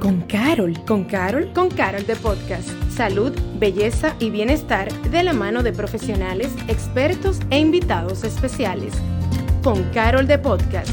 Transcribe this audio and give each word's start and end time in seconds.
Con 0.00 0.20
Carol. 0.28 0.78
¿Con 0.86 1.02
Carol? 1.02 1.52
Con 1.52 1.68
Carol 1.68 2.06
de 2.06 2.14
Podcast. 2.14 2.68
Salud, 2.94 3.32
belleza 3.58 4.14
y 4.20 4.30
bienestar 4.30 4.92
de 5.10 5.24
la 5.24 5.32
mano 5.32 5.64
de 5.64 5.72
profesionales, 5.72 6.52
expertos 6.68 7.40
e 7.50 7.58
invitados 7.58 8.22
especiales. 8.22 8.94
Con 9.64 9.82
Carol 9.90 10.28
de 10.28 10.38
Podcast. 10.38 10.88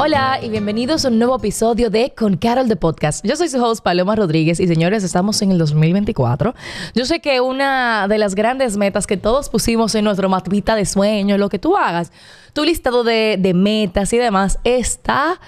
Hola 0.00 0.38
y 0.42 0.48
bienvenidos 0.48 1.04
a 1.04 1.08
un 1.08 1.18
nuevo 1.18 1.36
episodio 1.36 1.90
de 1.90 2.12
Con 2.16 2.36
Carol 2.36 2.68
de 2.68 2.76
Podcast. 2.76 3.24
Yo 3.24 3.34
soy 3.36 3.48
su 3.48 3.62
host 3.62 3.82
Paloma 3.82 4.14
Rodríguez 4.14 4.58
y 4.60 4.66
señores, 4.68 5.02
estamos 5.02 5.42
en 5.42 5.52
el 5.52 5.58
2024. 5.58 6.54
Yo 6.94 7.04
sé 7.04 7.20
que 7.20 7.40
una 7.40 8.06
de 8.08 8.18
las 8.18 8.36
grandes 8.36 8.76
metas 8.76 9.08
que 9.08 9.16
todos 9.16 9.48
pusimos 9.48 9.94
en 9.96 10.04
nuestro 10.04 10.28
mapita 10.28 10.76
de 10.76 10.86
sueño, 10.86 11.36
lo 11.36 11.48
que 11.48 11.58
tú 11.58 11.76
hagas, 11.76 12.12
tu 12.52 12.64
listado 12.64 13.02
de, 13.02 13.38
de 13.40 13.54
metas 13.54 14.12
y 14.12 14.18
demás, 14.18 14.60
está 14.62 15.40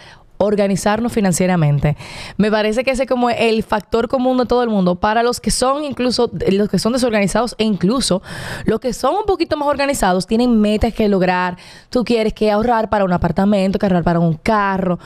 organizarnos 0.42 1.12
financieramente. 1.12 1.96
Me 2.38 2.50
parece 2.50 2.82
que 2.82 2.90
ese 2.90 3.02
es 3.02 3.08
como 3.08 3.28
el 3.28 3.62
factor 3.62 4.08
común 4.08 4.38
de 4.38 4.46
todo 4.46 4.62
el 4.62 4.70
mundo. 4.70 4.94
Para 4.94 5.22
los 5.22 5.38
que 5.38 5.50
son 5.50 5.84
incluso, 5.84 6.30
los 6.50 6.68
que 6.70 6.78
son 6.78 6.94
desorganizados 6.94 7.54
e 7.58 7.64
incluso 7.64 8.22
los 8.64 8.80
que 8.80 8.94
son 8.94 9.16
un 9.16 9.26
poquito 9.26 9.58
más 9.58 9.68
organizados, 9.68 10.26
tienen 10.26 10.58
metas 10.58 10.94
que 10.94 11.08
lograr. 11.08 11.58
Tú 11.90 12.04
quieres 12.04 12.32
que 12.32 12.50
ahorrar 12.50 12.88
para 12.88 13.04
un 13.04 13.12
apartamento, 13.12 13.78
que 13.78 13.84
ahorrar 13.84 14.02
para 14.02 14.18
un 14.18 14.34
carro. 14.34 14.98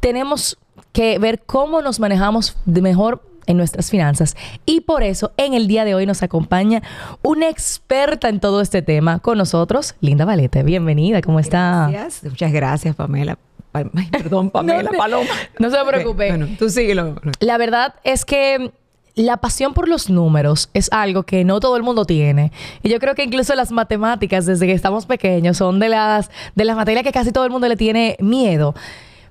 Tenemos 0.00 0.58
que 0.92 1.18
ver 1.20 1.42
cómo 1.46 1.80
nos 1.80 2.00
manejamos 2.00 2.56
de 2.64 2.82
mejor 2.82 3.22
en 3.46 3.56
nuestras 3.56 3.88
finanzas. 3.88 4.36
Y 4.66 4.80
por 4.80 5.04
eso 5.04 5.32
en 5.36 5.54
el 5.54 5.68
día 5.68 5.84
de 5.84 5.94
hoy 5.94 6.06
nos 6.06 6.24
acompaña 6.24 6.82
una 7.22 7.48
experta 7.48 8.28
en 8.28 8.40
todo 8.40 8.60
este 8.60 8.82
tema 8.82 9.20
con 9.20 9.38
nosotros, 9.38 9.94
Linda 10.00 10.24
Valete. 10.24 10.64
Bienvenida, 10.64 11.22
¿cómo 11.22 11.38
está? 11.38 11.88
Gracias. 11.90 12.24
Muchas 12.24 12.52
gracias, 12.52 12.96
Pamela. 12.96 13.38
Ay, 13.72 13.86
perdón, 14.10 14.50
Pamela, 14.52 14.90
No, 14.90 14.98
Paloma. 14.98 15.30
No 15.58 15.70
se 15.70 15.76
preocupe. 15.84 16.28
Bueno, 16.28 16.48
tú 16.58 16.68
síguelo. 16.68 17.20
La 17.40 17.58
verdad 17.58 17.94
es 18.04 18.24
que 18.24 18.72
la 19.14 19.36
pasión 19.38 19.74
por 19.74 19.88
los 19.88 20.08
números 20.08 20.70
es 20.74 20.90
algo 20.92 21.24
que 21.24 21.44
no 21.44 21.60
todo 21.60 21.76
el 21.76 21.82
mundo 21.82 22.04
tiene. 22.04 22.52
Y 22.82 22.88
yo 22.88 22.98
creo 22.98 23.14
que 23.14 23.24
incluso 23.24 23.54
las 23.54 23.70
matemáticas, 23.70 24.46
desde 24.46 24.66
que 24.66 24.72
estamos 24.72 25.06
pequeños, 25.06 25.56
son 25.58 25.78
de 25.78 25.88
las, 25.88 26.30
de 26.54 26.64
las 26.64 26.76
materias 26.76 27.04
que 27.04 27.12
casi 27.12 27.32
todo 27.32 27.44
el 27.44 27.50
mundo 27.50 27.68
le 27.68 27.76
tiene 27.76 28.16
miedo. 28.20 28.74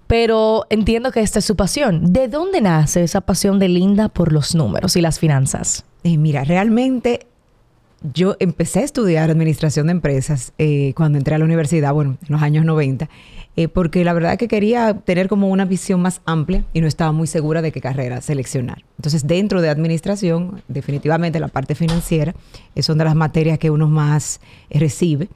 Pero 0.08 0.66
entiendo 0.70 1.11
que 1.11 1.22
esta 1.22 1.39
es 1.39 1.45
su 1.45 1.55
pasión. 1.55 2.11
¿De 2.11 2.28
dónde 2.28 2.61
nace 2.61 3.03
esa 3.03 3.22
pasión 3.22 3.59
de 3.59 3.70
Linda 3.70 4.09
por 4.09 4.33
los 4.33 4.55
números 4.55 4.95
y 4.98 5.02
las 5.02 5.20
finanzas? 5.20 5.86
Eh, 6.03 6.17
mira, 6.17 6.44
realmente 6.44 7.28
yo 8.02 8.35
empecé 8.39 8.80
a 8.80 8.83
estudiar 8.83 9.30
administración 9.30 9.88
de 9.88 9.91
empresas 9.91 10.53
eh, 10.57 10.94
cuando 10.95 11.17
entré 11.17 11.35
a 11.35 11.38
la 11.38 11.45
universidad, 11.45 11.94
bueno, 11.94 12.17
en 12.21 12.31
los 12.31 12.41
años 12.41 12.66
90, 12.66 13.08
eh, 13.58 13.67
porque 13.67 14.05
la 14.05 14.13
verdad 14.13 14.38
que 14.38 14.47
quería 14.47 14.93
tener 14.93 15.27
como 15.27 15.49
una 15.49 15.66
visión 15.66 16.02
más 16.02 16.21
amplia 16.25 16.63
y 16.73 16.80
no 16.80 16.88
estaba 16.88 17.11
muy 17.11 17.27
segura 17.27 17.61
de 17.61 17.71
qué 17.71 17.81
carrera 17.81 18.21
seleccionar. 18.21 18.83
Entonces, 18.97 19.27
dentro 19.27 19.61
de 19.61 19.69
administración, 19.69 20.61
definitivamente 20.69 21.39
la 21.39 21.49
parte 21.49 21.75
financiera 21.75 22.33
eh, 22.75 22.81
son 22.81 22.97
de 22.97 23.03
las 23.03 23.16
materias 23.16 23.59
que 23.59 23.69
uno 23.69 23.88
más 23.89 24.39
eh, 24.69 24.80
recibe. 24.80 25.27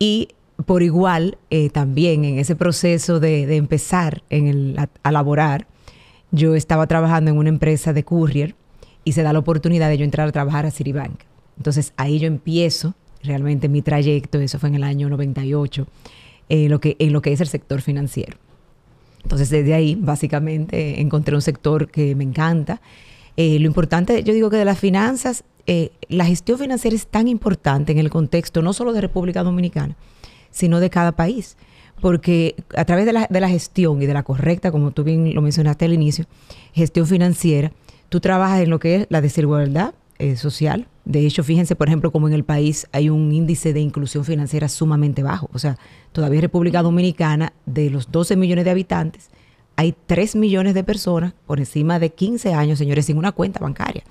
Y 0.00 0.28
por 0.66 0.82
igual, 0.82 1.38
también 1.72 2.24
en 2.24 2.38
ese 2.38 2.54
proceso 2.54 3.18
de, 3.18 3.56
empezar 3.56 4.22
a, 4.30 4.88
a 5.02 5.12
laborar, 5.12 5.66
yo 6.30 6.54
estaba 6.54 6.86
trabajando 6.86 7.30
en 7.32 7.38
una 7.38 7.48
empresa 7.48 7.92
de 7.92 8.04
courier 8.04 8.54
y 9.04 9.12
se 9.12 9.22
da 9.22 9.32
la 9.32 9.40
oportunidad 9.40 9.88
de 9.88 9.98
yo 9.98 10.04
entrar 10.04 10.28
a 10.28 10.32
trabajar 10.32 10.64
a 10.64 10.70
Citibank. 10.70 11.22
Entonces 11.56 11.92
ahí 11.96 12.18
yo 12.18 12.26
empiezo 12.26 12.94
realmente 13.24 13.68
mi 13.68 13.82
trayecto, 13.82 14.38
eso 14.38 14.58
fue 14.58 14.68
en 14.68 14.76
el 14.76 14.84
año 14.84 15.08
98, 15.08 15.86
en 16.48 16.70
lo 16.70 16.80
que, 16.80 16.96
en 16.98 17.12
lo 17.12 17.22
que 17.22 17.32
es 17.32 17.40
el 17.40 17.48
sector 17.48 17.80
financiero. 17.80 18.36
Entonces 19.22 19.48
desde 19.50 19.74
ahí 19.74 19.96
básicamente 19.98 21.00
encontré 21.00 21.34
un 21.34 21.42
sector 21.42 21.90
que 21.90 22.14
me 22.14 22.24
encanta. 22.24 22.80
Eh, 23.36 23.58
lo 23.58 23.66
importante, 23.66 24.22
yo 24.22 24.34
digo 24.34 24.50
que 24.50 24.56
de 24.58 24.64
las 24.64 24.78
finanzas, 24.78 25.44
eh, 25.66 25.90
la 26.08 26.26
gestión 26.26 26.58
financiera 26.58 26.94
es 26.94 27.06
tan 27.06 27.26
importante 27.26 27.92
en 27.92 27.98
el 27.98 28.10
contexto 28.10 28.60
no 28.60 28.74
solo 28.74 28.92
de 28.92 29.00
República 29.00 29.42
Dominicana, 29.42 29.96
sino 30.50 30.78
de 30.78 30.90
cada 30.90 31.12
país. 31.12 31.56
Porque 32.00 32.54
a 32.76 32.84
través 32.84 33.06
de 33.06 33.12
la, 33.12 33.26
de 33.30 33.40
la 33.40 33.48
gestión 33.48 34.02
y 34.02 34.06
de 34.06 34.12
la 34.12 34.24
correcta, 34.24 34.70
como 34.70 34.90
tú 34.90 35.04
bien 35.04 35.34
lo 35.34 35.40
mencionaste 35.40 35.86
al 35.86 35.94
inicio, 35.94 36.26
gestión 36.74 37.06
financiera, 37.06 37.72
tú 38.10 38.20
trabajas 38.20 38.60
en 38.60 38.68
lo 38.68 38.78
que 38.78 38.96
es 38.96 39.06
la 39.08 39.22
desigualdad 39.22 39.94
eh, 40.18 40.36
social. 40.36 40.88
De 41.04 41.26
hecho, 41.26 41.44
fíjense, 41.44 41.76
por 41.76 41.88
ejemplo, 41.88 42.12
como 42.12 42.28
en 42.28 42.34
el 42.34 42.44
país 42.44 42.86
hay 42.92 43.10
un 43.10 43.32
índice 43.32 43.72
de 43.72 43.80
inclusión 43.80 44.24
financiera 44.24 44.68
sumamente 44.68 45.22
bajo. 45.22 45.50
O 45.52 45.58
sea, 45.58 45.76
todavía 46.12 46.38
en 46.38 46.42
República 46.42 46.82
Dominicana, 46.82 47.52
de 47.66 47.90
los 47.90 48.10
12 48.10 48.36
millones 48.36 48.64
de 48.64 48.70
habitantes, 48.70 49.30
hay 49.76 49.94
3 50.06 50.36
millones 50.36 50.74
de 50.74 50.84
personas 50.84 51.34
por 51.46 51.58
encima 51.58 51.98
de 51.98 52.10
15 52.10 52.54
años, 52.54 52.78
señores, 52.78 53.06
sin 53.06 53.18
una 53.18 53.32
cuenta 53.32 53.60
bancaria. 53.60 54.04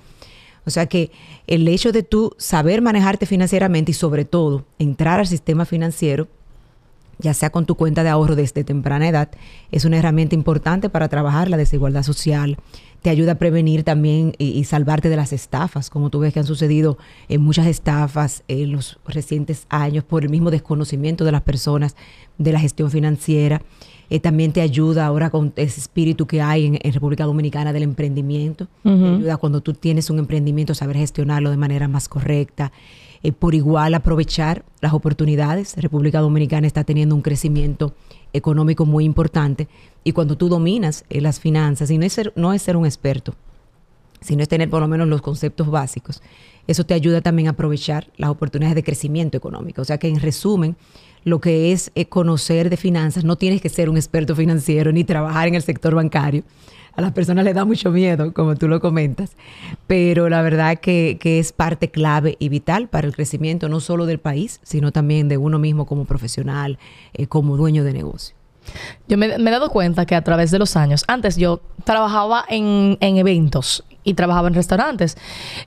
O 0.66 0.70
sea 0.70 0.86
que 0.86 1.10
el 1.46 1.66
hecho 1.68 1.92
de 1.92 2.02
tú 2.02 2.34
saber 2.38 2.80
manejarte 2.80 3.26
financieramente 3.26 3.90
y 3.90 3.94
sobre 3.94 4.24
todo 4.24 4.64
entrar 4.78 5.20
al 5.20 5.26
sistema 5.26 5.64
financiero, 5.64 6.28
ya 7.18 7.34
sea 7.34 7.50
con 7.50 7.66
tu 7.66 7.76
cuenta 7.76 8.02
de 8.02 8.08
ahorro 8.08 8.34
desde 8.34 8.64
temprana 8.64 9.08
edad, 9.08 9.30
es 9.70 9.84
una 9.84 9.98
herramienta 9.98 10.34
importante 10.34 10.88
para 10.88 11.08
trabajar 11.08 11.48
la 11.48 11.56
desigualdad 11.56 12.02
social. 12.02 12.58
Te 13.04 13.10
ayuda 13.10 13.32
a 13.32 13.34
prevenir 13.34 13.82
también 13.82 14.32
y, 14.38 14.46
y 14.46 14.64
salvarte 14.64 15.10
de 15.10 15.16
las 15.16 15.34
estafas, 15.34 15.90
como 15.90 16.08
tú 16.08 16.20
ves 16.20 16.32
que 16.32 16.40
han 16.40 16.46
sucedido 16.46 16.96
en 17.28 17.42
muchas 17.42 17.66
estafas 17.66 18.44
en 18.48 18.72
los 18.72 18.98
recientes 19.06 19.66
años 19.68 20.04
por 20.04 20.22
el 20.22 20.30
mismo 20.30 20.50
desconocimiento 20.50 21.26
de 21.26 21.32
las 21.32 21.42
personas 21.42 21.96
de 22.38 22.52
la 22.52 22.60
gestión 22.60 22.90
financiera. 22.90 23.60
Eh, 24.08 24.20
también 24.20 24.52
te 24.52 24.62
ayuda 24.62 25.04
ahora 25.04 25.28
con 25.28 25.52
ese 25.56 25.80
espíritu 25.80 26.26
que 26.26 26.40
hay 26.40 26.64
en, 26.64 26.78
en 26.80 26.92
República 26.94 27.24
Dominicana 27.24 27.74
del 27.74 27.82
emprendimiento. 27.82 28.68
Te 28.82 28.88
ayuda 28.88 29.36
cuando 29.36 29.60
tú 29.60 29.74
tienes 29.74 30.08
un 30.08 30.18
emprendimiento 30.18 30.74
saber 30.74 30.96
gestionarlo 30.96 31.50
de 31.50 31.58
manera 31.58 31.88
más 31.88 32.08
correcta. 32.08 32.72
Eh, 33.24 33.32
por 33.32 33.54
igual 33.54 33.94
aprovechar 33.94 34.66
las 34.82 34.92
oportunidades. 34.92 35.74
República 35.78 36.20
Dominicana 36.20 36.66
está 36.66 36.84
teniendo 36.84 37.14
un 37.14 37.22
crecimiento 37.22 37.94
económico 38.34 38.84
muy 38.84 39.04
importante 39.04 39.66
y 40.04 40.12
cuando 40.12 40.36
tú 40.36 40.50
dominas 40.50 41.06
eh, 41.08 41.22
las 41.22 41.40
finanzas, 41.40 41.90
y 41.90 41.96
no 41.96 42.04
es, 42.04 42.12
ser, 42.12 42.34
no 42.36 42.52
es 42.52 42.60
ser 42.60 42.76
un 42.76 42.84
experto, 42.84 43.34
sino 44.20 44.42
es 44.42 44.48
tener 44.50 44.68
por 44.68 44.82
lo 44.82 44.88
menos 44.88 45.08
los 45.08 45.22
conceptos 45.22 45.70
básicos, 45.70 46.20
eso 46.66 46.84
te 46.84 46.92
ayuda 46.92 47.22
también 47.22 47.48
a 47.48 47.52
aprovechar 47.52 48.08
las 48.18 48.28
oportunidades 48.28 48.74
de 48.74 48.84
crecimiento 48.84 49.38
económico. 49.38 49.80
O 49.80 49.86
sea 49.86 49.96
que 49.96 50.08
en 50.08 50.20
resumen, 50.20 50.76
lo 51.24 51.40
que 51.40 51.72
es 51.72 51.92
eh, 51.94 52.04
conocer 52.04 52.68
de 52.68 52.76
finanzas, 52.76 53.24
no 53.24 53.36
tienes 53.36 53.62
que 53.62 53.70
ser 53.70 53.88
un 53.88 53.96
experto 53.96 54.36
financiero 54.36 54.92
ni 54.92 55.04
trabajar 55.04 55.48
en 55.48 55.54
el 55.54 55.62
sector 55.62 55.94
bancario. 55.94 56.44
A 56.96 57.00
las 57.00 57.12
personas 57.12 57.44
les 57.44 57.54
da 57.54 57.64
mucho 57.64 57.90
miedo, 57.90 58.32
como 58.32 58.54
tú 58.54 58.68
lo 58.68 58.80
comentas, 58.80 59.32
pero 59.86 60.28
la 60.28 60.42
verdad 60.42 60.78
que, 60.78 61.18
que 61.20 61.38
es 61.38 61.52
parte 61.52 61.90
clave 61.90 62.36
y 62.38 62.48
vital 62.48 62.88
para 62.88 63.06
el 63.06 63.14
crecimiento 63.14 63.68
no 63.68 63.80
solo 63.80 64.06
del 64.06 64.18
país, 64.18 64.60
sino 64.62 64.92
también 64.92 65.28
de 65.28 65.36
uno 65.36 65.58
mismo 65.58 65.86
como 65.86 66.04
profesional, 66.04 66.78
eh, 67.12 67.26
como 67.26 67.56
dueño 67.56 67.84
de 67.84 67.92
negocio. 67.92 68.36
Yo 69.08 69.18
me, 69.18 69.26
he 69.26 69.38
dado 69.38 69.70
cuenta 69.70 70.06
que 70.06 70.14
a 70.14 70.22
través 70.22 70.50
de 70.50 70.58
los 70.58 70.76
años, 70.76 71.04
antes 71.06 71.36
yo 71.36 71.60
trabajaba 71.84 72.44
en 72.48 72.96
eventos 73.00 73.84
y 74.04 74.14
trabajaba 74.14 74.48
en 74.48 74.54
restaurantes. 74.54 75.16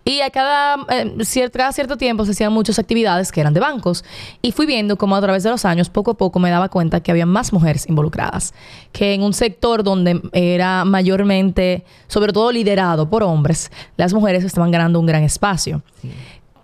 Y 0.05 0.21
a 0.21 0.29
cada, 0.29 0.75
eh, 0.89 1.11
cier- 1.17 1.51
cada 1.51 1.71
cierto 1.71 1.97
tiempo 1.97 2.23
se 2.23 2.31
hacían 2.31 2.53
muchas 2.53 2.79
actividades 2.79 3.31
que 3.31 3.41
eran 3.41 3.53
de 3.53 3.59
bancos. 3.59 4.05
Y 4.41 4.51
fui 4.51 4.65
viendo 4.65 4.97
como 4.97 5.15
a 5.15 5.21
través 5.21 5.43
de 5.43 5.49
los 5.49 5.65
años, 5.65 5.89
poco 5.89 6.11
a 6.11 6.17
poco 6.17 6.39
me 6.39 6.49
daba 6.49 6.69
cuenta 6.69 7.01
que 7.01 7.11
había 7.11 7.25
más 7.25 7.51
mujeres 7.51 7.89
involucradas. 7.89 8.53
Que 8.91 9.13
en 9.13 9.23
un 9.23 9.33
sector 9.33 9.83
donde 9.83 10.21
era 10.33 10.85
mayormente, 10.85 11.83
sobre 12.07 12.31
todo 12.31 12.51
liderado 12.51 13.09
por 13.09 13.23
hombres, 13.23 13.71
las 13.97 14.13
mujeres 14.13 14.43
estaban 14.43 14.71
ganando 14.71 14.99
un 14.99 15.05
gran 15.07 15.23
espacio. 15.23 15.81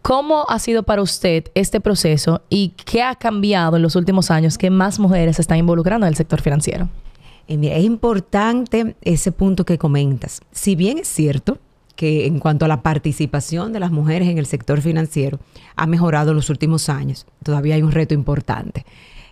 ¿Cómo 0.01 0.45
ha 0.49 0.59
sido 0.59 0.83
para 0.83 1.01
usted 1.01 1.45
este 1.55 1.79
proceso 1.79 2.41
y 2.49 2.73
qué 2.85 3.01
ha 3.01 3.15
cambiado 3.15 3.77
en 3.77 3.81
los 3.81 3.95
últimos 3.95 4.31
años 4.31 4.57
que 4.57 4.69
más 4.69 4.99
mujeres 4.99 5.37
se 5.37 5.41
están 5.41 5.57
involucrando 5.57 6.05
en 6.05 6.09
el 6.09 6.17
sector 6.17 6.41
financiero? 6.41 6.89
Eh, 7.47 7.55
mira, 7.57 7.75
es 7.75 7.85
importante 7.85 8.95
ese 9.01 9.31
punto 9.31 9.65
que 9.65 9.77
comentas. 9.77 10.41
Si 10.51 10.75
bien 10.75 10.97
es 10.97 11.07
cierto 11.07 11.57
que 11.95 12.25
en 12.25 12.39
cuanto 12.39 12.65
a 12.65 12.67
la 12.67 12.81
participación 12.81 13.71
de 13.73 13.79
las 13.79 13.91
mujeres 13.91 14.27
en 14.27 14.37
el 14.37 14.45
sector 14.45 14.81
financiero 14.81 15.39
ha 15.75 15.85
mejorado 15.85 16.31
en 16.31 16.37
los 16.37 16.49
últimos 16.49 16.89
años, 16.89 17.25
todavía 17.43 17.75
hay 17.75 17.83
un 17.83 17.91
reto 17.91 18.13
importante. 18.13 18.85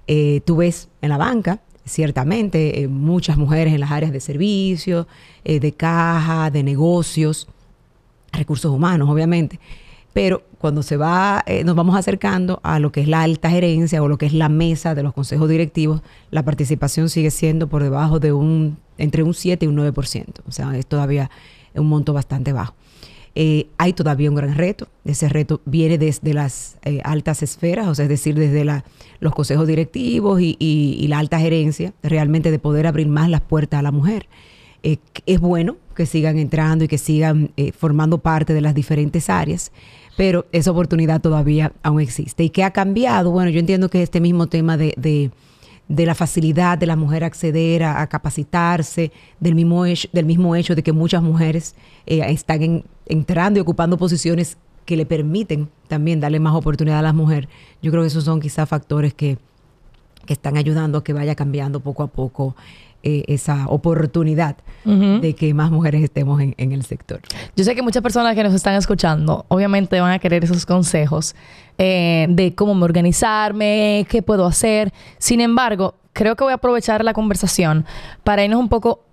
Eh, 0.08 0.42
tú 0.46 0.58
ves 0.58 0.90
en 1.02 1.10
la 1.10 1.18
banca, 1.18 1.62
ciertamente, 1.86 2.81
eh, 2.81 2.88
muchas 2.88 3.38
mujeres 3.38 3.74
en 3.74 3.80
las 3.80 3.92
áreas 3.92 4.12
de 4.12 4.19
servicio, 4.19 5.08
eh, 5.44 5.60
de 5.60 5.72
caja, 5.72 6.52
de 6.52 6.63
negocios, 6.63 7.48
recursos 8.31 8.72
humanos, 8.72 9.10
obviamente. 9.10 9.60
Pero 10.13 10.44
cuando 10.58 10.84
se 10.84 10.98
va, 10.98 11.44
nos 11.63 11.74
vamos 11.74 11.96
acercando 11.96 12.60
a 12.63 12.80
lo 12.80 12.92
que 12.92 13.00
es 13.00 13.08
la 13.08 13.22
alta 13.22 13.50
gerencia 13.50 14.04
o 14.04 14.10
lo 14.10 14.18
que 14.18 14.25
es 14.25 14.34
la 14.34 14.50
mesa 14.50 14.94
de 14.94 15.04
los 15.04 15.13
consejos 15.13 15.48
directivos, 15.48 16.02
la 16.31 16.44
participación 16.44 17.08
sigue 17.08 17.31
siendo 17.31 17.68
por 17.69 17.81
debajo 17.81 18.19
de 18.19 18.34
un, 18.34 18.78
entre 18.98 19.24
un 19.24 19.34
7 19.34 19.63
y 19.63 19.69
un 19.69 19.78
9%. 19.78 20.42
O 20.46 20.52
sea, 20.52 20.78
es 20.78 20.86
todavía 20.86 21.31
un 21.75 21.88
monto 21.88 22.13
bastante 22.13 22.53
bajo. 22.53 22.73
Eh, 23.33 23.68
hay 23.77 23.94
todavía 23.94 24.29
un 24.29 24.35
gran 24.35 24.56
reto. 24.56 24.88
Ese 25.06 25.29
reto 25.29 25.62
viene 25.65 25.97
desde 25.97 26.33
las 26.33 26.77
eh, 26.83 27.00
altas 27.03 27.44
esferas, 27.44 27.88
o 27.88 27.95
sea, 27.95 28.03
es 28.03 28.09
decir, 28.09 28.35
desde 28.35 28.65
la, 28.65 28.83
los 29.19 29.33
consejos 29.33 29.68
directivos 29.68 30.41
y, 30.41 30.57
y, 30.59 31.07
la 31.07 31.19
alta 31.19 31.39
gerencia, 31.39 31.94
realmente 32.03 32.51
de 32.51 32.59
poder 32.59 32.88
abrir 32.88 33.07
más 33.07 33.29
las 33.29 33.41
puertas 33.41 33.79
a 33.79 33.83
la 33.83 33.91
mujer. 33.91 34.27
Eh, 34.83 34.97
es 35.25 35.39
bueno 35.39 35.77
que 35.95 36.06
sigan 36.06 36.39
entrando 36.39 36.83
y 36.85 36.88
que 36.88 36.97
sigan 36.97 37.51
formando 37.77 38.17
parte 38.17 38.53
de 38.53 38.62
las 38.62 38.74
diferentes 38.74 39.29
áreas, 39.29 39.71
pero 40.17 40.47
esa 40.51 40.71
oportunidad 40.71 41.21
todavía 41.21 41.71
aún 41.83 42.01
existe. 42.01 42.44
¿Y 42.44 42.50
qué 42.50 42.63
ha 42.63 42.71
cambiado? 42.71 43.31
Bueno, 43.31 43.50
yo 43.51 43.59
entiendo 43.59 43.89
que 43.89 44.01
este 44.01 44.19
mismo 44.19 44.47
tema 44.47 44.77
de 44.77 45.31
de 45.91 46.05
la 46.05 46.15
facilidad 46.15 46.77
de 46.77 46.85
la 46.85 46.95
mujer 46.95 47.25
acceder 47.25 47.83
a, 47.83 48.07
capacitarse, 48.07 49.11
del 49.41 49.55
mismo, 49.55 49.85
hecho, 49.85 50.07
del 50.13 50.25
mismo 50.25 50.55
hecho 50.55 50.73
de 50.73 50.83
que 50.83 50.93
muchas 50.93 51.21
mujeres 51.21 51.75
eh, 52.05 52.21
están 52.27 52.85
entrando 53.05 53.59
y 53.59 53.61
ocupando 53.61 53.97
posiciones 53.97 54.57
que 54.85 54.95
le 54.95 55.05
permiten 55.05 55.69
también 55.89 56.21
darle 56.21 56.39
más 56.39 56.55
oportunidad 56.55 56.99
a 56.99 57.01
la 57.01 57.11
mujer. 57.11 57.49
Yo 57.81 57.91
creo 57.91 58.03
que 58.03 58.07
esos 58.07 58.23
son 58.23 58.39
quizás 58.39 58.69
factores 58.69 59.13
que, 59.13 59.38
que 60.25 60.31
están 60.31 60.55
ayudando 60.55 60.99
a 60.99 61.03
que 61.03 61.11
vaya 61.11 61.35
cambiando 61.35 61.81
poco 61.81 62.03
a 62.03 62.07
poco 62.07 62.55
eh, 63.03 63.24
esa 63.27 63.65
oportunidad 63.68 64.57
de 64.83 65.36
que 65.36 65.53
más 65.53 65.69
mujeres 65.69 66.03
estemos 66.03 66.42
en, 66.42 66.71
el 66.71 66.83
sector. 66.83 67.19
Yo 67.56 67.63
sé 67.63 67.75
que 67.75 67.83
muchas 67.83 68.01
personas 68.01 68.33
que 68.33 68.44
nos 68.44 68.53
están 68.53 68.74
escuchando, 68.74 69.45
obviamente 69.48 70.01
van 70.01 70.12
a 70.12 70.18
querer 70.18 70.44
esos 70.44 70.65
consejos 70.65 71.36
eh, 71.77 72.25
de 72.30 72.56
cómo 72.56 72.83
organizarme, 72.83 74.07
qué 74.09 74.24
puedo 74.24 74.45
hacer. 74.45 74.92
Sin 75.19 75.39
embargo, 75.39 75.95
creo 76.13 76.36
que 76.36 76.44
voy 76.44 76.51
a 76.51 76.56
aprovechar 76.56 77.03
la 77.03 77.13
conversación 77.13 77.86
para 78.24 78.44
irnos 78.44 78.59
un 78.59 78.69
poco, 78.69 79.03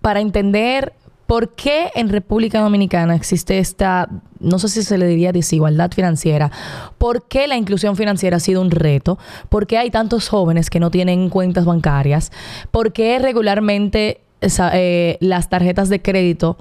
para 0.00 0.20
entender 0.20 0.94
¿Por 1.30 1.50
qué 1.50 1.92
en 1.94 2.08
República 2.08 2.58
Dominicana 2.58 3.14
existe 3.14 3.60
esta, 3.60 4.08
no 4.40 4.58
sé 4.58 4.68
si 4.68 4.82
se 4.82 4.98
le 4.98 5.06
diría 5.06 5.30
desigualdad 5.30 5.92
financiera? 5.92 6.50
¿Por 6.98 7.28
qué 7.28 7.46
la 7.46 7.56
inclusión 7.56 7.94
financiera 7.94 8.38
ha 8.38 8.40
sido 8.40 8.60
un 8.60 8.72
reto? 8.72 9.16
¿Por 9.48 9.68
qué 9.68 9.78
hay 9.78 9.92
tantos 9.92 10.28
jóvenes 10.28 10.70
que 10.70 10.80
no 10.80 10.90
tienen 10.90 11.30
cuentas 11.30 11.64
bancarias? 11.64 12.32
¿Por 12.72 12.92
qué 12.92 13.20
regularmente 13.20 14.22
eh, 14.40 15.18
las 15.20 15.48
tarjetas 15.48 15.88
de 15.88 16.02
crédito, 16.02 16.58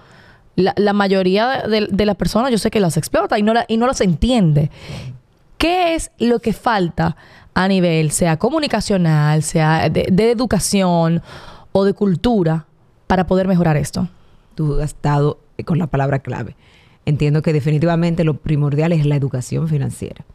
la, 0.55 0.93
mayoría 0.93 1.63
de, 1.63 2.05
las 2.05 2.15
personas 2.15 2.51
yo 2.51 2.59
sé 2.59 2.69
que 2.69 2.79
las 2.79 2.95
explota 2.95 3.39
y 3.39 3.41
no, 3.41 3.53
y 3.67 3.77
no 3.77 3.87
las 3.87 4.01
entiende? 4.01 4.69
¿Qué 5.57 5.95
es 5.95 6.11
lo 6.19 6.41
que 6.41 6.53
falta 6.53 7.15
a 7.55 7.67
nivel, 7.67 8.11
sea 8.11 8.37
comunicacional, 8.37 9.41
sea 9.41 9.89
de 9.89 10.31
educación 10.31 11.23
o 11.71 11.85
de 11.85 11.93
cultura, 11.93 12.67
para 13.07 13.25
poder 13.25 13.47
mejorar 13.47 13.75
esto? 13.75 14.07
Tú 14.59 14.81
has 14.81 14.89
estado 14.89 15.39
con 15.63 15.79
la 15.79 15.87
palabra 15.87 16.19
clave. 16.19 16.57
Entiendo 17.05 17.41
que 17.41 17.53
definitivamente 17.53 18.25
lo 18.25 18.33
primordial 18.33 18.91
es 18.91 19.05
la 19.05 19.15
educación 19.15 19.69
financiera. 19.69 20.25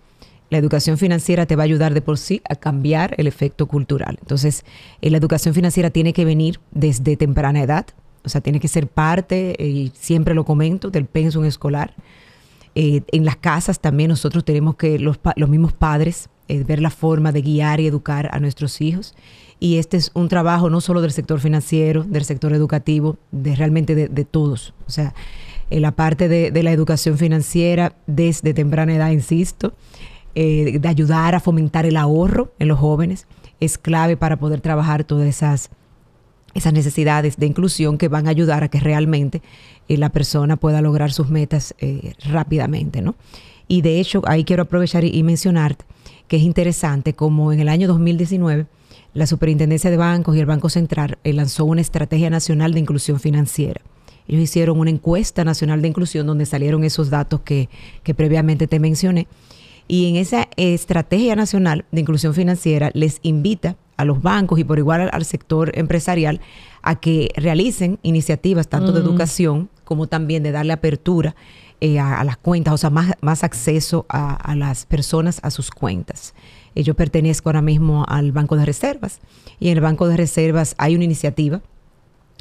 La 0.49 0.56
educación 0.56 0.97
financiera 0.97 1.44
te 1.44 1.56
va 1.56 1.65
a 1.65 1.65
ayudar 1.65 1.93
de 1.93 2.00
por 2.00 2.17
sí 2.17 2.41
a 2.49 2.55
cambiar 2.55 3.15
el 3.19 3.26
efecto 3.26 3.67
cultural. 3.67 4.17
Entonces, 4.23 4.65
eh, 5.03 5.11
la 5.11 5.19
educación 5.19 5.55
financiera 5.55 5.91
tiene 5.91 6.15
que 6.15 6.25
venir 6.25 6.59
desde 6.71 7.19
temprana 7.19 7.62
edad, 7.62 7.85
o 8.25 8.31
sea, 8.31 8.41
tiene 8.41 8.61
que 8.61 8.69
ser 8.69 8.88
parte, 8.88 9.62
eh, 9.62 9.69
y 9.69 9.93
siempre 9.94 10.32
lo 10.32 10.47
comento, 10.47 10.88
del 10.88 11.05
pensum 11.05 11.44
escolar. 11.44 11.93
Eh, 12.75 13.03
en 13.12 13.27
las 13.27 13.37
casas 13.37 13.79
también 13.79 14.09
nosotros 14.09 14.43
tenemos 14.43 14.77
que, 14.77 14.99
los, 14.99 15.20
los 15.37 15.50
mismos 15.50 15.75
padres, 15.75 16.31
ver 16.49 16.81
la 16.81 16.91
forma 16.91 17.32
de 17.32 17.43
guiar 17.43 17.81
y 17.81 17.87
educar 17.87 18.29
a 18.32 18.38
nuestros 18.38 18.81
hijos 18.81 19.14
y 19.61 19.79
este 19.79 19.96
es 19.96 20.11
un 20.14 20.29
trabajo 20.29 20.69
no 20.69 20.81
solo 20.81 21.00
del 21.00 21.12
sector 21.12 21.41
financiero, 21.41 22.05
del 22.05 22.25
sector 22.25 22.52
educativo, 22.52 23.17
de 23.31 23.56
realmente 23.56 23.94
de, 23.94 24.25
todos. 24.25 24.75
O 24.87 24.91
sea, 24.91 25.14
en 25.70 25.82
la 25.82 25.93
parte 25.93 26.29
de, 26.29 26.62
la 26.62 26.73
educación 26.73 27.17
financiera 27.17 27.94
desde 28.06 28.52
temprana 28.52 28.94
edad, 28.94 29.11
insisto, 29.11 29.73
eh, 30.35 30.79
de 30.79 30.88
ayudar 30.88 31.35
a 31.35 31.41
fomentar 31.41 31.87
el 31.87 31.96
ahorro 31.96 32.52
en 32.58 32.69
los 32.69 32.79
jóvenes, 32.79 33.26
es 33.61 33.79
clave 33.79 34.17
para 34.17 34.38
poder 34.38 34.61
trabajar 34.61 35.05
todas 35.05 35.26
esas, 35.26 35.70
esas 36.55 36.73
necesidades 36.73 37.37
de 37.38 37.46
inclusión 37.46 37.96
que 37.96 38.08
van 38.08 38.26
a 38.26 38.31
ayudar 38.31 38.64
a 38.64 38.69
que 38.69 38.81
realmente 38.81 39.41
eh, 39.88 39.96
la 39.96 40.11
persona 40.11 40.56
pueda 40.56 40.82
lograr 40.82 41.12
sus 41.12 41.31
metas 41.31 41.75
eh, 41.79 42.12
rápidamente, 42.29 43.00
¿no? 43.00 43.14
Y 43.67 43.81
de 43.81 43.99
hecho, 43.99 44.20
ahí 44.26 44.44
quiero 44.44 44.64
aprovechar 44.64 45.05
y, 45.05 45.17
y 45.17 45.23
mencionarte 45.23 45.87
que 46.34 46.38
es 46.38 46.42
interesante 46.42 47.14
como 47.14 47.52
en 47.52 47.60
el 47.60 47.69
año 47.69 47.86
2019 47.86 48.66
la 49.12 49.28
Superintendencia 49.28 49.88
de 49.88 49.96
Bancos 49.96 50.34
y 50.34 50.40
el 50.40 50.46
Banco 50.46 50.69
Central 50.69 51.16
eh, 51.22 51.32
lanzó 51.32 51.64
una 51.64 51.81
estrategia 51.81 52.28
nacional 52.28 52.75
de 52.75 52.81
inclusión 52.81 53.20
financiera. 53.20 53.81
Ellos 54.26 54.42
hicieron 54.42 54.81
una 54.81 54.90
encuesta 54.90 55.44
nacional 55.44 55.81
de 55.81 55.86
inclusión 55.86 56.26
donde 56.26 56.44
salieron 56.44 56.82
esos 56.82 57.08
datos 57.08 57.42
que, 57.42 57.69
previamente 58.16 58.66
te 58.66 58.81
mencioné. 58.81 59.28
Y 59.86 60.08
en 60.08 60.16
esa 60.16 60.48
estrategia 60.56 61.36
nacional 61.36 61.84
de 61.92 62.00
inclusión 62.00 62.34
financiera 62.34 62.90
les 62.94 63.20
invita 63.22 63.76
a 63.96 64.04
los 64.04 64.20
bancos 64.20 64.58
y 64.58 64.64
por 64.64 64.81
igual 64.81 65.08
al, 65.12 65.25
sector 65.25 65.70
empresarial 65.78 66.40
a 66.82 66.96
que 66.98 67.28
realicen 67.36 68.00
iniciativas 68.02 68.66
tanto 68.66 68.90
de 68.90 68.98
educación 68.98 69.69
como 69.84 70.08
también 70.08 70.42
de 70.42 70.50
darle 70.50 70.72
apertura 70.72 71.36
eh, 71.84 72.00
a, 72.00 72.25
las 72.25 72.38
cuentas, 72.38 72.72
o 72.72 72.78
sea, 72.78 72.88
más, 72.90 73.12
más 73.20 73.44
acceso 73.44 74.06
a, 74.08 74.34
a 74.34 74.56
las 74.56 74.86
personas 74.86 75.38
a 75.42 75.50
sus 75.50 75.70
cuentas. 75.70 76.34
Eh, 76.75 76.82
yo 76.82 76.94
pertenezco 76.94 77.50
ahora 77.50 77.60
mismo 77.60 78.06
al 78.08 78.32
Banco 78.32 78.56
de 78.56 78.64
Reservas 78.64 79.20
y 79.60 79.69
en 79.69 79.76
el 79.76 79.82
Banco 79.82 80.08
de 80.08 80.16
Reservas 80.16 80.75
hay 80.78 80.94
una 80.94 81.04
iniciativa 81.04 81.60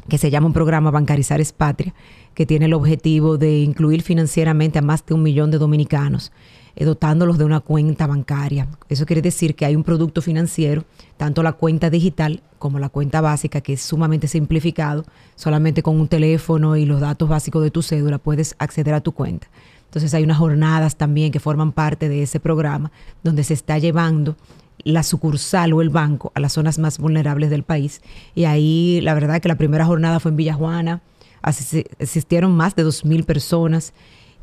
que 0.08 0.16
se 0.16 0.30
llama 0.30 0.46
un 0.46 0.52
programa 0.54 0.90
Bancarizar 0.90 1.40
es 1.40 1.52
Patria, 1.52 1.94
que 2.34 2.46
tiene 2.46 2.66
el 2.66 2.74
objetivo 2.74 3.38
de 3.38 3.58
incluir 3.58 4.02
financieramente 4.02 4.78
a 4.78 4.82
más 4.82 5.04
de 5.04 5.14
un 5.14 5.22
millón 5.22 5.50
de 5.50 5.58
dominicanos, 5.58 6.32
eh, 6.76 6.84
dotándolos 6.84 7.38
de 7.38 7.44
una 7.44 7.60
cuenta 7.60 8.06
bancaria. 8.06 8.68
Eso 8.88 9.06
quiere 9.06 9.22
decir 9.22 9.54
que 9.54 9.64
hay 9.64 9.76
un 9.76 9.84
producto 9.84 10.22
financiero, 10.22 10.84
tanto 11.16 11.42
la 11.42 11.52
cuenta 11.52 11.90
digital 11.90 12.42
como 12.58 12.78
la 12.78 12.88
cuenta 12.88 13.20
básica, 13.20 13.60
que 13.60 13.74
es 13.74 13.82
sumamente 13.82 14.28
simplificado, 14.28 15.04
solamente 15.36 15.82
con 15.82 16.00
un 16.00 16.08
teléfono 16.08 16.76
y 16.76 16.86
los 16.86 17.00
datos 17.00 17.28
básicos 17.28 17.62
de 17.62 17.70
tu 17.70 17.82
cédula 17.82 18.18
puedes 18.18 18.56
acceder 18.58 18.94
a 18.94 19.00
tu 19.00 19.12
cuenta. 19.12 19.48
Entonces 19.84 20.12
hay 20.14 20.24
unas 20.24 20.38
jornadas 20.38 20.96
también 20.96 21.30
que 21.30 21.38
forman 21.38 21.70
parte 21.70 22.08
de 22.08 22.22
ese 22.22 22.40
programa 22.40 22.90
donde 23.22 23.44
se 23.44 23.54
está 23.54 23.78
llevando 23.78 24.36
la 24.78 25.02
sucursal 25.02 25.72
o 25.72 25.82
el 25.82 25.90
banco 25.90 26.32
a 26.34 26.40
las 26.40 26.54
zonas 26.54 26.78
más 26.78 26.98
vulnerables 26.98 27.50
del 27.50 27.62
país. 27.62 28.02
Y 28.34 28.44
ahí 28.44 29.00
la 29.02 29.14
verdad 29.14 29.40
que 29.40 29.48
la 29.48 29.56
primera 29.56 29.86
jornada 29.86 30.18
fue 30.18 30.30
en 30.30 30.36
Villajuana, 30.36 31.02
asistieron 31.42 32.56
más 32.56 32.74
de 32.74 32.84
2.000 32.84 33.24
personas 33.24 33.92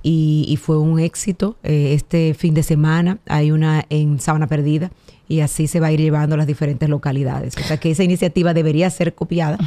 y, 0.04 0.58
fue 0.62 0.78
un 0.78 1.00
éxito. 1.00 1.58
Eh, 1.64 1.94
este 1.94 2.34
fin 2.34 2.54
de 2.54 2.64
semana 2.64 3.20
hay 3.28 3.52
una 3.52 3.86
en 3.90 4.20
Sabana 4.20 4.48
Perdida 4.48 4.92
y 5.28 5.42
así 5.42 5.68
se 5.68 5.80
va 5.80 5.88
a 5.88 5.92
ir 5.92 6.00
llevando 6.00 6.36
a 6.36 6.38
las 6.38 6.48
diferentes 6.48 6.90
localidades. 6.90 7.56
O 7.58 7.64
sea 7.64 7.78
que 7.78 7.92
esa 7.92 8.04
iniciativa 8.04 8.54
debería 8.54 8.90
ser 8.90 9.14
copiada 9.16 9.58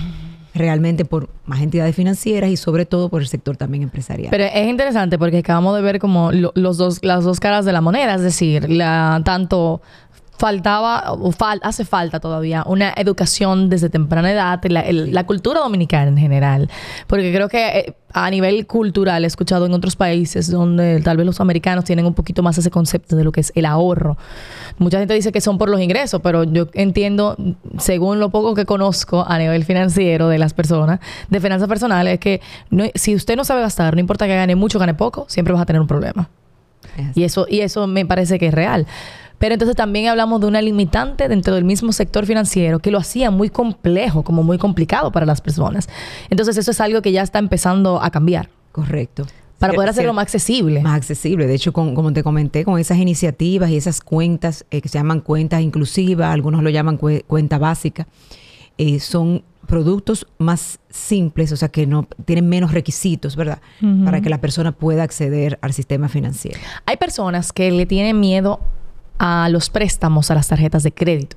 realmente 0.54 1.04
por 1.04 1.28
más 1.46 1.60
entidades 1.60 1.96
financieras 1.96 2.50
y 2.50 2.56
sobre 2.56 2.86
todo 2.86 3.08
por 3.08 3.20
el 3.22 3.28
sector 3.28 3.56
también 3.56 3.82
empresarial. 3.82 4.30
Pero 4.30 4.44
es 4.44 4.68
interesante 4.68 5.18
porque 5.18 5.38
acabamos 5.38 5.74
de 5.74 5.82
ver 5.82 5.98
como 5.98 6.30
los 6.32 6.76
dos, 6.76 7.00
las 7.02 7.24
dos 7.24 7.40
caras 7.40 7.64
de 7.64 7.72
la 7.72 7.80
moneda, 7.80 8.14
es 8.14 8.22
decir, 8.22 8.70
la, 8.70 9.20
tanto 9.24 9.82
faltaba 10.38 11.12
o 11.12 11.32
hace 11.62 11.84
falta 11.84 12.20
todavía 12.20 12.64
una 12.66 12.92
educación 12.96 13.68
desde 13.68 13.88
temprana 13.88 14.32
edad, 14.32 14.60
la, 14.64 14.84
la, 14.90 15.26
cultura 15.26 15.60
dominicana 15.60 16.08
en 16.08 16.18
general, 16.18 16.68
porque 17.06 17.32
creo 17.32 17.48
que 17.48 17.78
eh, 17.78 17.94
a 18.12 18.30
nivel 18.30 18.66
cultural 18.66 19.24
he 19.24 19.26
escuchado 19.26 19.66
en 19.66 19.72
otros 19.72 19.96
países 19.96 20.50
donde 20.50 21.00
tal 21.02 21.16
vez 21.16 21.26
los 21.26 21.40
americanos 21.40 21.84
tienen 21.84 22.06
un 22.06 22.14
poquito 22.14 22.42
más 22.42 22.58
ese 22.58 22.70
concepto 22.70 23.16
de 23.16 23.24
lo 23.24 23.32
que 23.32 23.40
es 23.40 23.52
el 23.54 23.66
ahorro. 23.66 24.16
Mucha 24.78 24.98
gente 24.98 25.14
dice 25.14 25.32
que 25.32 25.40
son 25.40 25.58
por 25.58 25.68
los 25.68 25.80
ingresos, 25.80 26.20
pero 26.22 26.44
yo 26.44 26.68
entiendo, 26.74 27.36
según 27.78 28.18
lo 28.18 28.30
poco 28.30 28.54
que 28.54 28.64
conozco 28.64 29.24
a 29.26 29.38
nivel 29.38 29.64
financiero 29.64 30.28
de 30.28 30.38
las 30.38 30.52
personas, 30.52 31.00
de 31.28 31.40
finanzas 31.40 31.68
personales, 31.68 32.14
es 32.14 32.20
que 32.20 32.40
si 32.94 33.14
usted 33.14 33.36
no 33.36 33.44
sabe 33.44 33.60
gastar, 33.60 33.94
no 33.94 34.00
importa 34.00 34.26
que 34.26 34.34
gane 34.34 34.56
mucho 34.56 34.78
o 34.78 34.80
gane 34.80 34.94
poco, 34.94 35.26
siempre 35.28 35.52
vas 35.52 35.62
a 35.62 35.66
tener 35.66 35.80
un 35.80 35.88
problema. 35.88 36.28
Y 37.14 37.24
eso, 37.24 37.46
y 37.48 37.60
eso 37.60 37.86
me 37.86 38.06
parece 38.06 38.38
que 38.38 38.48
es 38.48 38.54
real. 38.54 38.86
Pero 39.38 39.54
entonces 39.54 39.76
también 39.76 40.08
hablamos 40.08 40.40
de 40.40 40.46
una 40.46 40.62
limitante 40.62 41.28
dentro 41.28 41.54
del 41.54 41.64
mismo 41.64 41.92
sector 41.92 42.26
financiero 42.26 42.78
que 42.78 42.90
lo 42.90 42.98
hacía 42.98 43.30
muy 43.30 43.50
complejo, 43.50 44.22
como 44.22 44.42
muy 44.42 44.58
complicado 44.58 45.12
para 45.12 45.26
las 45.26 45.40
personas. 45.40 45.88
Entonces 46.30 46.56
eso 46.56 46.70
es 46.70 46.80
algo 46.80 47.02
que 47.02 47.12
ya 47.12 47.22
está 47.22 47.38
empezando 47.38 48.02
a 48.02 48.10
cambiar. 48.10 48.48
Correcto. 48.72 49.26
Para 49.58 49.72
poder 49.72 49.90
hacerlo 49.90 50.12
más 50.12 50.24
accesible. 50.24 50.80
Más 50.82 50.96
accesible. 50.96 51.46
De 51.46 51.54
hecho, 51.54 51.72
como 51.72 52.12
te 52.12 52.22
comenté, 52.22 52.64
con 52.64 52.78
esas 52.78 52.98
iniciativas 52.98 53.70
y 53.70 53.76
esas 53.76 54.00
cuentas 54.00 54.66
eh, 54.70 54.80
que 54.80 54.88
se 54.88 54.98
llaman 54.98 55.20
cuentas 55.20 55.62
inclusivas, 55.62 56.32
algunos 56.32 56.62
lo 56.62 56.70
llaman 56.70 56.98
cuenta 56.98 57.58
básica, 57.58 58.06
eh, 58.76 59.00
son 59.00 59.42
productos 59.66 60.26
más 60.38 60.78
simples, 60.90 61.50
o 61.52 61.56
sea, 61.56 61.68
que 61.68 61.86
no 61.86 62.06
tienen 62.24 62.48
menos 62.48 62.72
requisitos, 62.72 63.36
¿verdad? 63.36 63.60
Para 64.04 64.20
que 64.20 64.28
la 64.28 64.40
persona 64.40 64.72
pueda 64.72 65.02
acceder 65.02 65.58
al 65.62 65.72
sistema 65.72 66.08
financiero. 66.08 66.58
Hay 66.84 66.98
personas 66.98 67.52
que 67.52 67.70
le 67.70 67.86
tienen 67.86 68.20
miedo 68.20 68.60
a 69.18 69.48
los 69.48 69.70
préstamos 69.70 70.30
a 70.30 70.34
las 70.34 70.48
tarjetas 70.48 70.82
de 70.82 70.92
crédito 70.92 71.36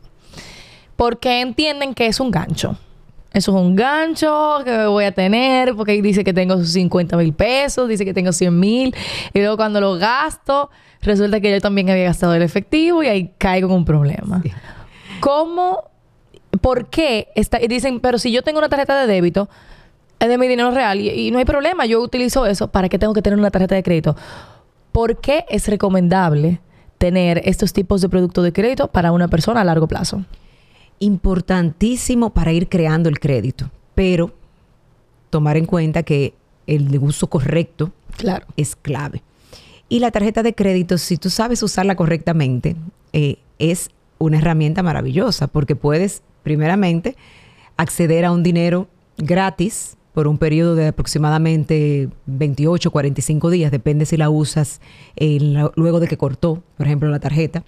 porque 0.98 1.42
entienden 1.42 1.94
que 1.94 2.08
es 2.08 2.20
un 2.20 2.30
gancho. 2.32 2.76
Eso 3.32 3.52
es 3.52 3.62
un 3.62 3.76
gancho 3.76 4.62
que 4.66 4.88
voy 4.88 5.06
a 5.06 5.12
tener 5.12 5.76
porque 5.76 6.02
dice 6.02 6.24
que 6.24 6.34
tengo 6.34 6.62
50 6.62 7.16
mil 7.18 7.34
pesos, 7.34 7.88
dice 7.88 8.04
que 8.04 8.14
tengo 8.14 8.34
100 8.34 8.60
mil 8.60 8.96
y 9.34 9.40
luego 9.40 9.56
cuando 9.56 9.80
lo 9.80 9.98
gasto 9.98 10.72
resulta 11.02 11.40
que 11.40 11.52
yo 11.52 11.62
también 11.62 11.90
había 11.90 12.06
gastado 12.06 12.34
el 12.34 12.42
efectivo 12.42 13.04
y 13.04 13.08
ahí 13.08 13.32
caigo 13.38 13.70
en 13.70 13.76
un 13.76 13.86
problema. 13.86 14.42
¿Cómo? 15.20 15.84
¿Por 16.62 16.88
qué? 16.88 17.28
Está, 17.36 17.62
y 17.62 17.68
dicen, 17.68 18.00
pero 18.00 18.18
si 18.18 18.32
yo 18.32 18.42
tengo 18.42 18.58
una 18.58 18.70
tarjeta 18.70 19.00
de 19.00 19.06
débito, 19.06 19.48
es 20.20 20.28
de 20.28 20.38
mi 20.40 20.48
dinero 20.48 20.72
real 20.72 21.00
y, 21.00 21.10
y 21.10 21.32
no 21.32 21.38
hay 21.38 21.46
problema, 21.46 21.86
yo 21.86 22.02
utilizo 22.02 22.48
eso, 22.48 22.70
¿para 22.70 22.90
qué 22.90 22.98
tengo 22.98 23.14
que 23.14 23.22
tener 23.22 23.38
una 23.38 23.52
tarjeta 23.52 23.76
de 23.76 23.84
crédito? 23.84 24.16
¿Por 24.92 25.18
qué 25.18 25.46
es 25.50 25.68
recomendable 25.68 26.60
tener 26.98 27.42
estos 27.46 27.74
tipos 27.74 28.01
de 28.01 28.10
productos 28.10 28.44
de 28.44 28.54
crédito 28.54 28.88
para 28.88 29.12
una 29.12 29.27
persona 29.27 29.62
a 29.62 29.63
largo 29.63 29.88
plazo? 29.88 30.25
Importantísimo 31.00 32.32
para 32.32 32.51
ir 32.51 32.70
creando 32.70 33.10
el 33.10 33.20
crédito, 33.20 33.70
pero 33.96 34.34
tomar 35.30 35.58
en 35.58 35.66
cuenta 35.66 36.04
que 36.04 36.34
el 36.66 36.98
uso 37.00 37.27
correcto 37.27 37.92
Claro. 38.18 38.46
es 38.58 38.75
clave. 38.75 39.22
Y 39.89 40.00
la 40.00 40.12
tarjeta 40.12 40.44
de 40.44 40.54
crédito, 40.54 40.98
si 40.98 41.18
tú 41.18 41.30
sabes 41.30 41.63
usarla 41.63 41.96
correctamente, 41.96 42.75
eh, 43.13 43.38
es 43.60 43.89
una 44.18 44.39
herramienta 44.39 44.84
maravillosa 44.84 45.48
porque 45.48 45.75
puedes, 45.75 46.24
primeramente, 46.44 47.16
acceder 47.77 48.25
a 48.25 48.32
un 48.32 48.44
dinero 48.44 48.88
gratis 49.18 49.96
por 50.18 50.28
un 50.28 50.40
periodo 50.40 50.74
de 50.74 50.88
aproximadamente 50.88 52.10
28, 52.26 52.90
45 52.90 53.52
días, 53.52 53.70
depende 53.70 54.08
si 54.08 54.18
la 54.18 54.32
usas 54.32 54.82
eh, 55.16 55.38
la- 55.40 55.72
luego 55.76 56.00
de 56.00 56.08
que 56.08 56.18
cortó, 56.18 56.64
por 56.76 56.88
ejemplo, 56.88 57.08
la 57.10 57.20
tarjeta. 57.20 57.64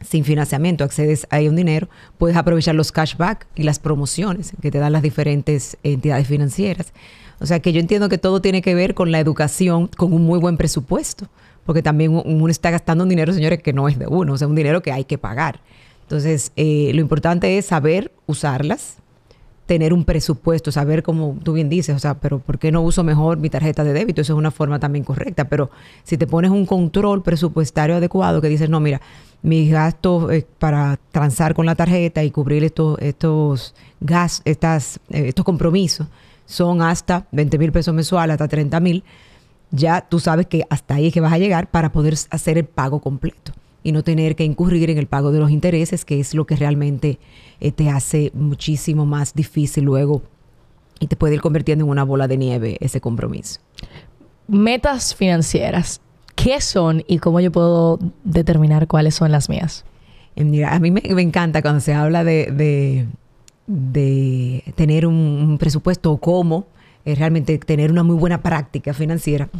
Sin 0.00 0.24
financiamiento, 0.24 0.84
accedes 0.84 1.26
a 1.30 1.38
un 1.40 1.56
dinero, 1.56 1.88
puedes 2.16 2.36
aprovechar 2.36 2.76
los 2.76 2.92
cashback 2.92 3.48
y 3.56 3.64
las 3.64 3.80
promociones 3.80 4.52
que 4.62 4.70
te 4.70 4.78
dan 4.78 4.92
las 4.92 5.02
diferentes 5.02 5.76
entidades 5.82 6.28
financieras. 6.28 6.92
O 7.40 7.46
sea 7.46 7.58
que 7.58 7.72
yo 7.72 7.80
entiendo 7.80 8.08
que 8.08 8.18
todo 8.18 8.40
tiene 8.40 8.62
que 8.62 8.76
ver 8.76 8.94
con 8.94 9.10
la 9.10 9.18
educación, 9.18 9.88
con 9.96 10.12
un 10.12 10.22
muy 10.22 10.38
buen 10.38 10.56
presupuesto, 10.56 11.26
porque 11.66 11.82
también 11.82 12.12
uno 12.24 12.46
está 12.50 12.70
gastando 12.70 13.02
un 13.02 13.10
dinero, 13.10 13.32
señores, 13.32 13.60
que 13.60 13.72
no 13.72 13.88
es 13.88 13.98
de 13.98 14.06
uno, 14.06 14.34
o 14.34 14.38
sea, 14.38 14.46
un 14.46 14.54
dinero 14.54 14.80
que 14.80 14.92
hay 14.92 15.06
que 15.06 15.18
pagar. 15.18 15.58
Entonces, 16.02 16.52
eh, 16.54 16.92
lo 16.94 17.00
importante 17.00 17.58
es 17.58 17.66
saber 17.66 18.12
usarlas, 18.26 18.98
tener 19.66 19.92
un 19.94 20.04
presupuesto, 20.04 20.70
saber 20.70 21.02
como 21.02 21.38
tú 21.42 21.54
bien 21.54 21.68
dices, 21.68 21.96
o 21.96 21.98
sea, 21.98 22.14
pero 22.14 22.38
¿por 22.38 22.58
qué 22.58 22.70
no 22.70 22.82
uso 22.82 23.02
mejor 23.02 23.38
mi 23.38 23.48
tarjeta 23.48 23.82
de 23.84 23.92
débito? 23.92 24.20
Eso 24.20 24.34
es 24.34 24.38
una 24.38 24.50
forma 24.50 24.78
también 24.78 25.04
correcta, 25.04 25.48
pero 25.48 25.70
si 26.02 26.18
te 26.18 26.26
pones 26.26 26.50
un 26.50 26.66
control 26.66 27.22
presupuestario 27.22 27.96
adecuado 27.96 28.40
que 28.40 28.48
dices, 28.48 28.68
no, 28.68 28.80
mira, 28.80 29.00
mis 29.42 29.70
gastos 29.70 30.30
eh, 30.32 30.46
para 30.58 30.98
transar 31.12 31.54
con 31.54 31.66
la 31.66 31.74
tarjeta 31.74 32.22
y 32.22 32.30
cubrir 32.30 32.64
estos, 32.64 32.98
estos 33.00 33.74
gas, 34.00 34.42
estas, 34.44 35.00
eh, 35.10 35.28
estos 35.28 35.44
compromisos 35.44 36.06
son 36.46 36.82
hasta 36.82 37.26
20 37.32 37.58
mil 37.58 37.72
pesos 37.72 37.94
mensuales, 37.94 38.34
hasta 38.34 38.48
30 38.48 38.80
mil, 38.80 39.02
ya 39.70 40.02
tú 40.02 40.20
sabes 40.20 40.46
que 40.46 40.66
hasta 40.68 40.96
ahí 40.96 41.06
es 41.06 41.14
que 41.14 41.20
vas 41.20 41.32
a 41.32 41.38
llegar 41.38 41.70
para 41.70 41.90
poder 41.90 42.14
hacer 42.30 42.58
el 42.58 42.64
pago 42.64 43.00
completo 43.00 43.52
y 43.84 43.92
no 43.92 44.02
tener 44.02 44.34
que 44.34 44.44
incurrir 44.44 44.90
en 44.90 44.98
el 44.98 45.06
pago 45.06 45.30
de 45.30 45.38
los 45.38 45.50
intereses, 45.50 46.04
que 46.04 46.18
es 46.18 46.34
lo 46.34 46.46
que 46.46 46.56
realmente 46.56 47.20
eh, 47.60 47.70
te 47.70 47.90
hace 47.90 48.32
muchísimo 48.34 49.06
más 49.06 49.34
difícil 49.34 49.84
luego 49.84 50.22
y 50.98 51.06
te 51.06 51.16
puede 51.16 51.34
ir 51.34 51.40
convirtiendo 51.40 51.84
en 51.84 51.90
una 51.90 52.02
bola 52.02 52.26
de 52.26 52.38
nieve 52.38 52.78
ese 52.80 53.00
compromiso. 53.00 53.60
Metas 54.48 55.14
financieras. 55.14 56.00
¿Qué 56.34 56.60
son 56.60 57.04
y 57.06 57.18
cómo 57.18 57.40
yo 57.40 57.52
puedo 57.52 57.98
determinar 58.24 58.88
cuáles 58.88 59.14
son 59.14 59.30
las 59.30 59.48
mías? 59.48 59.84
Eh, 60.34 60.44
Mira, 60.44 60.74
a 60.74 60.80
mí 60.80 60.90
me, 60.90 61.02
me 61.14 61.22
encanta 61.22 61.62
cuando 61.62 61.80
se 61.80 61.92
habla 61.94 62.24
de, 62.24 62.46
de, 62.46 63.06
de 63.66 64.64
tener 64.74 65.06
un, 65.06 65.14
un 65.14 65.58
presupuesto 65.58 66.10
o 66.10 66.16
cómo 66.16 66.66
eh, 67.04 67.14
realmente 67.14 67.58
tener 67.58 67.92
una 67.92 68.02
muy 68.02 68.16
buena 68.16 68.42
práctica 68.42 68.94
financiera. 68.94 69.50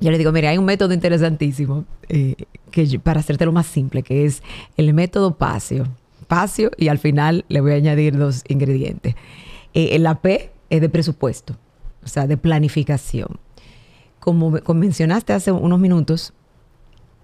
Yo 0.00 0.10
le 0.10 0.18
digo, 0.18 0.32
mira, 0.32 0.50
hay 0.50 0.58
un 0.58 0.64
método 0.64 0.94
interesantísimo 0.94 1.84
eh, 2.08 2.34
que 2.70 2.98
para 2.98 3.20
hacértelo 3.20 3.52
más 3.52 3.66
simple, 3.66 4.02
que 4.02 4.24
es 4.24 4.42
el 4.76 4.92
método 4.94 5.36
PASIO. 5.36 5.86
PASIO 6.26 6.70
y 6.76 6.88
al 6.88 6.98
final 6.98 7.44
le 7.48 7.60
voy 7.60 7.72
a 7.72 7.76
añadir 7.76 8.16
dos 8.16 8.42
ingredientes. 8.48 9.14
Eh, 9.74 9.98
la 9.98 10.20
P 10.20 10.50
es 10.70 10.80
de 10.80 10.88
presupuesto, 10.88 11.56
o 12.04 12.08
sea, 12.08 12.26
de 12.26 12.36
planificación. 12.36 13.38
Como 14.18 14.60
como 14.60 14.80
mencionaste 14.80 15.32
hace 15.32 15.52
unos 15.52 15.78
minutos, 15.78 16.32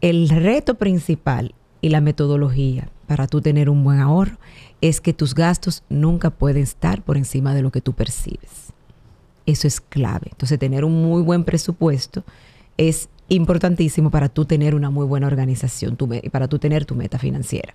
el 0.00 0.28
reto 0.28 0.74
principal 0.74 1.54
y 1.80 1.88
la 1.88 2.00
metodología 2.00 2.90
para 3.06 3.26
tú 3.26 3.40
tener 3.40 3.70
un 3.70 3.82
buen 3.84 4.00
ahorro 4.00 4.36
es 4.80 5.00
que 5.00 5.12
tus 5.12 5.34
gastos 5.34 5.82
nunca 5.88 6.30
pueden 6.30 6.62
estar 6.62 7.02
por 7.02 7.16
encima 7.16 7.54
de 7.54 7.62
lo 7.62 7.70
que 7.70 7.80
tú 7.80 7.92
percibes. 7.94 8.72
Eso 9.46 9.66
es 9.66 9.80
clave. 9.80 10.28
Entonces, 10.30 10.58
tener 10.58 10.84
un 10.84 11.02
muy 11.02 11.22
buen 11.22 11.44
presupuesto 11.44 12.22
es 12.78 13.10
importantísimo 13.28 14.10
para 14.10 14.30
tú 14.30 14.46
tener 14.46 14.74
una 14.74 14.88
muy 14.88 15.04
buena 15.06 15.26
organización, 15.26 15.98
me- 16.08 16.22
para 16.30 16.48
tú 16.48 16.58
tener 16.58 16.86
tu 16.86 16.94
meta 16.94 17.18
financiera. 17.18 17.74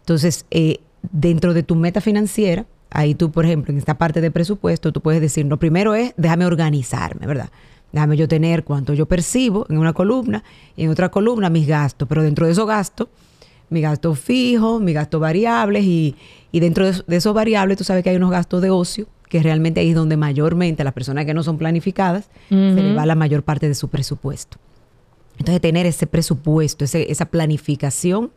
Entonces, 0.00 0.44
eh, 0.50 0.80
dentro 1.12 1.54
de 1.54 1.62
tu 1.62 1.76
meta 1.76 2.00
financiera, 2.00 2.66
ahí 2.90 3.14
tú, 3.14 3.30
por 3.30 3.44
ejemplo, 3.44 3.70
en 3.72 3.78
esta 3.78 3.96
parte 3.96 4.20
de 4.20 4.30
presupuesto, 4.32 4.90
tú 4.92 5.00
puedes 5.00 5.20
decir, 5.20 5.46
lo 5.46 5.58
primero 5.58 5.94
es, 5.94 6.14
déjame 6.16 6.46
organizarme, 6.46 7.26
¿verdad? 7.26 7.50
Déjame 7.92 8.16
yo 8.16 8.26
tener 8.26 8.64
cuánto 8.64 8.92
yo 8.94 9.06
percibo 9.06 9.66
en 9.70 9.78
una 9.78 9.92
columna 9.92 10.42
y 10.76 10.84
en 10.84 10.90
otra 10.90 11.10
columna 11.10 11.48
mis 11.48 11.66
gastos, 11.66 12.08
pero 12.08 12.22
dentro 12.22 12.46
de 12.46 12.52
esos 12.52 12.66
gastos, 12.66 13.08
mis 13.70 13.82
gastos 13.82 14.18
fijos, 14.18 14.80
mis 14.80 14.94
gastos 14.94 15.20
variables 15.20 15.84
y, 15.84 16.16
y 16.52 16.60
dentro 16.60 16.90
de, 16.90 17.02
de 17.06 17.16
esos 17.16 17.34
variables 17.34 17.76
tú 17.78 17.84
sabes 17.84 18.02
que 18.02 18.10
hay 18.10 18.16
unos 18.16 18.30
gastos 18.30 18.62
de 18.62 18.70
ocio 18.70 19.06
que 19.28 19.42
realmente 19.42 19.80
ahí 19.80 19.90
es 19.90 19.94
donde 19.94 20.16
mayormente 20.16 20.82
a 20.82 20.84
las 20.84 20.94
personas 20.94 21.24
que 21.26 21.34
no 21.34 21.42
son 21.42 21.58
planificadas 21.58 22.28
se 22.48 22.54
le 22.82 22.94
va 22.94 23.04
la 23.06 23.14
mayor 23.14 23.42
parte 23.42 23.68
de 23.68 23.74
su 23.74 23.88
presupuesto. 23.88 24.56
Entonces 25.38 25.60
tener 25.60 25.86
ese 25.86 26.06
presupuesto, 26.06 26.84
ese- 26.84 27.10
esa 27.12 27.26
planificación 27.26 28.30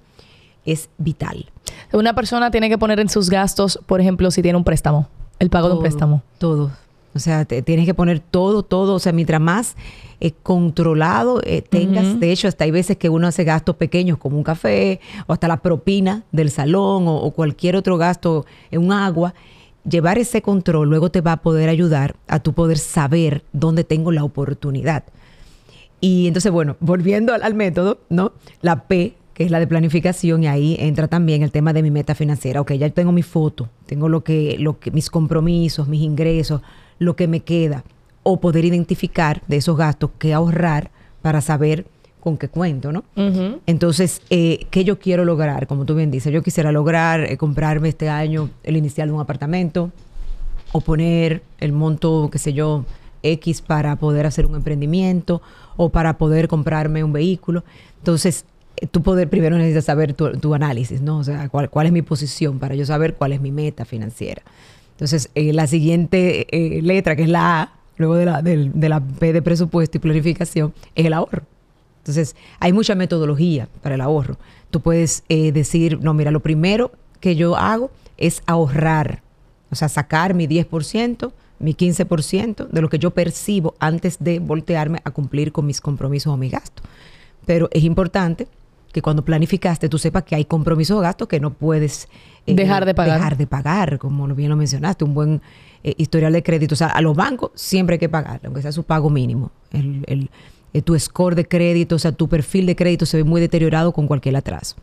es 0.66 0.90
vital. 0.98 1.50
Una 1.94 2.14
persona 2.14 2.52
tiene 2.52 2.70
que 2.70 2.78
poner 2.78 3.00
en 3.00 3.10
sus 3.10 3.30
gastos, 3.30 3.80
por 3.86 4.02
ejemplo, 4.02 4.30
si 4.32 4.42
tiene 4.42 4.58
un 4.58 4.64
préstamo, 4.64 5.08
el 5.40 5.50
pago 5.50 5.68
de 5.70 5.74
un 5.76 5.80
préstamo. 5.82 6.22
Todo. 6.38 6.72
O 7.14 7.20
sea, 7.20 7.44
te- 7.46 7.62
tienes 7.62 7.86
que 7.86 7.94
poner 7.94 8.20
todo, 8.20 8.64
todo. 8.64 8.94
O 8.94 9.00
sea, 9.00 9.12
mientras 9.12 9.42
más 9.42 9.76
eh, 10.22 10.32
controlado 10.44 11.42
eh, 11.44 11.62
tengas, 11.62 12.20
de 12.20 12.32
hecho, 12.32 12.48
hasta 12.48 12.64
hay 12.64 12.72
veces 12.72 12.96
que 12.98 13.10
uno 13.10 13.28
hace 13.28 13.44
gastos 13.44 13.76
pequeños 13.76 14.18
como 14.18 14.38
un 14.38 14.44
café 14.44 15.00
o 15.28 15.34
hasta 15.34 15.48
la 15.48 15.58
propina 15.62 16.24
del 16.32 16.52
salón 16.52 17.08
o, 17.08 17.16
o 17.18 17.32
cualquier 17.32 17.76
otro 17.76 17.98
gasto 17.98 18.46
en 18.70 18.86
un 18.86 18.94
agua. 18.94 19.34
Llevar 19.90 20.18
ese 20.18 20.42
control 20.42 20.90
luego 20.90 21.10
te 21.10 21.22
va 21.22 21.34
a 21.34 21.42
poder 21.42 21.70
ayudar 21.70 22.16
a 22.28 22.40
tu 22.40 22.54
poder 22.54 22.78
saber 22.78 23.44
dónde 23.52 23.84
tengo 23.84 24.12
la 24.12 24.24
oportunidad. 24.24 25.04
Y 26.00 26.28
entonces, 26.28 26.52
bueno, 26.52 26.78
volviendo 26.82 27.34
al, 27.34 27.44
al 27.44 27.54
método, 27.54 28.00
¿no? 28.10 28.34
La 28.62 28.88
P, 28.88 29.16
que 29.34 29.44
es 29.44 29.52
la 29.52 29.60
de 29.60 29.68
planificación, 29.68 30.44
y 30.44 30.48
ahí 30.48 30.76
entra 30.80 31.08
también 31.08 31.44
el 31.44 31.52
tema 31.52 31.74
de 31.74 31.84
mi 31.84 31.92
meta 31.92 32.16
financiera. 32.16 32.62
Ok, 32.62 32.74
ya 32.74 32.90
tengo 32.90 33.12
mi 33.12 33.24
foto, 33.24 33.70
tengo 33.86 34.10
lo 34.10 34.24
que, 34.24 34.58
lo 34.60 34.80
que, 34.80 34.92
mis 34.92 35.10
compromisos, 35.10 35.88
mis 35.88 36.02
ingresos, 36.02 36.62
lo 37.00 37.16
que 37.16 37.28
me 37.28 37.42
queda. 37.42 37.84
O 38.24 38.40
poder 38.40 38.66
identificar 38.66 39.42
de 39.48 39.58
esos 39.58 39.78
gastos 39.78 40.12
qué 40.20 40.34
ahorrar 40.34 40.92
para 41.22 41.42
saber 41.42 41.86
con 42.22 42.38
qué 42.38 42.48
cuento, 42.48 42.94
¿no? 42.94 43.04
Entonces, 43.66 44.22
eh, 44.30 44.68
¿qué 44.70 44.86
yo 44.86 45.00
quiero 45.00 45.26
lograr? 45.26 45.68
Como 45.68 45.86
tú 45.86 45.96
bien 45.96 46.12
dices, 46.12 46.32
yo 46.32 46.42
quisiera 46.42 46.72
lograr 46.72 47.22
eh, 47.22 47.36
comprarme 47.36 47.90
este 47.90 48.08
año 48.08 48.50
el 48.64 48.78
inicial 48.78 49.10
de 49.10 49.14
un 49.14 49.20
apartamento 49.20 49.92
o 50.72 50.80
poner 50.80 51.42
el 51.60 51.74
monto, 51.74 52.30
qué 52.32 52.38
sé 52.38 52.54
yo, 52.54 52.86
X 53.24 53.62
para 53.62 53.98
poder 53.98 54.26
hacer 54.26 54.46
un 54.46 54.56
emprendimiento 54.56 55.42
o 55.76 55.90
para 55.90 56.18
poder 56.18 56.48
comprarme 56.48 57.04
un 57.04 57.12
vehículo. 57.12 57.64
Entonces, 57.98 58.46
eh, 58.78 58.88
tú 58.88 59.02
poder 59.02 59.28
primero 59.30 59.58
necesitas 59.58 59.86
saber 59.86 60.14
tu, 60.14 60.32
tu 60.38 60.54
análisis, 60.54 61.02
¿no? 61.02 61.18
O 61.18 61.24
sea, 61.24 61.50
cuál, 61.50 61.70
cuál 61.70 61.88
es 61.88 61.92
mi 61.92 62.04
posición 62.04 62.60
para 62.60 62.76
yo 62.76 62.86
saber 62.86 63.16
cuál 63.16 63.34
es 63.34 63.42
mi 63.42 63.52
meta 63.52 63.84
financiera. 63.84 64.44
Entonces, 64.92 65.32
eh, 65.34 65.52
la 65.52 65.66
siguiente 65.66 66.46
letra, 66.84 67.16
que 67.16 67.24
es 67.24 67.30
la 67.30 67.64
A, 67.64 67.74
luego 67.98 68.16
de 68.16 68.26
la, 68.26 68.42
de 68.44 68.90
la 68.90 69.00
P 69.00 69.34
de 69.34 69.42
presupuesto 69.42 69.98
y 69.98 70.00
planificación, 70.00 70.74
es 70.94 71.06
el 71.08 71.14
ahorro. 71.14 71.44
Entonces, 72.02 72.36
hay 72.60 72.74
mucha 72.74 72.96
metodología 72.96 73.68
para 73.82 73.96
el 73.96 74.02
ahorro. 74.02 74.38
Tú 74.72 74.82
puedes 74.82 75.24
eh, 75.30 75.52
decir, 75.52 76.00
no, 76.02 76.14
mira, 76.14 76.32
lo 76.32 76.40
primero 76.40 76.92
que 77.20 77.36
yo 77.36 77.56
hago 77.56 77.92
es 78.18 78.42
ahorrar, 78.48 79.22
o 79.70 79.76
sea, 79.76 79.88
sacar 79.88 80.34
mi 80.34 80.48
10%, 80.48 81.32
mi 81.60 81.76
15% 81.76 82.68
de 82.70 82.82
lo 82.82 82.90
que 82.90 82.98
yo 82.98 83.12
percibo 83.12 83.76
antes 83.80 84.18
de 84.20 84.40
voltearme 84.40 85.00
a 85.04 85.12
cumplir 85.12 85.52
con 85.52 85.66
mis 85.68 85.80
compromisos 85.82 86.34
o 86.34 86.38
mis 86.38 86.52
gastos. 86.52 86.84
Pero 87.46 87.70
es 87.72 87.84
importante 87.84 88.48
que 88.92 89.02
cuando 89.02 89.24
planificaste 89.24 89.88
tú 89.88 89.98
sepas 89.98 90.24
que 90.24 90.36
hay 90.36 90.46
compromisos 90.46 90.98
o 90.98 91.02
gastos 91.02 91.28
que 91.28 91.40
no 91.40 91.54
puedes 91.54 92.10
Dejar 92.46 92.86
de 92.86 92.94
pagar. 92.96 93.18
dejar 93.20 93.38
de 93.38 93.48
pagar, 93.48 93.98
como 94.00 94.28
bien 94.34 94.50
lo 94.50 94.56
mencionaste, 94.56 95.04
un 95.06 95.14
buen 95.14 95.42
eh, 95.84 95.94
historial 95.98 96.34
de 96.34 96.42
crédito. 96.44 96.74
O 96.74 96.76
sea, 96.78 96.88
a 96.88 97.00
los 97.02 97.16
bancos 97.16 97.52
siempre 97.54 97.94
hay 97.96 98.00
que 98.00 98.10
pagar, 98.10 98.42
aunque 98.44 98.62
sea 98.64 98.72
su 98.72 98.84
pago 98.84 99.10
mínimo. 99.12 99.52
El, 99.72 100.04
el- 100.08 100.30
eh, 100.74 100.82
tu 100.82 100.98
score 100.98 101.36
de 101.36 101.48
crédito, 101.48 101.96
o 101.96 102.00
sea, 102.00 102.12
tu 102.12 102.28
perfil 102.28 102.66
de 102.66 102.76
crédito 102.76 103.06
se 103.06 103.18
ve 103.18 103.24
muy 103.24 103.42
deteriorado 103.42 103.92
con 103.92 104.08
cualquier 104.08 104.36
atraso. 104.36 104.76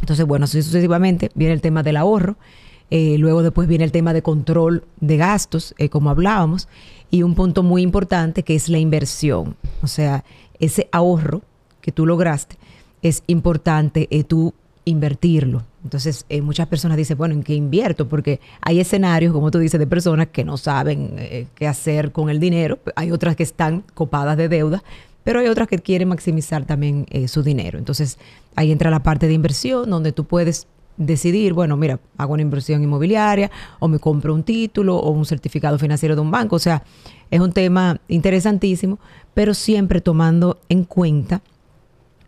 Entonces, 0.00 0.26
bueno, 0.26 0.44
así 0.44 0.62
sucesivamente 0.62 1.30
viene 1.34 1.54
el 1.54 1.60
tema 1.60 1.82
del 1.82 1.96
ahorro. 1.96 2.36
Eh, 2.90 3.16
luego 3.18 3.42
después 3.42 3.68
viene 3.68 3.84
el 3.84 3.92
tema 3.92 4.12
de 4.12 4.22
control 4.22 4.84
de 5.00 5.16
gastos, 5.16 5.74
eh, 5.78 5.88
como 5.88 6.10
hablábamos, 6.10 6.68
y 7.10 7.22
un 7.22 7.34
punto 7.34 7.62
muy 7.62 7.82
importante 7.82 8.42
que 8.42 8.54
es 8.54 8.68
la 8.68 8.78
inversión. 8.78 9.56
O 9.82 9.86
sea, 9.86 10.24
ese 10.58 10.88
ahorro 10.92 11.42
que 11.80 11.92
tú 11.92 12.06
lograste, 12.06 12.56
es 13.02 13.22
importante 13.26 14.08
tú 14.26 14.54
invertirlo. 14.84 15.62
Entonces, 15.88 16.26
eh, 16.28 16.42
muchas 16.42 16.66
personas 16.66 16.98
dicen, 16.98 17.16
bueno, 17.16 17.32
¿en 17.32 17.42
qué 17.42 17.54
invierto? 17.54 18.06
Porque 18.06 18.40
hay 18.60 18.78
escenarios, 18.78 19.32
como 19.32 19.50
tú 19.50 19.58
dices, 19.58 19.80
de 19.80 19.86
personas 19.86 20.26
que 20.26 20.44
no 20.44 20.58
saben 20.58 21.14
eh, 21.16 21.46
qué 21.54 21.66
hacer 21.66 22.12
con 22.12 22.28
el 22.28 22.38
dinero. 22.40 22.78
Hay 22.94 23.10
otras 23.10 23.36
que 23.36 23.42
están 23.42 23.84
copadas 23.94 24.36
de 24.36 24.50
deuda, 24.50 24.84
pero 25.24 25.40
hay 25.40 25.46
otras 25.46 25.66
que 25.66 25.78
quieren 25.78 26.08
maximizar 26.08 26.66
también 26.66 27.06
eh, 27.08 27.26
su 27.26 27.42
dinero. 27.42 27.78
Entonces, 27.78 28.18
ahí 28.54 28.70
entra 28.70 28.90
la 28.90 29.02
parte 29.02 29.28
de 29.28 29.32
inversión, 29.32 29.88
donde 29.88 30.12
tú 30.12 30.26
puedes 30.26 30.66
decidir, 30.98 31.54
bueno, 31.54 31.78
mira, 31.78 32.00
hago 32.18 32.34
una 32.34 32.42
inversión 32.42 32.82
inmobiliaria 32.82 33.50
o 33.78 33.88
me 33.88 33.98
compro 33.98 34.34
un 34.34 34.42
título 34.42 34.94
o 34.98 35.10
un 35.10 35.24
certificado 35.24 35.78
financiero 35.78 36.14
de 36.14 36.20
un 36.20 36.30
banco. 36.30 36.56
O 36.56 36.58
sea, 36.58 36.82
es 37.30 37.40
un 37.40 37.52
tema 37.52 37.98
interesantísimo, 38.08 38.98
pero 39.32 39.54
siempre 39.54 40.02
tomando 40.02 40.60
en 40.68 40.84
cuenta 40.84 41.40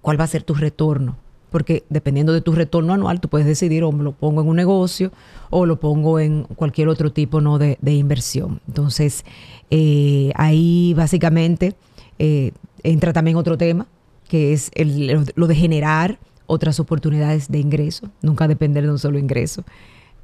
cuál 0.00 0.18
va 0.18 0.24
a 0.24 0.28
ser 0.28 0.44
tu 0.44 0.54
retorno 0.54 1.18
porque 1.50 1.84
dependiendo 1.88 2.32
de 2.32 2.40
tu 2.40 2.52
retorno 2.52 2.94
anual, 2.94 3.20
tú 3.20 3.28
puedes 3.28 3.46
decidir 3.46 3.84
o 3.84 3.92
lo 3.92 4.12
pongo 4.12 4.40
en 4.40 4.48
un 4.48 4.56
negocio 4.56 5.12
o 5.50 5.66
lo 5.66 5.80
pongo 5.80 6.18
en 6.18 6.44
cualquier 6.44 6.88
otro 6.88 7.12
tipo 7.12 7.40
¿no? 7.40 7.58
de, 7.58 7.76
de 7.80 7.92
inversión. 7.92 8.60
Entonces, 8.68 9.24
eh, 9.70 10.32
ahí 10.36 10.94
básicamente 10.96 11.74
eh, 12.18 12.52
entra 12.82 13.12
también 13.12 13.36
otro 13.36 13.58
tema, 13.58 13.86
que 14.28 14.52
es 14.52 14.70
el, 14.74 15.26
lo 15.34 15.46
de 15.46 15.54
generar 15.54 16.18
otras 16.46 16.80
oportunidades 16.80 17.48
de 17.48 17.58
ingreso, 17.58 18.10
nunca 18.22 18.48
depender 18.48 18.84
de 18.84 18.90
un 18.90 18.98
solo 18.98 19.18
ingreso. 19.18 19.64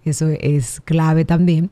Eso 0.04 0.28
es 0.28 0.80
clave 0.80 1.24
también. 1.24 1.70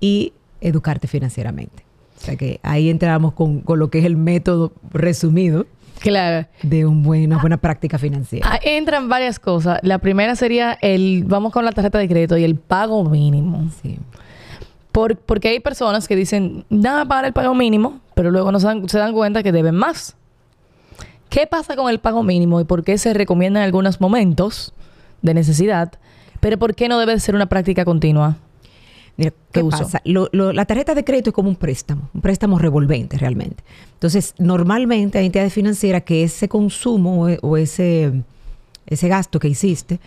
Y 0.00 0.32
educarte 0.60 1.08
financieramente. 1.08 1.84
O 2.16 2.20
sea 2.20 2.36
que 2.36 2.58
ahí 2.62 2.90
entramos 2.90 3.32
con, 3.34 3.60
con 3.60 3.78
lo 3.78 3.90
que 3.90 4.00
es 4.00 4.04
el 4.04 4.16
método 4.16 4.72
resumido 4.92 5.66
Claro. 6.00 6.46
de 6.62 6.86
un 6.86 7.02
buen, 7.02 7.26
una 7.32 7.40
buena 7.40 7.56
práctica 7.56 7.98
financiera. 7.98 8.48
Ah, 8.52 8.58
entran 8.62 9.08
varias 9.08 9.38
cosas. 9.38 9.80
La 9.82 9.98
primera 9.98 10.36
sería 10.36 10.78
el, 10.80 11.24
vamos 11.26 11.52
con 11.52 11.64
la 11.64 11.72
tarjeta 11.72 11.98
de 11.98 12.08
crédito 12.08 12.36
y 12.36 12.44
el 12.44 12.56
pago 12.56 13.04
mínimo. 13.04 13.68
Sí. 13.82 13.98
Por- 14.92 15.16
porque 15.16 15.48
hay 15.48 15.60
personas 15.60 16.08
que 16.08 16.16
dicen, 16.16 16.64
nada 16.70 17.04
para 17.04 17.26
el 17.28 17.32
pago 17.32 17.54
mínimo, 17.54 18.00
pero 18.14 18.30
luego 18.30 18.50
no 18.52 18.58
se 18.60 18.66
dan, 18.66 18.88
se 18.88 18.98
dan 18.98 19.12
cuenta 19.12 19.42
que 19.42 19.52
deben 19.52 19.74
más. 19.74 20.16
¿Qué 21.28 21.46
pasa 21.46 21.76
con 21.76 21.90
el 21.90 21.98
pago 21.98 22.22
mínimo 22.22 22.60
y 22.60 22.64
por 22.64 22.84
qué 22.84 22.96
se 22.96 23.12
recomienda 23.12 23.60
en 23.60 23.64
algunos 23.66 24.00
momentos 24.00 24.72
de 25.20 25.34
necesidad, 25.34 25.92
pero 26.40 26.58
por 26.58 26.74
qué 26.74 26.88
no 26.88 26.98
debe 26.98 27.12
de 27.12 27.20
ser 27.20 27.34
una 27.34 27.46
práctica 27.46 27.84
continua? 27.84 28.36
Mira, 29.18 29.32
¿Qué 29.52 29.60
pasa? 29.84 30.00
Lo- 30.04 30.28
lo- 30.32 30.52
la 30.54 30.64
tarjeta 30.64 30.94
de 30.94 31.04
crédito 31.04 31.30
es 31.30 31.34
como 31.34 31.48
un 31.50 31.56
préstamo, 31.56 32.08
un 32.14 32.20
préstamo 32.22 32.58
revolvente 32.58 33.18
realmente. 33.18 33.62
Entonces, 33.94 34.34
normalmente 34.38 35.18
hay 35.18 35.26
entidades 35.26 35.52
financieras 35.52 36.04
que 36.04 36.22
ese 36.22 36.48
consumo 36.48 37.26
o, 37.26 37.28
o 37.42 37.56
ese, 37.56 38.22
ese 38.86 39.08
gasto 39.08 39.38
que 39.40 39.48
hiciste, 39.48 39.98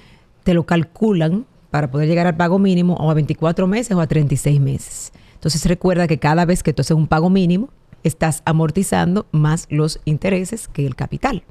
te 0.44 0.54
lo 0.54 0.64
calculan 0.66 1.46
para 1.70 1.92
poder 1.92 2.08
llegar 2.08 2.26
al 2.26 2.36
pago 2.38 2.58
mínimo 2.58 2.96
o 2.96 3.12
a 3.12 3.14
24 3.14 3.68
meses 3.68 3.92
o 3.96 4.02
a 4.02 4.08
36 4.08 4.60
meses. 4.60 5.12
Entonces, 5.36 5.66
recuerda 5.66 6.08
que 6.08 6.18
cada 6.18 6.46
vez 6.46 6.64
que 6.64 6.74
tú 6.74 6.82
haces 6.82 6.96
un 6.96 7.08
pago 7.08 7.30
mínimo, 7.30 7.70
estás 8.04 8.42
amortizando 8.46 9.26
más 9.32 9.68
los 9.70 10.00
intereses 10.06 10.68
que 10.68 10.86
el 10.88 10.96
capital 10.96 11.44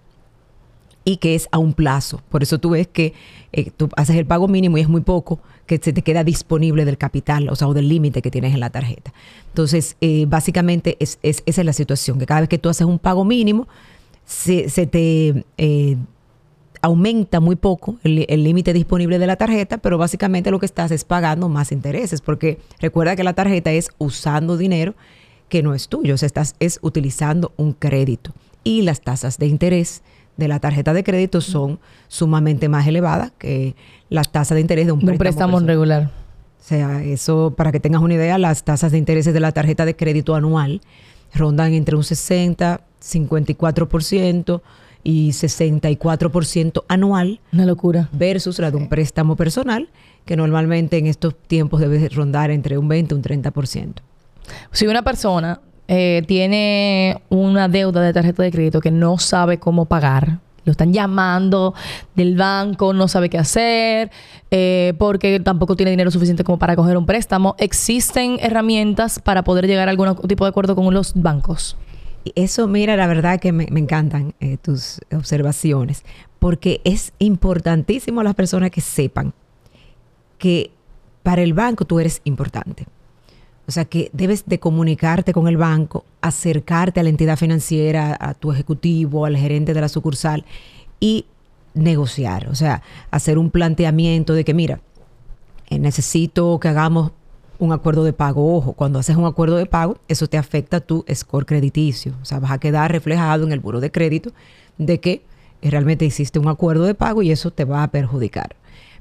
que 1.17 1.35
es 1.35 1.49
a 1.53 1.59
un 1.59 1.73
plazo. 1.73 2.21
Por 2.29 2.43
eso 2.43 2.59
tú 2.59 2.71
ves 2.71 2.89
que 2.89 3.15
eh, 3.53 3.71
tú 3.77 3.89
haces 3.97 4.17
el 4.17 4.27
pago 4.27 4.49
mínimo 4.49 4.79
y 4.79 4.81
es 4.83 4.89
muy 4.89 5.01
poco 5.01 5.41
que 5.67 5.79
se 5.79 5.93
te 5.93 6.03
queda 6.03 6.25
disponible 6.25 6.85
del 6.85 6.99
capital, 6.99 7.49
o 7.49 7.57
sea, 7.57 7.69
o 7.69 7.75
del 7.75 7.89
límite 7.89 8.23
que 8.23 8.31
tienes 8.31 8.55
en 8.55 8.61
la 8.61 8.71
tarjeta. 8.71 9.13
Entonces, 9.49 9.97
eh, 10.01 10.27
básicamente 10.29 10.97
es, 11.01 11.19
es- 11.23 11.43
esa 11.47 11.61
es 11.61 11.65
la 11.65 11.73
situación, 11.73 12.19
que 12.19 12.27
cada 12.27 12.41
vez 12.41 12.49
que 12.49 12.59
tú 12.59 12.69
haces 12.69 12.87
un 12.87 12.99
pago 12.99 13.25
mínimo, 13.25 13.69
se, 14.27 14.69
te 14.87 15.45
eh, 15.59 15.97
aumenta 16.83 17.41
muy 17.41 17.57
poco 17.57 17.97
el 18.05 18.25
el 18.29 18.43
límite 18.45 18.73
disponible 18.73 19.19
de 19.19 19.27
la 19.27 19.37
tarjeta, 19.37 19.79
pero 19.79 19.99
básicamente 19.99 20.51
lo 20.51 20.59
que 20.59 20.67
estás 20.67 20.91
es 20.91 21.05
pagando 21.05 21.49
más 21.49 21.73
intereses, 21.73 22.21
porque 22.21 22.59
recuerda 22.81 23.17
que 23.17 23.25
la 23.25 23.35
tarjeta 23.35 23.71
es 23.73 23.91
usando 23.99 24.57
dinero 24.57 24.95
que 25.49 25.63
no 25.63 25.75
es 25.75 25.89
tuyo, 25.89 26.15
o 26.15 26.17
sea, 26.17 26.27
estás 26.29 26.55
es 26.61 26.79
utilizando 26.83 27.53
un 27.57 27.73
crédito 27.73 28.33
y 28.65 28.83
las 28.83 29.01
tasas 29.01 29.37
de 29.39 29.47
interés 29.47 30.03
de 30.41 30.49
la 30.49 30.59
tarjeta 30.59 30.93
de 30.93 31.05
crédito 31.05 31.41
son 31.41 31.79
sumamente 32.09 32.69
más 32.69 32.87
elevadas 32.89 33.31
que 33.39 33.77
las 34.09 34.33
tasas 34.33 34.57
de 34.57 34.63
interés 34.63 34.87
de 34.87 34.93
un 34.93 34.99
Un 34.99 35.05
préstamo, 35.05 35.19
préstamo 35.19 35.53
personal. 35.53 35.69
regular. 35.69 36.11
O 36.59 36.63
sea, 36.63 37.03
eso, 37.05 37.55
para 37.57 37.71
que 37.71 37.79
tengas 37.81 38.03
una 38.03 38.15
idea, 38.15 38.37
las 38.39 38.65
tasas 38.65 38.91
de 38.93 38.99
intereses 38.99 39.33
de 39.33 39.41
la 39.41 39.53
tarjeta 39.53 39.85
de 39.85 39.95
crédito 39.95 40.35
anual 40.35 40.81
rondan 41.35 41.73
entre 41.75 41.95
un 41.97 42.03
60, 42.05 42.81
54% 43.01 44.61
y 45.03 45.31
64% 45.31 46.85
anual 46.89 47.41
Una 47.53 47.67
locura. 47.67 48.09
versus 48.13 48.59
la 48.59 48.71
de 48.71 48.77
un 48.77 48.89
préstamo 48.89 49.37
personal, 49.37 49.89
que 50.27 50.37
normalmente 50.37 50.99
en 50.99 51.07
estos 51.07 51.35
tiempos 51.35 51.81
debe 51.81 52.09
rondar 52.11 52.51
entre 52.51 52.77
un 52.79 52.89
20 52.89 53.15
y 53.15 53.17
un 53.17 53.23
30%. 53.23 53.95
Si 54.73 54.87
una 54.87 55.03
persona 55.03 55.61
eh, 55.93 56.23
tiene 56.29 57.21
una 57.31 57.67
deuda 57.67 58.01
de 58.01 58.13
tarjeta 58.13 58.45
de 58.45 58.53
crédito 58.53 58.81
que 58.81 58.93
no 58.93 59.19
sabe 59.19 59.59
cómo 59.59 59.87
pagar, 59.87 60.39
lo 60.65 60.71
están 60.71 60.93
llamando 60.93 61.75
del 62.15 62.37
banco, 62.37 62.93
no 62.93 63.09
sabe 63.09 63.29
qué 63.29 63.39
hacer, 63.39 64.13
eh, 64.53 64.95
porque 64.99 65.41
tampoco 65.41 65.75
tiene 65.75 65.91
dinero 65.91 66.13
suficiente 66.13 66.45
como 66.45 66.61
para 66.61 66.77
coger 66.77 66.97
un 66.97 67.07
préstamo, 67.07 67.57
¿existen 67.59 68.39
herramientas 68.41 69.19
para 69.19 69.43
poder 69.43 69.67
llegar 69.67 69.89
a 69.89 69.91
algún 69.91 70.15
tipo 70.29 70.45
de 70.45 70.51
acuerdo 70.51 70.77
con 70.77 70.95
los 70.95 71.13
bancos? 71.21 71.77
Eso, 72.37 72.69
mira, 72.69 72.95
la 72.95 73.09
verdad 73.09 73.41
que 73.41 73.51
me, 73.51 73.67
me 73.73 73.81
encantan 73.81 74.35
eh, 74.39 74.59
tus 74.59 75.01
observaciones, 75.13 76.05
porque 76.39 76.81
es 76.85 77.13
importantísimo 77.19 78.21
a 78.21 78.25
las 78.25 78.37
personas 78.37 78.71
que 78.71 78.81
sepan 78.81 79.35
que 80.39 80.71
para 81.25 81.43
el 81.43 81.53
banco 81.53 81.85
tú 81.85 81.99
eres 81.99 82.21
importante. 82.23 82.87
O 83.71 83.73
sea 83.73 83.85
que 83.85 84.11
debes 84.13 84.47
de 84.47 84.59
comunicarte 84.59 85.33
con 85.33 85.47
el 85.47 85.57
banco, 85.57 86.05
acercarte 86.23 86.99
a 86.99 87.05
la 87.05 87.09
entidad 87.09 87.37
financiera, 87.37 88.17
a 88.19 88.35
tu 88.35 88.51
ejecutivo, 88.51 89.27
al 89.27 89.37
gerente 89.37 89.75
de 89.75 89.81
la 89.81 89.89
sucursal 89.89 90.45
y 90.99 91.27
negociar. 91.75 92.49
O 92.49 92.57
sea, 92.57 92.83
hacer 93.13 93.39
un 93.39 93.49
planteamiento 93.49 94.35
de 94.35 94.43
que, 94.43 94.55
mira, 94.55 94.81
eh, 95.69 95.79
necesito 95.79 96.59
que 96.59 96.67
hagamos 96.67 97.13
un 97.61 97.73
acuerdo 97.73 98.03
de 98.03 98.13
pago. 98.13 98.57
Ojo, 98.57 98.73
cuando 98.73 98.99
haces 98.99 99.15
un 99.15 99.25
acuerdo 99.25 99.57
de 99.57 99.67
pago, 99.67 99.99
eso 100.09 100.27
te 100.27 100.37
afecta 100.37 100.79
a 100.79 100.81
tu 100.81 101.05
score 101.15 101.47
crediticio. 101.47 102.15
O 102.21 102.25
sea, 102.25 102.41
vas 102.41 102.51
a 102.51 102.59
quedar 102.59 102.91
reflejado 102.91 103.47
en 103.47 103.53
el 103.53 103.61
buro 103.61 103.79
de 103.79 103.93
crédito 103.93 104.33
de 104.79 104.99
que 104.99 105.23
eh, 105.63 105.71
realmente 105.71 106.05
hiciste 106.05 106.41
un 106.41 106.49
acuerdo 106.49 106.87
de 106.87 106.97
pago 106.97 107.23
y 107.23 107.31
eso 107.31 107.53
te 107.53 107.65
va 107.65 107.85
a 107.85 107.91
perjudicar. 107.93 108.57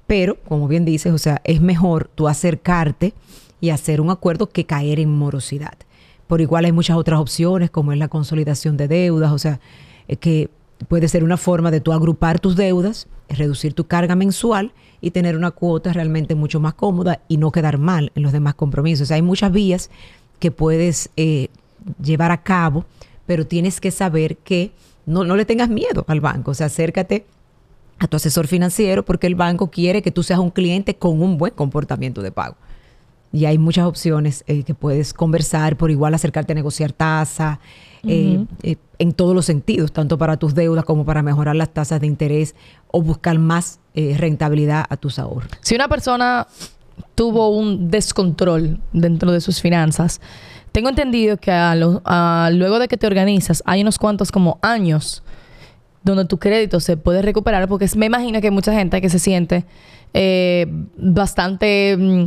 Pero, 0.05 0.37
como 0.47 0.67
bien 0.67 0.85
dices, 0.85 1.11
o 1.11 1.17
sea, 1.17 1.41
es 1.43 1.59
mejor 1.59 2.11
tú 2.13 2.27
acercarte 2.27 3.15
y 3.61 3.69
hacer 3.69 4.01
un 4.01 4.09
acuerdo 4.09 4.49
que 4.49 4.65
caer 4.65 4.99
en 4.99 5.09
morosidad. 5.09 5.73
Por 6.27 6.41
igual 6.41 6.65
hay 6.65 6.71
muchas 6.71 6.97
otras 6.97 7.19
opciones, 7.19 7.69
como 7.71 7.91
es 7.91 7.97
la 7.97 8.07
consolidación 8.07 8.77
de 8.77 8.87
deudas, 8.87 9.31
o 9.31 9.39
sea, 9.39 9.59
eh, 10.07 10.15
que 10.15 10.49
puede 10.87 11.07
ser 11.07 11.23
una 11.23 11.37
forma 11.37 11.71
de 11.71 11.81
tú 11.81 11.91
agrupar 11.91 12.39
tus 12.39 12.55
deudas, 12.55 13.07
reducir 13.27 13.73
tu 13.73 13.85
carga 13.85 14.15
mensual 14.15 14.71
y 15.01 15.11
tener 15.11 15.35
una 15.35 15.51
cuota 15.51 15.91
realmente 15.93 16.35
mucho 16.35 16.59
más 16.59 16.73
cómoda 16.73 17.21
y 17.27 17.37
no 17.37 17.51
quedar 17.51 17.77
mal 17.77 18.11
en 18.15 18.23
los 18.23 18.31
demás 18.31 18.55
compromisos. 18.55 19.03
O 19.03 19.07
sea, 19.07 19.15
hay 19.15 19.21
muchas 19.21 19.51
vías 19.51 19.89
que 20.39 20.51
puedes 20.51 21.09
eh, 21.17 21.49
llevar 22.01 22.31
a 22.31 22.43
cabo, 22.43 22.85
pero 23.25 23.45
tienes 23.45 23.81
que 23.81 23.91
saber 23.91 24.37
que 24.37 24.71
no, 25.05 25.23
no 25.23 25.35
le 25.35 25.45
tengas 25.45 25.69
miedo 25.69 26.05
al 26.07 26.21
banco. 26.21 26.51
O 26.51 26.53
sea, 26.53 26.67
acércate 26.67 27.25
a 27.97 28.07
tu 28.07 28.17
asesor 28.17 28.47
financiero 28.47 29.03
porque 29.03 29.27
el 29.27 29.35
banco 29.35 29.69
quiere 29.69 30.01
que 30.01 30.11
tú 30.11 30.23
seas 30.23 30.39
un 30.39 30.51
cliente 30.51 30.95
con 30.95 31.21
un 31.21 31.37
buen 31.37 31.53
comportamiento 31.53 32.21
de 32.21 32.31
pago. 32.31 32.55
Y 33.31 33.45
hay 33.45 33.57
muchas 33.59 33.85
opciones 33.85 34.43
eh, 34.47 34.63
que 34.63 34.73
puedes 34.73 35.13
conversar, 35.13 35.77
por 35.77 35.91
igual 35.91 36.13
acercarte 36.15 36.53
a 36.53 36.55
negociar 36.55 36.91
tasa, 36.93 37.59
eh, 38.07 38.43
eh, 38.63 38.75
en 38.97 39.11
todos 39.13 39.35
los 39.35 39.45
sentidos, 39.45 39.91
tanto 39.91 40.17
para 40.17 40.37
tus 40.37 40.55
deudas 40.55 40.83
como 40.85 41.05
para 41.05 41.21
mejorar 41.21 41.55
las 41.55 41.69
tasas 41.73 42.01
de 42.01 42.07
interés 42.07 42.55
o 42.87 43.01
buscar 43.01 43.37
más 43.37 43.79
rentabilidad 43.93 44.85
a 44.89 44.95
tus 44.97 45.19
ahorros. 45.19 45.51
Si 45.61 45.75
una 45.75 45.87
persona 45.89 46.47
tuvo 47.15 47.49
un 47.49 47.91
descontrol 47.91 48.79
dentro 48.93 49.31
de 49.33 49.41
sus 49.41 49.59
finanzas, 49.61 50.21
tengo 50.71 50.87
entendido 50.89 51.35
que 51.37 51.51
a 51.51 51.75
lo- 51.75 52.01
a- 52.05 52.49
luego 52.53 52.79
de 52.79 52.87
que 52.87 52.95
te 52.97 53.05
organizas 53.07 53.61
hay 53.65 53.81
unos 53.81 53.97
cuantos 53.99 54.31
como 54.31 54.57
años 54.61 55.21
donde 56.03 56.23
tu 56.25 56.37
crédito 56.39 56.79
se 56.79 56.95
puede 56.95 57.21
recuperar 57.21 57.67
porque 57.67 57.87
me 57.97 58.05
imagino 58.05 58.39
que 58.39 58.47
hay 58.47 58.51
mucha 58.53 58.73
gente 58.73 59.01
que 59.01 59.09
se 59.09 59.19
siente 59.19 59.65
bastante 60.97 61.97
mm, 61.97 62.25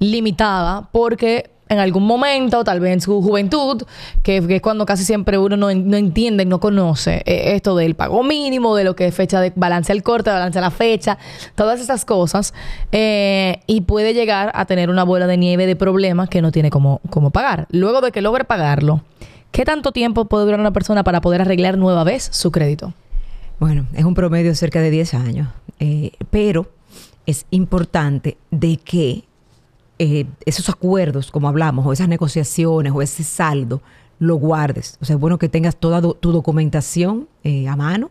limitada 0.00 0.88
porque 0.90 1.50
en 1.70 1.78
algún 1.78 2.04
momento, 2.04 2.64
tal 2.64 2.80
vez 2.80 2.94
en 2.94 3.00
su 3.00 3.22
juventud, 3.22 3.84
que, 4.24 4.44
que 4.44 4.56
es 4.56 4.60
cuando 4.60 4.84
casi 4.84 5.04
siempre 5.04 5.38
uno 5.38 5.56
no, 5.56 5.72
no 5.72 5.96
entiende, 5.96 6.44
no 6.44 6.58
conoce 6.58 7.22
eh, 7.24 7.54
esto 7.54 7.76
del 7.76 7.94
pago 7.94 8.24
mínimo, 8.24 8.74
de 8.74 8.82
lo 8.82 8.96
que 8.96 9.06
es 9.06 9.14
fecha 9.14 9.40
de 9.40 9.52
balance 9.54 9.92
al 9.92 10.02
corte, 10.02 10.30
balance 10.30 10.58
a 10.58 10.62
la 10.62 10.72
fecha, 10.72 11.16
todas 11.54 11.80
esas 11.80 12.04
cosas, 12.04 12.54
eh, 12.90 13.60
y 13.68 13.82
puede 13.82 14.14
llegar 14.14 14.50
a 14.54 14.64
tener 14.64 14.90
una 14.90 15.04
bola 15.04 15.28
de 15.28 15.36
nieve 15.36 15.66
de 15.66 15.76
problemas 15.76 16.28
que 16.28 16.42
no 16.42 16.50
tiene 16.50 16.70
cómo, 16.70 17.00
cómo 17.08 17.30
pagar. 17.30 17.68
Luego 17.70 18.00
de 18.00 18.10
que 18.10 18.20
logre 18.20 18.42
pagarlo, 18.42 19.02
¿qué 19.52 19.64
tanto 19.64 19.92
tiempo 19.92 20.24
puede 20.24 20.46
durar 20.46 20.58
una 20.58 20.72
persona 20.72 21.04
para 21.04 21.20
poder 21.20 21.40
arreglar 21.40 21.78
nueva 21.78 22.02
vez 22.02 22.28
su 22.32 22.50
crédito? 22.50 22.94
Bueno, 23.60 23.86
es 23.94 24.04
un 24.04 24.14
promedio 24.14 24.56
cerca 24.56 24.80
de 24.80 24.90
10 24.90 25.14
años, 25.14 25.48
eh, 25.78 26.10
pero 26.30 26.66
es 27.26 27.46
importante 27.50 28.38
de 28.50 28.76
que 28.78 29.22
eh, 30.02 30.24
esos 30.46 30.70
acuerdos, 30.70 31.30
como 31.30 31.46
hablamos, 31.46 31.84
o 31.86 31.92
esas 31.92 32.08
negociaciones, 32.08 32.90
o 32.94 33.02
ese 33.02 33.22
saldo, 33.22 33.82
lo 34.18 34.36
guardes. 34.36 34.96
O 35.02 35.04
sea, 35.04 35.16
es 35.16 35.20
bueno 35.20 35.38
que 35.38 35.50
tengas 35.50 35.76
toda 35.76 36.00
tu 36.00 36.32
documentación 36.32 37.28
eh, 37.44 37.68
a 37.68 37.76
mano, 37.76 38.10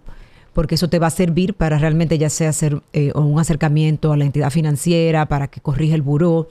porque 0.53 0.75
eso 0.75 0.87
te 0.87 0.99
va 0.99 1.07
a 1.07 1.09
servir 1.09 1.55
para 1.55 1.79
realmente 1.79 2.19
ya 2.19 2.29
sea 2.29 2.49
hacer 2.49 2.83
eh, 2.93 3.11
un 3.15 3.39
acercamiento 3.39 4.13
a 4.13 4.17
la 4.17 4.25
entidad 4.25 4.51
financiera, 4.51 5.25
para 5.27 5.47
que 5.47 5.61
corrija 5.61 5.95
el 5.95 6.03
buró, 6.03 6.47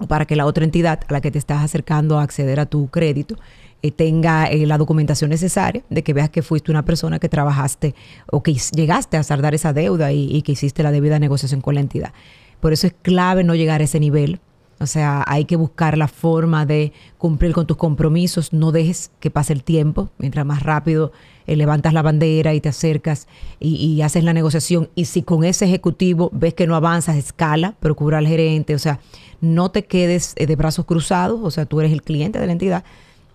o 0.00 0.08
para 0.08 0.24
que 0.24 0.34
la 0.34 0.44
otra 0.44 0.64
entidad 0.64 1.00
a 1.06 1.12
la 1.12 1.20
que 1.20 1.30
te 1.30 1.38
estás 1.38 1.62
acercando 1.62 2.18
a 2.18 2.24
acceder 2.24 2.58
a 2.58 2.66
tu 2.66 2.88
crédito 2.88 3.36
eh, 3.82 3.92
tenga 3.92 4.50
la 4.50 4.76
documentación 4.76 5.30
necesaria 5.30 5.84
de 5.88 6.02
que 6.02 6.14
veas 6.14 6.30
que 6.30 6.42
fuiste 6.42 6.72
una 6.72 6.84
persona 6.84 7.20
que 7.20 7.28
trabajaste 7.28 7.94
o 8.32 8.42
que 8.42 8.54
llegaste 8.74 9.16
a 9.16 9.22
saldar 9.22 9.54
esa 9.54 9.72
deuda 9.72 10.10
y 10.10 10.42
que 10.42 10.50
hiciste 10.50 10.82
la 10.82 10.90
debida 10.90 11.20
negociación 11.20 11.60
con 11.60 11.76
la 11.76 11.80
entidad. 11.80 12.12
Por 12.60 12.72
eso 12.72 12.86
es 12.88 12.94
clave 13.02 13.44
no 13.44 13.54
llegar 13.54 13.80
a 13.80 13.84
ese 13.84 14.00
nivel. 14.00 14.40
O 14.80 14.86
sea, 14.86 15.24
hay 15.26 15.44
que 15.44 15.56
buscar 15.56 15.98
la 15.98 16.08
forma 16.08 16.64
de 16.64 16.92
cumplir 17.18 17.52
con 17.52 17.66
tus 17.66 17.76
compromisos. 17.76 18.52
No 18.52 18.72
dejes 18.72 19.10
que 19.20 19.30
pase 19.30 19.52
el 19.52 19.64
tiempo. 19.64 20.10
Mientras 20.18 20.46
más 20.46 20.62
rápido 20.62 21.12
eh, 21.46 21.56
levantas 21.56 21.92
la 21.92 22.02
bandera 22.02 22.54
y 22.54 22.60
te 22.60 22.68
acercas 22.68 23.26
y, 23.58 23.74
y 23.74 24.02
haces 24.02 24.22
la 24.22 24.32
negociación. 24.32 24.88
Y 24.94 25.06
si 25.06 25.22
con 25.22 25.44
ese 25.44 25.64
ejecutivo 25.64 26.30
ves 26.32 26.54
que 26.54 26.66
no 26.66 26.76
avanzas, 26.76 27.16
escala, 27.16 27.74
procura 27.80 28.18
al 28.18 28.26
gerente. 28.26 28.74
O 28.74 28.78
sea, 28.78 29.00
no 29.40 29.70
te 29.70 29.84
quedes 29.84 30.34
eh, 30.36 30.46
de 30.46 30.56
brazos 30.56 30.84
cruzados. 30.84 31.40
O 31.42 31.50
sea, 31.50 31.66
tú 31.66 31.80
eres 31.80 31.92
el 31.92 32.02
cliente 32.02 32.38
de 32.38 32.46
la 32.46 32.52
entidad. 32.52 32.84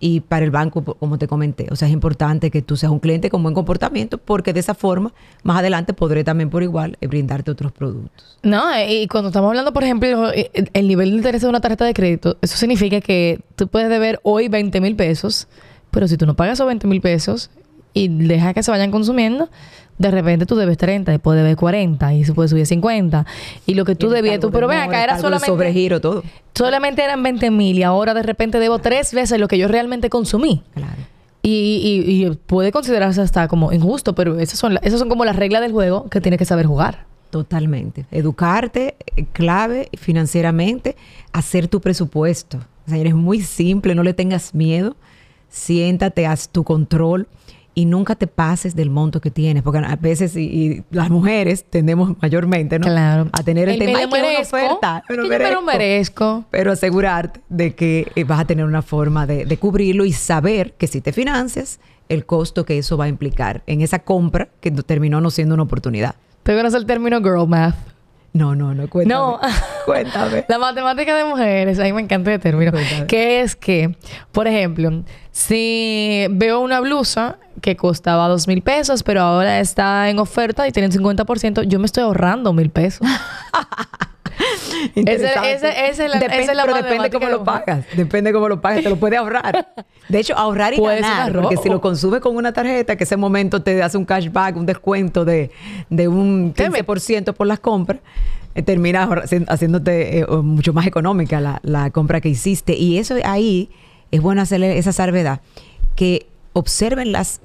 Y 0.06 0.20
para 0.20 0.44
el 0.44 0.50
banco, 0.50 0.84
como 0.84 1.16
te 1.16 1.26
comenté, 1.26 1.66
o 1.70 1.76
sea, 1.76 1.88
es 1.88 1.94
importante 1.94 2.50
que 2.50 2.60
tú 2.60 2.76
seas 2.76 2.92
un 2.92 2.98
cliente 2.98 3.30
con 3.30 3.42
buen 3.42 3.54
comportamiento 3.54 4.18
porque 4.18 4.52
de 4.52 4.60
esa 4.60 4.74
forma, 4.74 5.14
más 5.44 5.60
adelante 5.60 5.94
podré 5.94 6.24
también 6.24 6.50
por 6.50 6.62
igual 6.62 6.98
eh, 7.00 7.06
brindarte 7.06 7.50
otros 7.50 7.72
productos. 7.72 8.36
No, 8.42 8.70
eh, 8.74 9.00
y 9.00 9.08
cuando 9.08 9.28
estamos 9.30 9.48
hablando, 9.48 9.72
por 9.72 9.82
ejemplo, 9.82 10.30
eh, 10.30 10.50
el 10.74 10.88
nivel 10.88 11.08
de 11.08 11.16
interés 11.16 11.40
de 11.40 11.48
una 11.48 11.62
tarjeta 11.62 11.86
de 11.86 11.94
crédito, 11.94 12.36
eso 12.42 12.54
significa 12.58 13.00
que 13.00 13.40
tú 13.56 13.66
puedes 13.66 13.88
deber 13.88 14.20
hoy 14.24 14.48
20 14.48 14.78
mil 14.82 14.94
pesos, 14.94 15.48
pero 15.90 16.06
si 16.06 16.18
tú 16.18 16.26
no 16.26 16.36
pagas 16.36 16.58
esos 16.58 16.66
20 16.66 16.86
mil 16.86 17.00
pesos 17.00 17.48
y 17.94 18.08
dejas 18.08 18.52
que 18.52 18.62
se 18.62 18.70
vayan 18.70 18.90
consumiendo, 18.90 19.48
de 19.96 20.10
repente 20.10 20.44
tú 20.44 20.56
debes 20.56 20.76
30, 20.76 21.12
después 21.12 21.36
debes 21.36 21.54
40 21.56 22.12
y 22.14 22.24
se 22.24 22.34
puede 22.34 22.48
subir 22.48 22.64
a 22.64 22.66
50. 22.66 23.24
Y 23.66 23.74
lo 23.74 23.84
que 23.84 23.94
tú 23.94 24.10
debías, 24.10 24.40
tú, 24.40 24.50
pero 24.50 24.66
ven 24.68 24.80
acá, 24.80 25.02
era 25.04 25.18
solamente, 25.18 25.46
sobregiro, 25.46 26.00
todo. 26.00 26.22
solamente 26.54 27.02
eran 27.02 27.22
20 27.22 27.50
mil 27.52 27.78
y 27.78 27.82
ahora 27.84 28.12
de 28.12 28.22
repente 28.24 28.58
debo 28.58 28.80
tres 28.80 29.14
veces 29.14 29.38
lo 29.40 29.46
que 29.48 29.56
yo 29.56 29.68
realmente 29.68 30.10
consumí. 30.10 30.62
Claro. 30.74 30.92
Y, 31.42 32.02
y- 32.06 32.26
y 32.26 32.30
puede 32.30 32.72
considerarse 32.72 33.20
hasta 33.20 33.46
como 33.48 33.70
injusto, 33.72 34.14
pero 34.14 34.38
esas 34.40 34.58
son, 34.58 34.74
la- 34.74 34.80
esas 34.82 34.98
son 34.98 35.08
como 35.08 35.24
las 35.24 35.36
reglas 35.36 35.62
del 35.62 35.72
juego 35.72 36.08
que 36.10 36.20
tienes 36.20 36.38
que 36.38 36.44
saber 36.46 36.66
jugar. 36.66 37.04
Totalmente. 37.30 38.06
Educarte, 38.10 38.96
eh, 39.16 39.26
clave 39.32 39.88
financieramente, 39.96 40.96
hacer 41.32 41.68
tu 41.68 41.80
presupuesto. 41.80 42.58
Señores, 42.86 43.10
es 43.12 43.16
muy 43.16 43.40
simple, 43.42 43.94
no 43.94 44.02
le 44.02 44.14
tengas 44.14 44.54
miedo. 44.54 44.96
Siéntate, 45.50 46.26
haz 46.26 46.48
tu 46.48 46.64
control 46.64 47.28
y 47.74 47.86
nunca 47.86 48.14
te 48.14 48.26
pases 48.26 48.76
del 48.76 48.88
monto 48.90 49.20
que 49.20 49.30
tienes, 49.30 49.62
porque 49.62 49.78
a 49.80 49.96
veces 49.96 50.36
y, 50.36 50.40
y 50.42 50.84
las 50.90 51.10
mujeres 51.10 51.64
tendemos 51.68 52.14
mayormente, 52.22 52.78
¿no? 52.78 52.86
Claro. 52.86 53.28
A 53.32 53.42
tener 53.42 53.68
el, 53.68 53.78
me 53.78 53.86
tema 53.86 53.98
"Ay, 53.98 54.08
que 54.08 54.14
una 54.14 54.22
merezco, 54.28 54.56
oferta, 54.56 54.98
es 54.98 55.08
que 55.08 55.16
yo 55.16 55.28
me 55.28 55.50
lo 55.52 55.62
merezco. 55.62 56.44
Pero 56.50 56.72
asegurarte 56.72 57.40
de 57.48 57.74
que 57.74 58.06
eh, 58.14 58.24
vas 58.24 58.40
a 58.40 58.44
tener 58.44 58.64
una 58.64 58.82
forma 58.82 59.26
de, 59.26 59.44
de 59.44 59.56
cubrirlo 59.56 60.04
y 60.04 60.12
saber 60.12 60.74
que 60.74 60.86
si 60.86 61.00
te 61.00 61.12
financias, 61.12 61.80
el 62.08 62.26
costo 62.26 62.64
que 62.64 62.78
eso 62.78 62.96
va 62.96 63.06
a 63.06 63.08
implicar 63.08 63.62
en 63.66 63.80
esa 63.80 63.98
compra 64.00 64.48
que 64.60 64.70
terminó 64.70 65.20
no 65.20 65.30
siendo 65.30 65.54
una 65.54 65.64
oportunidad. 65.64 66.14
Te 66.42 66.54
conoces 66.54 66.78
el 66.80 66.86
término 66.86 67.18
girl 67.20 67.48
math. 67.48 67.93
No, 68.34 68.56
no, 68.56 68.74
no, 68.74 68.88
cuéntame. 68.88 69.14
No. 69.14 69.40
Cuéntame. 69.86 70.44
La 70.48 70.58
matemática 70.58 71.16
de 71.16 71.24
mujeres, 71.24 71.78
a 71.78 71.84
mí 71.84 71.92
me 71.92 72.02
encanta 72.02 72.34
el 72.34 72.40
término. 72.40 72.72
Cuéntame. 72.72 73.06
Que 73.06 73.42
es 73.42 73.54
que, 73.54 73.96
por 74.32 74.48
ejemplo, 74.48 75.04
si 75.30 76.26
veo 76.30 76.58
una 76.58 76.80
blusa 76.80 77.38
que 77.60 77.76
costaba 77.76 78.26
dos 78.26 78.48
mil 78.48 78.60
pesos, 78.60 79.04
pero 79.04 79.20
ahora 79.20 79.60
está 79.60 80.10
en 80.10 80.18
oferta 80.18 80.66
y 80.66 80.72
tiene 80.72 80.88
un 80.88 81.16
50%, 81.16 81.62
yo 81.62 81.78
me 81.78 81.86
estoy 81.86 82.02
ahorrando 82.02 82.52
mil 82.52 82.70
pesos. 82.70 83.06
Esa 84.94 85.12
es 85.12 85.98
la- 85.98 86.18
Depende- 86.18 86.42
esa 86.42 86.50
es 86.52 86.56
la 86.56 86.64
pero 86.64 86.76
depende 86.76 87.10
cómo 87.10 87.26
de 87.26 87.32
lo 87.32 87.44
pagas. 87.44 87.84
Depende 87.96 88.32
cómo 88.32 88.48
lo 88.48 88.60
pagas. 88.60 88.82
Te 88.82 88.88
lo 88.90 88.96
puedes 88.96 89.18
ahorrar. 89.18 89.74
De 90.08 90.18
hecho, 90.18 90.36
ahorrar 90.36 90.74
y 90.74 90.76
ganar. 90.80 91.32
Porque 91.32 91.56
si 91.56 91.68
lo 91.68 91.80
consumes 91.80 92.20
con 92.20 92.36
una 92.36 92.52
tarjeta, 92.52 92.96
que 92.96 93.04
ese 93.04 93.16
momento 93.16 93.62
te 93.62 93.82
hace 93.82 93.96
un 93.96 94.04
cashback, 94.04 94.56
un 94.56 94.66
descuento 94.66 95.24
de, 95.24 95.50
de 95.90 96.08
un 96.08 96.52
¿Qué 96.54 96.68
me- 96.70 96.84
15% 96.84 97.32
por 97.34 97.46
las 97.46 97.60
compras, 97.60 98.00
eh, 98.54 98.62
terminas 98.62 99.08
haciéndote 99.48 100.20
eh, 100.20 100.26
mucho 100.26 100.72
más 100.72 100.86
económica 100.86 101.40
la, 101.40 101.60
la 101.62 101.90
compra 101.90 102.20
que 102.20 102.28
hiciste. 102.28 102.74
Y 102.76 102.98
eso 102.98 103.14
ahí 103.24 103.70
es 104.10 104.20
bueno 104.20 104.42
hacerle 104.42 104.78
esa 104.78 104.92
salvedad. 104.92 105.40
Que 105.96 106.26
observen 106.52 107.12
las 107.12 107.40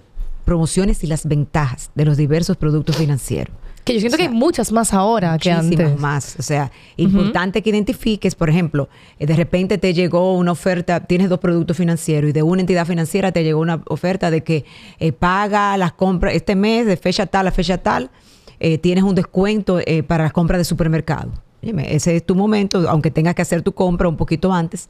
promociones 0.46 1.04
y 1.04 1.08
las 1.08 1.28
ventajas 1.28 1.92
de 1.96 2.06
los 2.06 2.18
diversos 2.18 2.58
productos 2.58 2.98
financieros. 2.98 3.56
Que 3.90 3.96
yo 3.96 4.00
siento 4.02 4.18
que 4.18 4.24
hay 4.24 4.30
muchas 4.30 4.72
más 4.72 4.94
ahora 4.94 5.38
que 5.40 5.52
Muchísimas 5.52 5.86
antes. 5.88 6.00
más. 6.00 6.36
O 6.38 6.44
sea, 6.44 6.72
importante 6.96 7.64
que 7.64 7.72
identifiques, 7.72 8.36
por 8.36 8.50
ejemplo, 8.50 8.88
eh, 9.18 9.26
de 9.26 9.36
repente 9.36 9.80
te 9.80 9.96
llegó 9.96 10.36
una 10.36 10.52
oferta, 10.52 11.00
tienes 11.00 11.28
dos 11.28 11.40
productos 11.40 11.76
financieros 11.76 12.30
y 12.30 12.34
de 12.34 12.44
una 12.44 12.62
entidad 12.62 12.86
financiera 12.86 13.32
te 13.32 13.44
llegó 13.44 13.60
una 13.60 13.82
oferta 13.88 14.30
de 14.30 14.44
que 14.44 14.64
eh, 15.00 15.12
paga 15.12 15.76
las 15.78 15.94
compras 15.94 16.36
este 16.36 16.56
mes 16.56 16.86
de 16.86 16.98
fecha 16.98 17.26
tal 17.26 17.48
a 17.48 17.52
fecha 17.52 17.80
tal, 17.80 18.12
eh, 18.60 18.78
tienes 18.78 19.04
un 19.04 19.16
descuento 19.16 19.80
eh, 19.80 20.04
para 20.04 20.26
las 20.26 20.34
compras 20.34 20.60
de 20.60 20.66
supermercado. 20.66 21.32
Dime, 21.62 21.96
ese 21.96 22.16
es 22.16 22.26
tu 22.26 22.36
momento, 22.36 22.88
aunque 22.90 23.10
tengas 23.10 23.34
que 23.34 23.42
hacer 23.42 23.62
tu 23.64 23.72
compra 23.72 24.08
un 24.08 24.18
poquito 24.18 24.54
antes. 24.54 24.90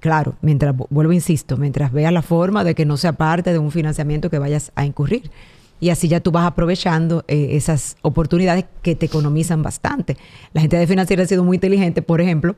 Claro, 0.00 0.36
mientras, 0.40 0.74
vuelvo, 0.90 1.12
insisto, 1.12 1.56
mientras 1.56 1.90
veas 1.92 2.12
la 2.12 2.22
forma 2.22 2.62
de 2.62 2.74
que 2.74 2.84
no 2.84 2.96
sea 2.96 3.14
parte 3.14 3.52
de 3.52 3.58
un 3.58 3.72
financiamiento 3.72 4.30
que 4.30 4.38
vayas 4.38 4.70
a 4.76 4.84
incurrir. 4.84 5.30
Y 5.80 5.90
así 5.90 6.08
ya 6.08 6.20
tú 6.20 6.30
vas 6.30 6.46
aprovechando 6.46 7.24
eh, 7.28 7.48
esas 7.52 7.96
oportunidades 8.02 8.64
que 8.82 8.94
te 8.94 9.06
economizan 9.06 9.62
bastante. 9.62 10.16
La 10.52 10.60
gente 10.62 10.76
de 10.78 10.86
financiera 10.86 11.22
ha 11.22 11.26
sido 11.26 11.44
muy 11.44 11.56
inteligente, 11.58 12.00
por 12.02 12.20
ejemplo, 12.20 12.56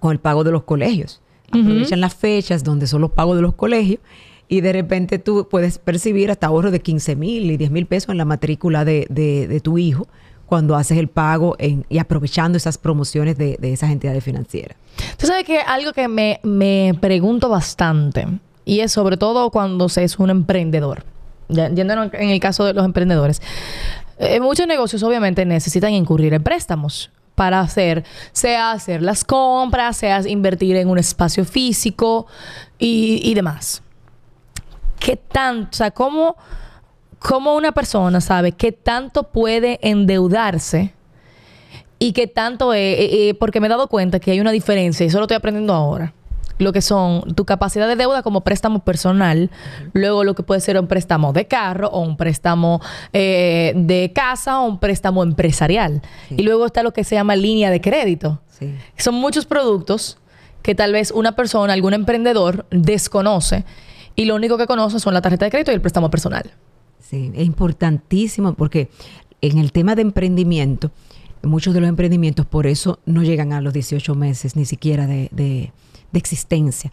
con 0.00 0.12
el 0.12 0.18
pago 0.18 0.44
de 0.44 0.50
los 0.52 0.64
colegios. 0.64 1.20
Aprovechan 1.50 2.00
las 2.02 2.14
fechas 2.14 2.62
donde 2.64 2.86
son 2.86 3.00
los 3.00 3.10
pagos 3.12 3.36
de 3.36 3.42
los 3.42 3.54
colegios 3.54 4.00
y 4.48 4.60
de 4.60 4.72
repente 4.72 5.18
tú 5.18 5.48
puedes 5.50 5.78
percibir 5.78 6.30
hasta 6.30 6.46
ahorros 6.48 6.72
de 6.72 6.80
15 6.80 7.16
mil 7.16 7.50
y 7.50 7.56
10 7.56 7.70
mil 7.70 7.86
pesos 7.86 8.10
en 8.10 8.18
la 8.18 8.24
matrícula 8.26 8.84
de, 8.84 9.06
de- 9.08 9.48
de 9.48 9.60
tu 9.60 9.78
hijo 9.78 10.06
cuando 10.44 10.76
haces 10.76 10.98
el 10.98 11.08
pago 11.08 11.56
en- 11.58 11.86
y 11.88 11.98
aprovechando 11.98 12.56
esas 12.58 12.76
promociones 12.76 13.38
de, 13.38 13.56
de 13.58 13.72
esas 13.72 13.90
entidades 13.90 14.22
financieras. 14.24 14.76
Tú 15.18 15.26
sabes 15.26 15.44
que 15.44 15.58
algo 15.60 15.92
que 15.94 16.08
me, 16.08 16.40
me 16.42 16.92
pregunto 17.00 17.48
bastante, 17.48 18.26
y 18.66 18.80
es 18.80 18.92
sobre 18.92 19.16
todo 19.16 19.50
cuando 19.50 19.88
se 19.88 20.04
es 20.04 20.18
un 20.18 20.28
emprendedor, 20.30 21.04
ya- 21.48 21.68
yéndonos 21.70 22.12
en 22.14 22.30
el 22.30 22.40
caso 22.40 22.64
de 22.64 22.72
los 22.74 22.84
emprendedores, 22.84 23.40
eh, 24.18 24.40
muchos 24.40 24.66
negocios 24.66 25.02
obviamente 25.02 25.44
necesitan 25.44 25.92
incurrir 25.92 26.34
en 26.34 26.42
préstamos 26.42 27.10
para 27.34 27.60
hacer, 27.60 28.04
sea 28.32 28.72
hacer 28.72 29.00
las 29.02 29.22
compras, 29.24 29.96
sea 29.96 30.20
invertir 30.28 30.76
en 30.76 30.88
un 30.88 30.98
espacio 30.98 31.44
físico 31.44 32.26
y, 32.78 33.20
y 33.22 33.34
demás. 33.34 33.82
¿Qué 34.98 35.14
tanto, 35.16 35.68
o 35.70 35.76
sea, 35.76 35.92
cómo, 35.92 36.36
cómo 37.20 37.54
una 37.54 37.70
persona 37.70 38.20
sabe 38.20 38.52
qué 38.52 38.72
tanto 38.72 39.22
puede 39.24 39.78
endeudarse? 39.82 40.94
y 42.00 42.12
qué 42.12 42.28
tanto 42.28 42.72
es, 42.74 42.96
eh, 42.96 43.28
eh, 43.30 43.34
porque 43.34 43.58
me 43.60 43.66
he 43.66 43.70
dado 43.70 43.88
cuenta 43.88 44.20
que 44.20 44.30
hay 44.30 44.38
una 44.38 44.52
diferencia, 44.52 45.02
y 45.02 45.08
eso 45.08 45.18
lo 45.18 45.24
estoy 45.24 45.36
aprendiendo 45.36 45.74
ahora. 45.74 46.12
Lo 46.58 46.72
que 46.72 46.82
son 46.82 47.22
tu 47.34 47.44
capacidad 47.44 47.86
de 47.88 47.96
deuda 47.96 48.22
como 48.22 48.42
préstamo 48.42 48.80
personal, 48.80 49.50
luego 49.92 50.24
lo 50.24 50.34
que 50.34 50.42
puede 50.42 50.60
ser 50.60 50.78
un 50.78 50.86
préstamo 50.88 51.32
de 51.32 51.46
carro 51.46 51.88
o 51.88 52.00
un 52.00 52.16
préstamo 52.16 52.80
eh, 53.12 53.72
de 53.76 54.12
casa 54.14 54.60
o 54.60 54.66
un 54.66 54.78
préstamo 54.80 55.22
empresarial. 55.22 56.02
Sí. 56.28 56.34
Y 56.38 56.42
luego 56.42 56.66
está 56.66 56.82
lo 56.82 56.92
que 56.92 57.04
se 57.04 57.14
llama 57.14 57.36
línea 57.36 57.70
de 57.70 57.80
crédito. 57.80 58.40
Sí. 58.58 58.74
Son 58.96 59.14
muchos 59.14 59.46
productos 59.46 60.18
que 60.62 60.74
tal 60.74 60.92
vez 60.92 61.12
una 61.12 61.32
persona, 61.36 61.72
algún 61.72 61.94
emprendedor 61.94 62.66
desconoce 62.70 63.64
y 64.16 64.24
lo 64.24 64.34
único 64.34 64.58
que 64.58 64.66
conoce 64.66 64.98
son 64.98 65.14
la 65.14 65.22
tarjeta 65.22 65.44
de 65.44 65.50
crédito 65.52 65.70
y 65.70 65.74
el 65.74 65.80
préstamo 65.80 66.10
personal. 66.10 66.50
Sí, 66.98 67.30
es 67.34 67.46
importantísimo 67.46 68.54
porque 68.54 68.90
en 69.40 69.58
el 69.58 69.70
tema 69.70 69.94
de 69.94 70.02
emprendimiento, 70.02 70.90
muchos 71.42 71.72
de 71.72 71.80
los 71.80 71.88
emprendimientos 71.88 72.44
por 72.44 72.66
eso 72.66 72.98
no 73.06 73.22
llegan 73.22 73.52
a 73.52 73.60
los 73.60 73.72
18 73.72 74.14
meses 74.16 74.56
ni 74.56 74.64
siquiera 74.64 75.06
de, 75.06 75.28
de- 75.30 75.72
de 76.12 76.18
existencia. 76.18 76.92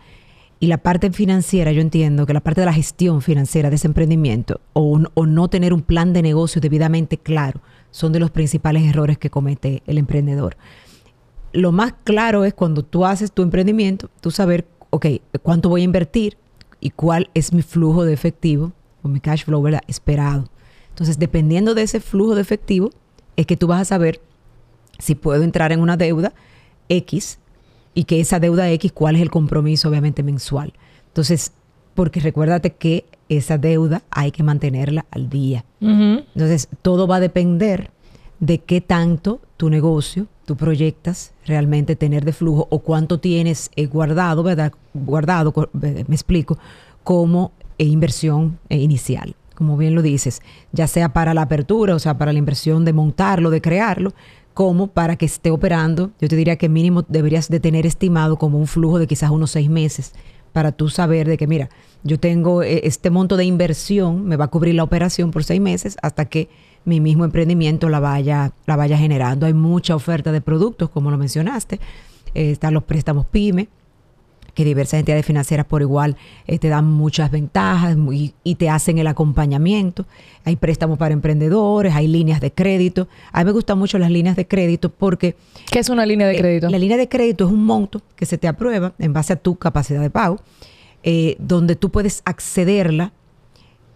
Y 0.60 0.68
la 0.68 0.78
parte 0.78 1.12
financiera, 1.12 1.72
yo 1.72 1.82
entiendo 1.82 2.26
que 2.26 2.34
la 2.34 2.40
parte 2.40 2.62
de 2.62 2.66
la 2.66 2.74
gestión 2.74 3.22
financiera 3.22 3.70
de 3.70 3.76
ese 3.76 3.88
emprendimiento 3.88 4.62
o, 4.74 5.02
o 5.14 5.26
no 5.26 5.48
tener 5.50 5.74
un 5.74 5.82
plan 5.82 6.14
de 6.14 6.22
negocio 6.22 6.62
debidamente 6.62 7.18
claro 7.18 7.62
son 7.92 8.14
de 8.14 8.20
los 8.20 8.32
principales 8.32 8.84
errores 8.84 9.18
que 9.18 9.30
comete 9.30 9.84
el 9.86 9.98
emprendedor. 9.98 10.58
Lo 11.52 11.72
más 11.72 11.94
claro 12.04 12.46
es 12.46 12.54
cuando 12.54 12.84
tú 12.84 13.06
haces 13.06 13.32
tu 13.32 13.42
emprendimiento, 13.42 14.10
tú 14.22 14.32
saber, 14.32 14.68
ok, 14.90 15.06
cuánto 15.42 15.70
voy 15.70 15.82
a 15.82 15.86
invertir 15.86 16.38
y 16.80 16.90
cuál 16.90 17.30
es 17.34 17.54
mi 17.54 17.62
flujo 17.62 18.06
de 18.06 18.14
efectivo 18.14 18.74
o 19.02 19.08
mi 19.08 19.20
cash 19.20 19.46
flow 19.46 19.62
¿verdad? 19.62 19.82
esperado. 19.88 20.50
Entonces, 20.90 21.20
dependiendo 21.20 21.74
de 21.74 21.84
ese 21.84 22.00
flujo 22.00 22.36
de 22.36 22.42
efectivo, 22.42 22.92
es 23.36 23.46
que 23.46 23.58
tú 23.58 23.68
vas 23.68 23.82
a 23.82 23.86
saber 23.86 24.22
si 25.00 25.16
puedo 25.16 25.44
entrar 25.44 25.72
en 25.72 25.82
una 25.82 25.98
deuda 25.98 26.34
X 26.90 27.40
y 27.96 28.04
que 28.04 28.20
esa 28.20 28.40
deuda 28.40 28.70
X, 28.70 28.92
cuál 28.92 29.16
es 29.16 29.24
el 29.24 29.32
compromiso 29.32 29.90
obviamente 29.90 30.22
mensual. 30.22 30.74
Entonces, 31.08 31.54
porque 31.96 32.20
recuérdate 32.20 32.74
que 32.74 33.06
esa 33.30 33.58
deuda 33.58 34.04
hay 34.12 34.32
que 34.32 34.44
mantenerla 34.44 35.06
al 35.10 35.30
día. 35.30 35.66
Entonces, 35.80 36.68
todo 36.82 37.08
va 37.08 37.16
a 37.16 37.20
depender 37.22 37.90
de 38.40 38.60
qué 38.60 38.82
tanto 38.82 39.40
tu 39.58 39.70
negocio, 39.70 40.28
tú 40.46 40.58
proyectas 40.58 41.34
realmente 41.46 41.96
tener 41.96 42.26
de 42.26 42.34
flujo 42.34 42.68
o 42.70 42.80
cuánto 42.80 43.20
tienes 43.20 43.72
eh, 43.76 43.86
guardado, 43.86 44.44
¿verdad? 44.44 44.74
Guardado, 44.94 45.54
me 45.74 46.02
explico, 46.10 46.58
como 47.04 47.54
eh, 47.78 47.86
inversión 47.86 48.60
eh, 48.70 48.78
inicial. 48.78 49.36
Como 49.56 49.78
bien 49.78 49.96
lo 49.96 50.02
dices, 50.02 50.42
ya 50.74 50.86
sea 50.86 51.14
para 51.14 51.34
la 51.34 51.44
apertura, 51.44 51.96
o 51.96 52.00
sea, 52.00 52.18
para 52.18 52.34
la 52.34 52.40
inversión 52.40 52.84
de 52.84 52.92
montarlo, 52.92 53.50
de 53.50 53.62
crearlo, 53.62 54.14
como 54.56 54.88
para 54.88 55.18
que 55.18 55.26
esté 55.26 55.52
operando. 55.52 56.12
Yo 56.20 56.30
te 56.30 56.36
diría 56.38 56.56
que 56.56 56.70
mínimo 56.70 57.04
deberías 57.08 57.50
de 57.50 57.60
tener 57.60 57.86
estimado 57.86 58.38
como 58.38 58.58
un 58.58 58.68
flujo 58.68 58.98
de 58.98 59.06
quizás 59.06 59.30
unos 59.30 59.52
seis 59.52 59.70
meses 59.70 60.14
para 60.54 60.72
tú 60.72 60.88
saber 60.88 61.28
de 61.28 61.38
que, 61.38 61.46
mira, 61.46 61.70
yo 62.04 62.18
tengo 62.18 62.64
eh, 62.64 62.80
este 62.86 63.10
monto 63.10 63.36
de 63.36 63.44
inversión, 63.44 64.26
me 64.26 64.38
va 64.38 64.46
a 64.46 64.48
cubrir 64.48 64.74
la 64.74 64.84
operación 64.84 65.32
por 65.32 65.44
seis 65.44 65.60
meses 65.60 65.98
hasta 66.02 66.26
que 66.26 66.48
mi 66.86 67.02
mismo 67.02 67.26
emprendimiento 67.26 67.90
la 67.90 68.00
vaya, 68.00 68.54
la 68.66 68.78
vaya 68.78 68.98
generando. 68.98 69.46
Hay 69.46 69.54
mucha 69.54 69.94
oferta 69.94 70.32
de 70.32 70.40
productos, 70.40 70.90
como 70.90 71.12
lo 71.12 71.18
mencionaste. 71.18 71.82
Eh, 72.34 72.52
están 72.52 72.74
los 72.74 72.84
préstamos 72.84 73.26
PYME, 73.26 73.68
que 74.56 74.66
diversas 74.66 75.00
entidades 75.02 75.26
financieras 75.26 75.66
por 75.68 75.82
igual 75.82 76.18
eh, 76.48 76.58
te 76.58 76.70
dan 76.70 76.86
muchas 76.86 77.30
ventajas 77.30 77.96
y, 78.44 78.56
te 78.56 78.70
hacen 78.70 78.98
el 78.98 79.08
acompañamiento. 79.08 80.06
Hay 80.46 80.56
préstamos 80.56 80.98
para 80.98 81.14
emprendedores, 81.14 81.94
hay 81.94 82.08
líneas 82.08 82.40
de 82.40 82.52
crédito. 82.52 83.08
A 83.32 83.40
mí 83.40 83.46
me 83.46 83.52
gustan 83.52 83.78
mucho 83.78 84.00
las 84.00 84.10
líneas 84.10 84.36
de 84.36 84.48
crédito 84.48 84.90
porque... 84.90 85.36
¿Qué 85.70 85.80
es 85.80 85.90
una 85.90 86.06
línea 86.06 86.26
de 86.26 86.36
eh, 86.36 86.40
crédito? 86.40 86.70
la 86.70 86.80
línea 86.80 86.98
de 86.98 87.10
crédito 87.10 87.46
es 87.46 87.52
un 87.52 87.66
monto 87.66 88.02
que 88.16 88.26
se 88.26 88.38
te 88.38 88.48
aprueba 88.48 88.94
en 88.98 89.14
base 89.14 89.34
a 89.34 89.36
tu 89.36 89.58
capacidad 89.58 90.02
de 90.02 90.10
pago, 90.10 90.40
eh, 91.04 91.36
donde 91.38 91.76
tú 91.76 91.92
puedes 91.92 92.22
accederla 92.26 93.12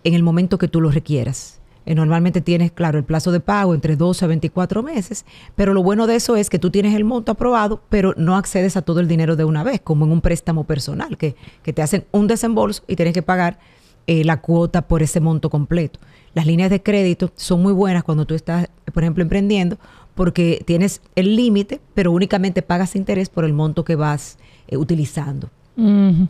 en 0.04 0.14
el 0.14 0.24
momento 0.24 0.58
que 0.58 0.68
tú 0.68 0.82
lo 0.82 0.92
requieras. 0.92 1.59
Eh, 1.90 1.96
normalmente 1.96 2.40
tienes, 2.40 2.72
claro, 2.72 3.00
el 3.00 3.04
plazo 3.04 3.32
de 3.32 3.40
pago 3.40 3.74
entre 3.74 3.96
12 3.96 4.24
a 4.24 4.28
24 4.28 4.84
meses, 4.84 5.26
pero 5.56 5.74
lo 5.74 5.82
bueno 5.82 6.06
de 6.06 6.18
eso 6.18 6.36
es 6.36 6.52
que 6.52 6.60
tú 6.60 6.70
tienes 6.70 6.94
el 6.94 7.04
monto 7.04 7.32
aprobado, 7.32 7.82
pero 7.90 8.14
no 8.16 8.36
accedes 8.38 8.78
a 8.78 8.84
todo 8.84 9.00
el 9.00 9.08
dinero 9.08 9.36
de 9.36 9.44
una 9.44 9.64
vez, 9.64 9.82
como 9.82 10.06
en 10.06 10.12
un 10.12 10.22
préstamo 10.22 10.66
personal, 10.66 11.18
que, 11.18 11.36
que 11.64 11.74
te 11.74 11.82
hacen 11.82 12.06
un 12.12 12.28
desembolso 12.28 12.84
y 12.88 12.96
tienes 12.96 13.16
que 13.16 13.24
pagar 13.24 13.58
eh, 14.06 14.24
la 14.24 14.40
cuota 14.40 14.88
por 14.88 15.02
ese 15.02 15.20
monto 15.20 15.50
completo. 15.50 16.00
Las 16.36 16.46
líneas 16.46 16.70
de 16.70 16.84
crédito 16.84 17.32
son 17.36 17.64
muy 17.64 17.74
buenas 17.74 18.04
cuando 18.04 18.26
tú 18.26 18.36
estás, 18.36 18.70
por 18.94 19.02
ejemplo, 19.02 19.24
emprendiendo, 19.24 19.80
porque 20.14 20.62
tienes 20.68 21.02
el 21.16 21.36
límite, 21.36 21.82
pero 21.96 22.12
únicamente 22.12 22.62
pagas 22.62 22.96
interés 22.96 23.30
por 23.30 23.46
el 23.46 23.54
monto 23.54 23.84
que 23.84 23.96
vas 23.96 24.38
eh, 24.68 24.78
utilizando. 24.78 25.50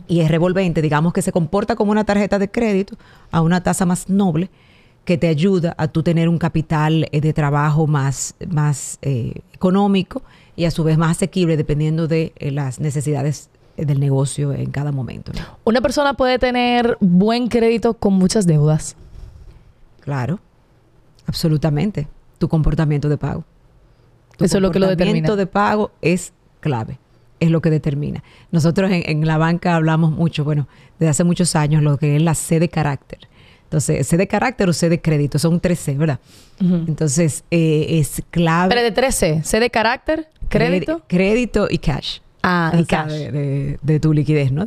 Y 0.06 0.20
es 0.20 0.30
revolvente, 0.30 0.80
digamos 0.80 1.12
que 1.12 1.22
se 1.22 1.32
comporta 1.32 1.74
como 1.74 1.90
una 1.90 2.04
tarjeta 2.04 2.38
de 2.38 2.50
crédito 2.50 2.96
a 3.32 3.42
una 3.42 3.62
tasa 3.62 3.84
más 3.84 4.08
noble, 4.08 4.48
que 5.04 5.18
te 5.18 5.28
ayuda 5.28 5.74
a 5.78 5.88
tú 5.88 6.02
tener 6.02 6.28
un 6.28 6.38
capital 6.38 7.08
eh, 7.10 7.20
de 7.20 7.32
trabajo 7.32 7.86
más, 7.86 8.34
más 8.48 8.98
eh, 9.02 9.42
económico 9.52 10.22
y 10.56 10.64
a 10.64 10.70
su 10.70 10.84
vez 10.84 10.98
más 10.98 11.16
asequible 11.16 11.56
dependiendo 11.56 12.06
de 12.06 12.32
eh, 12.36 12.50
las 12.50 12.80
necesidades 12.80 13.50
del 13.76 13.98
negocio 13.98 14.52
en 14.52 14.70
cada 14.70 14.92
momento. 14.92 15.32
Una 15.64 15.80
persona 15.80 16.14
puede 16.14 16.38
tener 16.38 16.98
buen 17.00 17.48
crédito 17.48 17.94
con 17.94 18.12
muchas 18.12 18.46
deudas. 18.46 18.94
Claro, 20.00 20.38
absolutamente. 21.26 22.06
Tu 22.38 22.48
comportamiento 22.48 23.08
de 23.08 23.16
pago. 23.16 23.44
Eso 24.38 24.58
es 24.58 24.62
lo 24.62 24.70
que 24.70 24.78
lo 24.78 24.86
determina. 24.86 25.28
comportamiento 25.28 25.36
de 25.36 25.46
pago 25.46 25.90
es 26.00 26.32
clave, 26.60 26.98
es 27.40 27.50
lo 27.50 27.60
que 27.60 27.70
determina. 27.70 28.22
Nosotros 28.50 28.90
en, 28.90 29.02
en, 29.06 29.26
la 29.26 29.38
banca 29.38 29.76
hablamos 29.76 30.12
mucho, 30.12 30.44
bueno, 30.44 30.68
desde 30.98 31.10
hace 31.10 31.24
muchos 31.24 31.56
años, 31.56 31.82
lo 31.82 31.98
que 31.98 32.16
es 32.16 32.22
la 32.22 32.34
C 32.34 32.58
de 32.58 32.68
carácter. 32.68 33.20
Entonces, 33.70 34.04
C 34.04 34.16
de 34.16 34.26
carácter 34.26 34.68
o 34.68 34.72
C 34.72 34.88
de 34.88 35.00
crédito, 35.00 35.38
son 35.38 35.60
tres 35.60 35.78
C, 35.78 35.94
¿verdad? 35.94 36.18
Entonces, 36.58 37.44
eh, 37.52 38.00
es 38.00 38.20
clave. 38.32 38.68
Pero 38.68 38.82
de 38.82 38.90
tres 38.90 39.14
C, 39.14 39.44
C 39.44 39.60
de 39.60 39.70
carácter, 39.70 40.28
crédito. 40.48 41.02
Crédito 41.06 41.68
y 41.70 41.78
cash. 41.78 42.18
Ah, 42.42 42.72
y 42.76 42.84
cash. 42.84 43.12
De, 43.12 44.00
tu 44.00 44.12
liquidez, 44.12 44.50
¿no? 44.50 44.66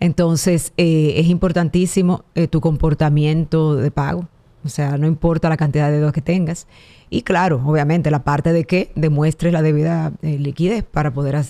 entonces, 0.00 0.72
eh, 0.76 1.14
es 1.18 1.28
importantísimo 1.28 2.24
eh, 2.34 2.48
tu 2.48 2.60
comportamiento 2.60 3.76
de 3.76 3.92
pago. 3.92 4.26
O 4.64 4.68
sea, 4.68 4.98
no 4.98 5.06
importa 5.06 5.48
la 5.48 5.56
cantidad 5.56 5.88
de 5.88 5.98
deudas 5.98 6.12
que 6.12 6.20
tengas. 6.20 6.66
Y 7.08 7.22
claro, 7.22 7.62
obviamente, 7.64 8.10
la 8.10 8.24
parte 8.24 8.52
de 8.52 8.64
que 8.64 8.90
demuestres 8.96 9.52
la 9.52 9.62
debida 9.62 10.12
liquidez 10.20 10.82
para 10.82 11.12
poder 11.12 11.40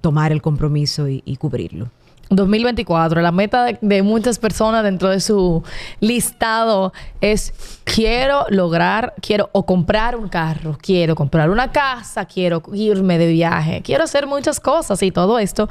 tomar 0.00 0.30
el 0.30 0.40
compromiso 0.40 1.08
y 1.08 1.36
cubrirlo. 1.36 1.90
2024, 2.30 3.20
la 3.20 3.30
meta 3.30 3.66
de, 3.80 4.02
muchas 4.02 4.38
personas 4.38 4.82
dentro 4.82 5.08
de 5.10 5.20
su 5.20 5.62
listado 6.00 6.92
es 7.20 7.52
quiero 7.84 8.46
lograr, 8.48 9.14
quiero 9.20 9.48
o 9.52 9.64
comprar 9.64 10.16
un 10.16 10.28
carro, 10.28 10.76
quiero 10.80 11.14
comprar 11.14 11.50
una 11.50 11.70
casa, 11.70 12.24
quiero 12.24 12.62
irme 12.72 13.18
de 13.18 13.28
viaje, 13.28 13.82
quiero 13.82 14.04
hacer 14.04 14.26
muchas 14.26 14.58
cosas 14.58 15.02
y 15.02 15.12
todo 15.12 15.38
esto. 15.38 15.68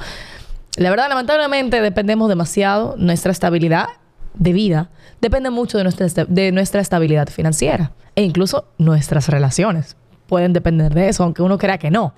La 0.76 0.90
verdad, 0.90 1.08
lamentablemente 1.08 1.80
dependemos 1.80 2.28
demasiado, 2.28 2.94
nuestra 2.96 3.32
estabilidad 3.32 3.86
de 4.34 4.52
vida 4.52 4.90
depende 5.20 5.50
mucho 5.50 5.78
de 5.78 5.84
nuestra, 5.84 6.24
de 6.24 6.52
nuestra 6.52 6.80
estabilidad 6.80 7.28
financiera 7.28 7.92
e 8.14 8.22
incluso 8.22 8.66
nuestras 8.78 9.28
relaciones 9.28 9.96
pueden 10.26 10.52
depender 10.52 10.94
de 10.94 11.08
eso, 11.08 11.22
aunque 11.22 11.42
uno 11.42 11.58
crea 11.58 11.78
que 11.78 11.90
no. 11.90 12.14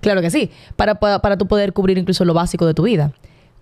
Claro 0.00 0.20
que 0.20 0.30
sí, 0.30 0.50
para, 0.76 0.96
para, 0.96 1.20
para 1.20 1.36
tú 1.36 1.46
poder 1.46 1.72
cubrir 1.72 1.98
incluso 1.98 2.24
lo 2.24 2.34
básico 2.34 2.66
de 2.66 2.74
tu 2.74 2.82
vida. 2.82 3.12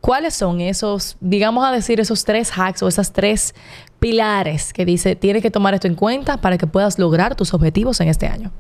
¿Cuáles 0.01 0.35
son 0.35 0.61
esos, 0.61 1.17
digamos 1.21 1.65
a 1.65 1.73
decir, 1.73 2.01
esos 2.01 2.25
tres 2.25 2.51
hacks 2.57 2.83
o 2.83 2.89
esas 2.89 3.13
tres 3.13 3.55
pilares 3.99 4.73
que 4.73 4.87
dice, 4.87 5.15
tienes 5.15 5.43
que 5.43 5.51
tomar 5.51 5.75
esto 5.75 5.89
en 5.89 5.95
cuenta 5.95 6.39
para 6.41 6.57
que 6.57 6.67
puedas 6.67 6.99
lograr 6.99 7.35
tus 7.37 7.53
objetivos 7.53 8.01
en 8.01 8.09
este 8.09 8.27
año? 8.27 8.51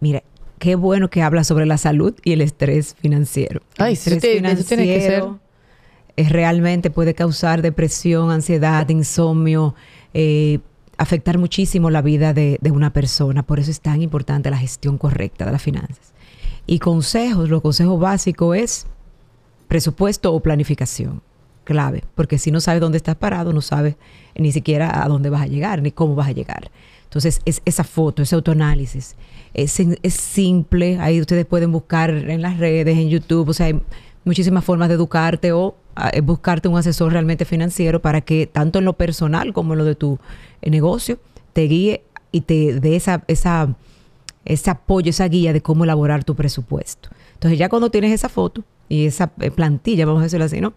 Mira, 0.00 0.22
qué 0.58 0.76
bueno 0.76 1.10
que 1.10 1.22
habla 1.22 1.44
sobre 1.44 1.66
la 1.66 1.76
salud 1.76 2.14
y 2.24 2.32
el 2.32 2.40
estrés 2.40 2.94
financiero. 2.98 3.60
Ay, 3.76 3.92
el 3.92 3.92
estrés 3.92 4.36
financiero 4.36 4.82
que 4.82 5.00
ser. 5.00 5.24
Es 6.16 6.30
realmente 6.30 6.90
puede 6.90 7.14
causar 7.14 7.62
depresión, 7.62 8.30
ansiedad, 8.30 8.88
insomnio, 8.88 9.74
eh, 10.12 10.58
afectar 10.96 11.38
muchísimo 11.38 11.88
la 11.90 12.02
vida 12.02 12.32
de, 12.34 12.58
de 12.60 12.70
una 12.70 12.92
persona. 12.92 13.42
Por 13.42 13.58
eso 13.58 13.70
es 13.70 13.80
tan 13.80 14.02
importante 14.02 14.50
la 14.50 14.58
gestión 14.58 14.98
correcta 14.98 15.44
de 15.44 15.52
las 15.52 15.62
finanzas. 15.62 16.12
Y 16.66 16.78
consejos, 16.78 17.48
los 17.48 17.62
consejos 17.62 17.98
básicos 18.00 18.56
es 18.56 18.86
presupuesto 19.70 20.34
o 20.34 20.40
planificación. 20.40 21.22
Clave, 21.62 22.02
porque 22.16 22.38
si 22.38 22.50
no 22.50 22.60
sabes 22.60 22.80
dónde 22.80 22.96
estás 22.96 23.14
parado, 23.14 23.52
no 23.52 23.60
sabes 23.60 23.94
ni 24.34 24.50
siquiera 24.50 25.04
a 25.04 25.06
dónde 25.06 25.30
vas 25.30 25.42
a 25.42 25.46
llegar, 25.46 25.80
ni 25.80 25.92
cómo 25.92 26.16
vas 26.16 26.26
a 26.26 26.32
llegar. 26.32 26.72
Entonces, 27.04 27.40
es 27.44 27.62
esa 27.64 27.84
foto, 27.84 28.22
ese 28.22 28.34
autoanálisis, 28.34 29.14
es, 29.54 29.78
es 29.80 30.14
simple, 30.14 30.98
ahí 30.98 31.20
ustedes 31.20 31.46
pueden 31.46 31.70
buscar 31.70 32.10
en 32.10 32.42
las 32.42 32.58
redes, 32.58 32.98
en 32.98 33.10
YouTube, 33.10 33.48
o 33.48 33.52
sea, 33.52 33.66
hay 33.66 33.80
muchísimas 34.24 34.64
formas 34.64 34.88
de 34.88 34.96
educarte 34.96 35.52
o 35.52 35.76
ah, 35.94 36.10
eh, 36.12 36.20
buscarte 36.20 36.66
un 36.66 36.76
asesor 36.76 37.12
realmente 37.12 37.44
financiero 37.44 38.02
para 38.02 38.22
que 38.22 38.48
tanto 38.48 38.80
en 38.80 38.84
lo 38.84 38.94
personal 38.94 39.52
como 39.52 39.74
en 39.74 39.78
lo 39.78 39.84
de 39.84 39.94
tu 39.94 40.18
eh, 40.62 40.70
negocio 40.70 41.20
te 41.52 41.62
guíe 41.62 42.02
y 42.32 42.40
te 42.40 42.80
dé 42.80 42.96
esa, 42.96 43.22
esa, 43.28 43.76
ese 44.44 44.70
apoyo, 44.70 45.10
esa 45.10 45.28
guía 45.28 45.52
de 45.52 45.60
cómo 45.60 45.84
elaborar 45.84 46.24
tu 46.24 46.34
presupuesto. 46.34 47.10
Entonces 47.34 47.58
ya 47.58 47.68
cuando 47.68 47.90
tienes 47.90 48.12
esa 48.12 48.28
foto, 48.28 48.64
y 48.90 49.06
esa 49.06 49.32
eh, 49.40 49.50
plantilla, 49.50 50.04
vamos 50.04 50.20
a 50.20 50.24
decirlo 50.24 50.44
así, 50.44 50.60
¿no? 50.60 50.74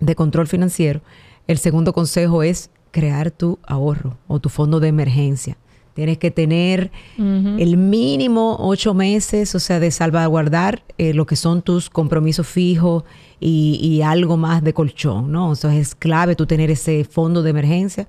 De 0.00 0.14
control 0.14 0.46
financiero. 0.46 1.02
El 1.46 1.58
segundo 1.58 1.92
consejo 1.92 2.42
es 2.42 2.70
crear 2.92 3.30
tu 3.32 3.58
ahorro 3.66 4.16
o 4.28 4.38
tu 4.38 4.48
fondo 4.48 4.80
de 4.80 4.88
emergencia. 4.88 5.58
Tienes 5.94 6.18
que 6.18 6.32
tener 6.32 6.90
el 7.16 7.76
mínimo 7.76 8.56
ocho 8.58 8.94
meses, 8.94 9.54
o 9.54 9.60
sea, 9.60 9.78
de 9.78 9.92
salvaguardar 9.92 10.82
eh, 10.98 11.14
lo 11.14 11.24
que 11.24 11.36
son 11.36 11.62
tus 11.62 11.88
compromisos 11.88 12.48
fijos 12.48 13.04
y, 13.38 14.00
algo 14.02 14.36
más 14.36 14.64
de 14.64 14.74
colchón, 14.74 15.30
¿no? 15.30 15.50
O 15.50 15.54
sea, 15.54 15.72
es 15.74 15.94
clave 15.94 16.34
tú 16.34 16.46
tener 16.46 16.70
ese 16.70 17.04
fondo 17.04 17.44
de 17.44 17.50
emergencia 17.50 18.08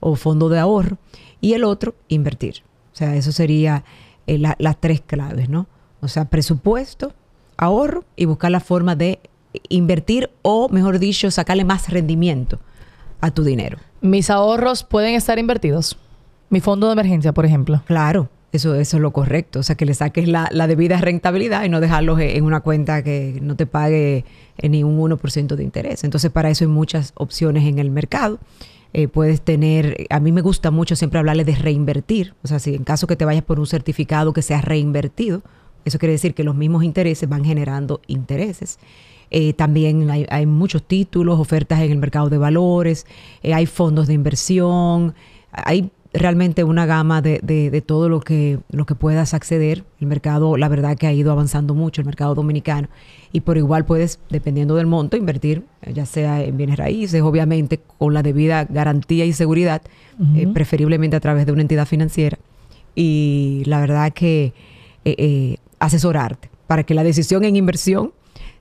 o 0.00 0.16
fondo 0.16 0.48
de 0.48 0.58
ahorro. 0.58 0.96
Y 1.42 1.52
el 1.52 1.64
otro, 1.64 1.94
invertir. 2.08 2.62
O 2.94 2.96
sea, 2.96 3.16
eso 3.16 3.32
sería 3.32 3.84
eh, 4.26 4.38
las 4.38 4.80
tres 4.80 5.02
claves, 5.02 5.50
¿no? 5.50 5.66
O 6.00 6.08
sea, 6.08 6.26
presupuesto, 6.26 7.12
ahorro 7.56 8.04
y 8.16 8.24
buscar 8.24 8.50
la 8.50 8.60
forma 8.60 8.96
de 8.96 9.20
invertir 9.68 10.30
o, 10.42 10.68
mejor 10.68 10.98
dicho, 10.98 11.30
sacarle 11.30 11.64
más 11.64 11.88
rendimiento 11.88 12.58
a 13.20 13.30
tu 13.30 13.44
dinero. 13.44 13.78
Mis 14.00 14.30
ahorros 14.30 14.84
pueden 14.84 15.14
estar 15.14 15.38
invertidos. 15.38 15.96
Mi 16.50 16.60
fondo 16.60 16.86
de 16.86 16.92
emergencia, 16.92 17.32
por 17.32 17.44
ejemplo. 17.44 17.82
Claro, 17.86 18.28
eso, 18.52 18.74
eso 18.74 18.96
es 18.96 19.00
lo 19.00 19.10
correcto. 19.10 19.60
O 19.60 19.62
sea, 19.62 19.76
que 19.76 19.86
le 19.86 19.94
saques 19.94 20.28
la, 20.28 20.48
la 20.52 20.66
debida 20.66 20.98
rentabilidad 20.98 21.64
y 21.64 21.68
no 21.68 21.80
dejarlos 21.80 22.20
en 22.20 22.44
una 22.44 22.60
cuenta 22.60 23.02
que 23.02 23.38
no 23.42 23.56
te 23.56 23.66
pague 23.66 24.24
eh, 24.58 24.68
ni 24.68 24.84
un 24.84 24.98
1% 24.98 25.54
de 25.54 25.64
interés. 25.64 26.04
Entonces, 26.04 26.30
para 26.30 26.50
eso 26.50 26.64
hay 26.64 26.68
muchas 26.70 27.12
opciones 27.16 27.64
en 27.64 27.78
el 27.78 27.90
mercado. 27.90 28.38
Eh, 28.92 29.08
puedes 29.08 29.42
tener, 29.42 30.06
a 30.10 30.20
mí 30.20 30.32
me 30.32 30.40
gusta 30.40 30.70
mucho 30.70 30.96
siempre 30.96 31.18
hablarle 31.18 31.44
de 31.44 31.54
reinvertir. 31.54 32.34
O 32.42 32.48
sea, 32.48 32.58
si 32.58 32.74
en 32.74 32.84
caso 32.84 33.06
que 33.06 33.16
te 33.16 33.24
vayas 33.24 33.44
por 33.44 33.58
un 33.58 33.66
certificado 33.66 34.32
que 34.32 34.42
sea 34.42 34.60
reinvertido, 34.60 35.42
eso 35.86 35.98
quiere 35.98 36.12
decir 36.12 36.34
que 36.34 36.44
los 36.44 36.56
mismos 36.56 36.82
intereses 36.82 37.28
van 37.28 37.44
generando 37.44 38.00
intereses. 38.08 38.78
Eh, 39.30 39.52
también 39.52 40.10
hay, 40.10 40.26
hay, 40.28 40.44
muchos 40.46 40.82
títulos, 40.82 41.38
ofertas 41.38 41.80
en 41.80 41.92
el 41.92 41.98
mercado 41.98 42.28
de 42.28 42.38
valores, 42.38 43.06
eh, 43.42 43.54
hay 43.54 43.66
fondos 43.66 44.06
de 44.08 44.14
inversión, 44.14 45.14
hay 45.50 45.90
realmente 46.12 46.64
una 46.64 46.86
gama 46.86 47.22
de, 47.22 47.40
de, 47.42 47.70
de, 47.70 47.80
todo 47.82 48.08
lo 48.08 48.20
que, 48.20 48.58
lo 48.70 48.84
que 48.84 48.94
puedas 48.96 49.32
acceder. 49.32 49.84
El 50.00 50.08
mercado, 50.08 50.56
la 50.56 50.68
verdad 50.68 50.96
que 50.96 51.06
ha 51.06 51.12
ido 51.12 51.30
avanzando 51.30 51.74
mucho, 51.74 52.00
el 52.00 52.06
mercado 52.06 52.34
dominicano. 52.34 52.88
Y 53.32 53.40
por 53.40 53.56
igual 53.56 53.84
puedes, 53.84 54.18
dependiendo 54.28 54.74
del 54.74 54.86
monto, 54.86 55.16
invertir, 55.16 55.64
ya 55.92 56.06
sea 56.06 56.42
en 56.42 56.56
bienes 56.56 56.78
raíces, 56.78 57.22
obviamente 57.22 57.80
con 57.98 58.12
la 58.12 58.22
debida 58.22 58.64
garantía 58.64 59.24
y 59.24 59.32
seguridad, 59.32 59.82
uh 60.18 60.24
-huh. 60.24 60.42
eh, 60.42 60.46
preferiblemente 60.52 61.16
a 61.16 61.20
través 61.20 61.46
de 61.46 61.52
una 61.52 61.62
entidad 61.62 61.86
financiera. 61.86 62.38
Y 62.94 63.62
la 63.66 63.80
verdad 63.80 64.12
que 64.12 64.52
eh, 65.16 65.56
asesorarte 65.78 66.50
para 66.66 66.82
que 66.82 66.94
la 66.94 67.04
decisión 67.04 67.44
en 67.44 67.56
inversión 67.56 68.12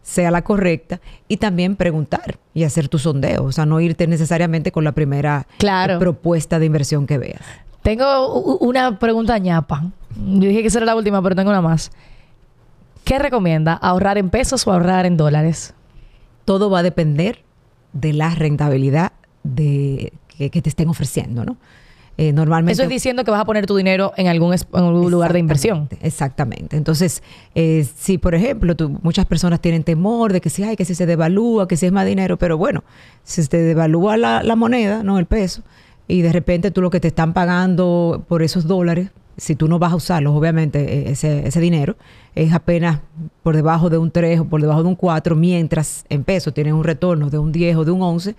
sea 0.04 0.30
la 0.30 0.44
correcta 0.44 1.02
y 1.28 1.38
también 1.38 1.76
preguntar 1.76 2.38
y 2.54 2.64
hacer 2.64 2.88
tu 2.90 3.00
sondeo, 3.00 3.46
o 3.46 3.52
sea, 3.52 3.66
no 3.66 3.80
irte 3.80 4.06
necesariamente 4.06 4.72
con 4.72 4.84
la 4.84 4.92
primera 4.92 5.48
claro. 5.58 5.98
propuesta 5.98 6.60
de 6.60 6.68
inversión 6.68 7.08
que 7.08 7.18
veas. 7.18 7.42
Tengo 7.82 8.58
una 8.60 9.00
pregunta 9.00 9.38
ñapa. 9.38 9.92
Yo 10.16 10.48
dije 10.48 10.62
que 10.62 10.68
esa 10.68 10.80
era 10.80 10.86
la 10.86 10.96
última, 10.96 11.22
pero 11.22 11.36
tengo 11.36 11.50
una 11.50 11.62
más. 11.62 11.92
¿Qué 13.04 13.20
recomienda? 13.20 13.74
¿Ahorrar 13.74 14.18
en 14.18 14.30
pesos 14.30 14.66
o 14.68 14.72
ahorrar 14.72 15.06
en 15.06 15.18
dólares? 15.18 15.74
Todo 16.46 16.70
va 16.70 16.80
a 16.80 16.84
depender 16.84 17.44
de 17.94 18.14
la 18.14 18.30
rentabilidad 18.30 19.12
de, 19.44 20.14
que, 20.28 20.50
que 20.50 20.62
te 20.62 20.70
estén 20.70 20.90
ofreciendo, 20.90 21.46
¿no? 21.46 21.58
Eh, 22.18 22.32
normalmente. 22.32 22.72
Eso 22.72 22.84
es 22.84 22.90
diciendo 22.90 23.26
que 23.26 23.32
vas 23.32 23.42
a 23.42 23.46
poner 23.46 23.66
tu 23.66 23.76
dinero 23.76 24.14
en 24.16 24.28
algún, 24.28 24.54
en 24.54 24.60
algún 24.74 25.12
lugar 25.12 25.34
de 25.34 25.40
inversión. 25.40 25.90
Exactamente. 26.02 26.78
Entonces, 26.78 27.22
eh, 27.56 27.86
si 27.98 28.18
por 28.18 28.36
ejemplo, 28.36 28.76
tú, 28.76 28.98
muchas 29.04 29.26
personas 29.26 29.60
tienen 29.60 29.84
temor 29.84 30.32
de 30.32 30.40
que 30.40 30.50
si 30.50 30.64
hay, 30.64 30.78
que 30.78 30.86
si 30.86 30.96
se 30.96 31.06
devalúa, 31.06 31.68
que 31.68 31.76
si 31.76 31.86
es 31.86 31.92
más 31.92 32.06
dinero, 32.06 32.38
pero 32.38 32.58
bueno, 32.58 32.84
si 33.24 33.44
se 33.44 33.58
devalúa 33.58 34.16
la, 34.16 34.44
la 34.44 34.56
moneda, 34.56 35.04
no 35.04 35.20
el 35.20 35.26
peso, 35.26 35.62
y 36.08 36.22
de 36.22 36.32
repente 36.32 36.72
tú 36.72 36.82
lo 36.82 36.90
que 36.90 37.02
te 37.02 37.10
están 37.10 37.34
pagando 37.34 38.24
por 38.30 38.44
esos 38.44 38.66
dólares, 38.66 39.10
si 39.38 39.56
tú 39.56 39.68
no 39.68 39.80
vas 39.80 39.92
a 39.92 39.96
usarlos, 39.96 40.34
obviamente, 40.34 41.12
ese, 41.12 41.46
ese 41.46 41.60
dinero, 41.60 41.98
es 42.36 42.54
apenas 42.54 43.02
por 43.44 43.56
debajo 43.56 43.90
de 43.90 43.98
un 43.98 44.12
3 44.12 44.42
o 44.42 44.46
por 44.46 44.62
debajo 44.62 44.84
de 44.84 44.90
un 44.90 44.96
4, 44.96 45.36
mientras 45.36 46.06
en 46.08 46.24
pesos 46.24 46.54
tienes 46.54 46.72
un 46.72 46.86
retorno 46.86 47.30
de 47.30 47.38
un 47.38 47.52
10 47.52 47.76
o 47.76 47.84
de 47.86 47.92
un 47.92 48.02
11 48.02 48.36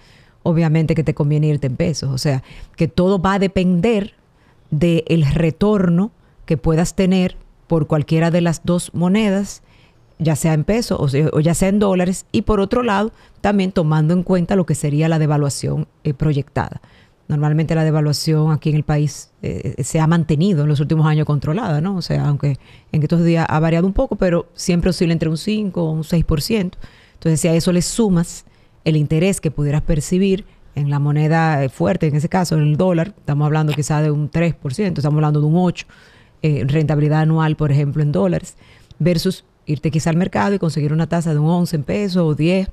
obviamente 0.47 0.95
que 0.95 1.03
te 1.03 1.15
conviene 1.15 1.49
irte 1.49 1.67
en 1.67 1.77
pesos. 1.77 2.11
O 2.11 2.19
sea, 2.19 2.43
que 2.77 2.87
todo 2.89 3.21
va 3.21 3.35
a 3.35 3.39
depender 3.39 4.15
del 4.71 5.25
retorno 5.27 6.13
que 6.45 6.57
puedas 6.57 6.95
tener 6.95 7.37
por 7.67 7.89
cualquiera 7.89 8.31
de 8.31 8.41
las 8.41 8.63
dos 8.65 8.95
monedas, 8.95 9.63
ya 10.19 10.37
sea 10.37 10.55
en 10.55 10.65
pesos 10.65 11.15
o, 11.15 11.41
ya 11.41 11.55
sea 11.55 11.69
en 11.69 11.81
dólares, 11.81 12.27
y 12.31 12.43
por 12.43 12.61
otro 12.61 12.83
lado, 12.83 13.13
también 13.41 13.73
tomando 13.73 14.15
en 14.15 14.23
cuenta 14.23 14.55
lo 14.55 14.67
que 14.67 14.77
sería 14.77 15.09
la 15.09 15.19
devaluación 15.19 15.89
eh, 16.05 16.15
proyectada. 16.15 16.81
Normalmente 17.29 17.75
la 17.75 17.83
devaluación 17.83 18.53
aquí 18.53 18.71
en 18.71 18.77
el 18.77 18.85
país 18.85 19.33
eh, 19.43 19.83
se 19.83 19.99
ha 19.99 20.07
mantenido 20.07 20.63
en 20.63 20.69
los 20.69 20.79
últimos 20.79 21.07
años 21.07 21.27
controlada, 21.27 21.81
¿no? 21.81 21.97
O 21.97 22.03
sea, 22.03 22.29
aunque 22.29 22.57
en 22.93 23.03
estos 23.03 23.25
días 23.25 23.47
ha 23.49 23.59
variado 23.59 23.85
un 23.85 23.93
poco, 23.93 24.15
pero 24.15 24.47
siempre 24.55 24.91
oscila 24.91 25.13
entre 25.13 25.29
un 25.29 25.37
5 25.37 25.83
o 25.83 25.91
un 25.91 26.05
6%. 26.05 26.73
Entonces, 27.15 27.41
si 27.41 27.49
a 27.49 27.55
eso 27.55 27.73
le 27.73 27.83
sumas 27.83 28.45
el 28.87 28.97
interés 28.97 29.41
que 29.41 29.51
pudieras 29.51 29.83
percibir 29.83 30.47
en 30.77 30.91
la 30.91 31.01
moneda 31.01 31.69
fuerte, 31.69 32.07
en 32.07 32.15
ese 32.15 32.29
caso 32.29 32.55
en 32.55 32.63
el 32.63 32.77
dólar, 32.77 33.15
estamos 33.19 33.45
hablando 33.45 33.73
quizá 33.73 34.01
de 34.01 34.13
un 34.13 34.31
3%, 34.31 34.97
estamos 34.97 35.17
hablando 35.17 35.41
de 35.41 35.47
un 35.47 35.55
8%, 35.55 35.87
eh, 36.43 36.65
rentabilidad 36.69 37.21
anual, 37.21 37.57
por 37.57 37.73
ejemplo, 37.73 38.03
en 38.03 38.13
dólares, 38.13 38.57
versus 39.01 39.45
irte 39.65 39.91
quizá 39.91 40.11
al 40.11 40.17
mercado 40.17 40.55
y 40.55 40.61
conseguir 40.61 40.93
una 40.93 41.09
tasa 41.09 41.33
de 41.33 41.41
un 41.41 41.49
11 41.49 41.77
en 41.77 41.83
pesos 41.83 42.23
o 42.23 42.35
10 42.37 42.69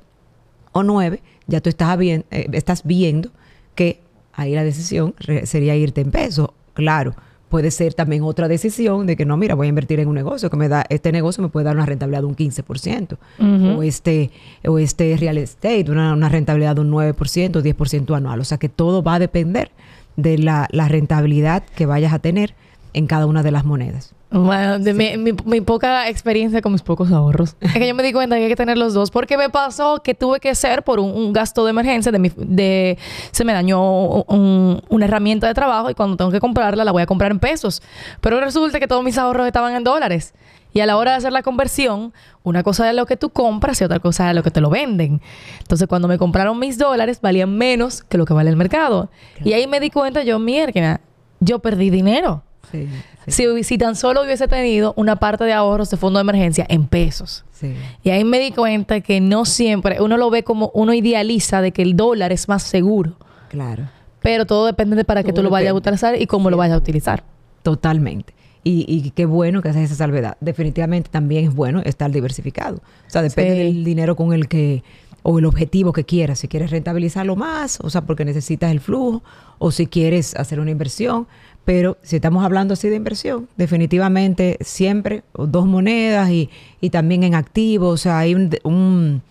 o 0.72 0.84
9, 0.84 1.24
ya 1.48 1.62
tú 1.62 1.70
estás, 1.70 1.98
bien, 1.98 2.26
eh, 2.30 2.48
estás 2.52 2.84
viendo 2.84 3.32
que 3.74 4.00
ahí 4.34 4.54
la 4.54 4.64
decisión 4.64 5.16
sería 5.46 5.76
irte 5.76 6.02
en 6.02 6.12
pesos. 6.12 6.50
Claro, 6.74 7.16
puede 7.54 7.70
ser 7.70 7.94
también 7.94 8.24
otra 8.24 8.48
decisión 8.48 9.06
de 9.06 9.16
que 9.16 9.26
no, 9.26 9.38
mira, 9.38 9.54
voy 9.54 9.68
a 9.68 9.70
invertir 9.70 10.00
en 10.00 10.08
un 10.08 10.16
negocio 10.16 10.50
que 10.50 10.58
me 10.58 10.70
da, 10.70 10.86
este 10.90 11.12
negocio 11.12 11.44
me 11.44 11.50
puede 11.50 11.66
dar 11.66 11.76
una 11.76 11.86
rentabilidad 11.86 12.22
de 12.22 12.26
un 12.26 12.36
15%, 12.36 13.14
uh 13.14 13.44
-huh. 13.44 13.78
o, 13.78 13.84
este, 13.84 14.32
o 14.66 14.80
este 14.80 15.16
real 15.18 15.38
estate, 15.38 15.86
una, 15.92 16.14
una 16.14 16.30
rentabilidad 16.30 16.74
de 16.74 16.82
un 16.82 16.90
9%, 16.90 17.62
10% 17.62 18.18
anual. 18.18 18.40
O 18.40 18.44
sea 18.44 18.58
que 18.58 18.70
todo 18.70 19.04
va 19.04 19.14
a 19.14 19.20
depender 19.20 19.70
de 20.16 20.40
la, 20.40 20.68
la 20.72 20.88
rentabilidad 20.88 21.62
que 21.76 21.86
vayas 21.86 22.12
a 22.12 22.18
tener 22.18 22.56
en 22.94 23.06
cada 23.06 23.28
una 23.28 23.44
de 23.44 23.52
las 23.52 23.66
monedas. 23.66 24.16
Bueno, 24.34 24.80
de 24.80 24.92
sí. 24.92 24.98
mi, 24.98 25.18
mi, 25.18 25.38
mi, 25.46 25.62
poca 25.62 26.10
experiencia 26.10 26.60
con 26.62 26.72
mis 26.72 26.82
pocos 26.82 27.12
ahorros. 27.12 27.56
es 27.62 27.74
que 27.74 27.88
yo 27.88 27.94
me 27.94 28.02
di 28.02 28.12
cuenta 28.12 28.36
que 28.36 28.44
hay 28.44 28.50
que 28.50 28.56
tener 28.56 28.78
los 28.80 28.94
dos. 28.94 29.12
Porque 29.12 29.38
me 29.38 29.50
pasó 29.50 30.02
que 30.04 30.16
tuve 30.16 30.40
que 30.40 30.50
hacer 30.50 30.84
por 30.84 31.00
un, 31.00 31.12
un 31.12 31.34
gasto 31.34 31.64
de 31.66 31.70
emergencia. 31.70 32.12
De, 32.12 32.18
mi, 32.18 32.32
de 32.36 32.98
Se 33.32 33.46
me 33.46 33.54
dañó 33.54 33.82
un, 33.82 34.82
una 34.90 35.06
herramienta 35.06 35.48
de 35.48 35.54
trabajo 35.54 35.92
y 35.92 35.94
cuando 35.94 36.18
tengo 36.18 36.32
que 36.32 36.40
comprarla 36.40 36.84
la 36.84 36.92
voy 36.92 37.04
a 37.04 37.06
comprar 37.06 37.32
en 37.32 37.40
pesos. 37.40 37.84
Pero 38.22 38.40
resulta 38.40 38.80
que 38.80 38.88
todos 38.88 39.04
mis 39.04 39.20
ahorros 39.20 39.46
estaban 39.46 39.76
en 39.76 39.84
dólares. 39.84 40.34
Y 40.74 40.80
a 40.80 40.88
la 40.88 40.98
hora 40.98 41.12
de 41.12 41.18
hacer 41.18 41.32
la 41.32 41.44
conversión, 41.44 42.14
una 42.42 42.64
cosa 42.64 42.90
es 42.90 42.96
lo 42.96 43.06
que 43.06 43.16
tú 43.16 43.30
compras 43.30 43.80
y 43.80 43.84
otra 43.84 44.00
cosa 44.00 44.30
es 44.30 44.36
lo 44.36 44.42
que 44.42 44.50
te 44.50 44.60
lo 44.60 44.72
venden. 44.72 45.22
Entonces, 45.60 45.88
cuando 45.88 46.08
me 46.08 46.18
compraron 46.18 46.58
mis 46.58 46.80
dólares, 46.80 47.22
valían 47.22 47.56
menos 47.56 48.02
que 48.02 48.18
lo 48.18 48.26
que 48.26 48.34
vale 48.34 48.50
el 48.50 48.56
mercado. 48.56 49.12
Claro. 49.36 49.50
Y 49.50 49.54
ahí 49.54 49.68
me 49.68 49.80
di 49.80 49.92
cuenta 49.92 50.24
yo, 50.24 50.40
mierda, 50.40 51.02
yo 51.40 51.60
perdí 51.60 51.92
dinero. 51.92 52.42
Sí, 52.74 52.90
sí. 53.28 53.32
Si, 53.32 53.64
si, 53.64 53.78
tan 53.78 53.96
solo 53.96 54.24
hubiese 54.24 54.48
tenido 54.48 54.94
una 54.98 55.16
parte 55.16 55.44
de 55.44 55.54
ahorros 55.54 55.92
de 55.92 55.98
fondo 55.98 56.18
de 56.18 56.22
emergencia 56.22 56.66
en 56.68 56.88
pesos. 56.88 57.46
Sí. 57.52 57.76
Y 58.04 58.10
ahí 58.10 58.24
me 58.24 58.40
di 58.40 58.52
cuenta 58.52 59.02
que 59.02 59.22
no 59.22 59.46
siempre, 59.46 60.02
uno 60.02 60.18
lo 60.18 60.32
ve 60.32 60.44
como, 60.44 60.72
uno 60.74 60.94
idealiza 60.94 61.62
de 61.62 61.72
que 61.72 61.84
el 61.84 61.96
dólar 61.96 62.32
es 62.32 62.50
más 62.50 62.64
seguro. 62.64 63.14
Claro. 63.50 63.84
Pero 64.22 64.46
todo 64.46 64.66
depende 64.66 64.96
de 64.96 65.06
para 65.06 65.22
todo 65.22 65.28
qué 65.28 65.34
tú 65.34 65.44
lo 65.44 65.52
vayas 65.52 65.72
a 65.72 65.76
utilizar 65.76 66.20
y 66.20 66.26
cómo 66.26 66.50
lo 66.50 66.58
vayas 66.58 66.74
a 66.74 66.78
utilizar. 66.80 67.24
Totalmente. 67.62 68.34
Y, 68.66 68.86
y, 68.88 69.12
qué 69.12 69.26
bueno 69.26 69.62
que 69.62 69.70
haces 69.70 69.84
esa 69.84 69.96
salvedad. 69.96 70.38
Definitivamente 70.40 71.10
también 71.12 71.46
es 71.46 71.54
bueno 71.54 71.82
estar 71.84 72.10
diversificado. 72.10 72.78
O 72.78 73.10
sea, 73.10 73.22
depende 73.22 73.56
del 73.56 73.84
dinero 73.84 74.16
con 74.16 74.34
el 74.34 74.48
que 74.48 74.84
o 75.24 75.40
el 75.40 75.46
objetivo 75.46 75.94
que 75.94 76.04
quieras, 76.04 76.40
si 76.40 76.48
quieres 76.48 76.70
rentabilizarlo 76.70 77.36
más, 77.36 77.80
o 77.82 77.90
sea, 77.90 78.02
porque 78.02 78.26
necesitas 78.26 78.72
el 78.72 78.82
flujo, 78.82 79.24
o 79.58 79.72
si 79.72 79.88
quieres 79.88 80.36
hacer 80.36 80.60
una 80.60 80.72
inversión, 80.72 81.28
pero 81.66 81.98
si 82.02 82.18
estamos 82.18 82.44
hablando 82.44 82.74
así 82.74 82.90
de 82.90 82.96
inversión, 82.96 83.48
definitivamente 83.58 84.58
siempre 84.62 85.24
dos 85.34 85.66
monedas 85.66 86.30
y, 86.30 86.50
y 86.82 86.90
también 86.90 87.24
en 87.24 87.36
activos, 87.36 87.94
o 87.94 87.98
sea, 87.98 88.20
hay 88.20 88.36
un, 88.36 88.50
un 88.64 89.22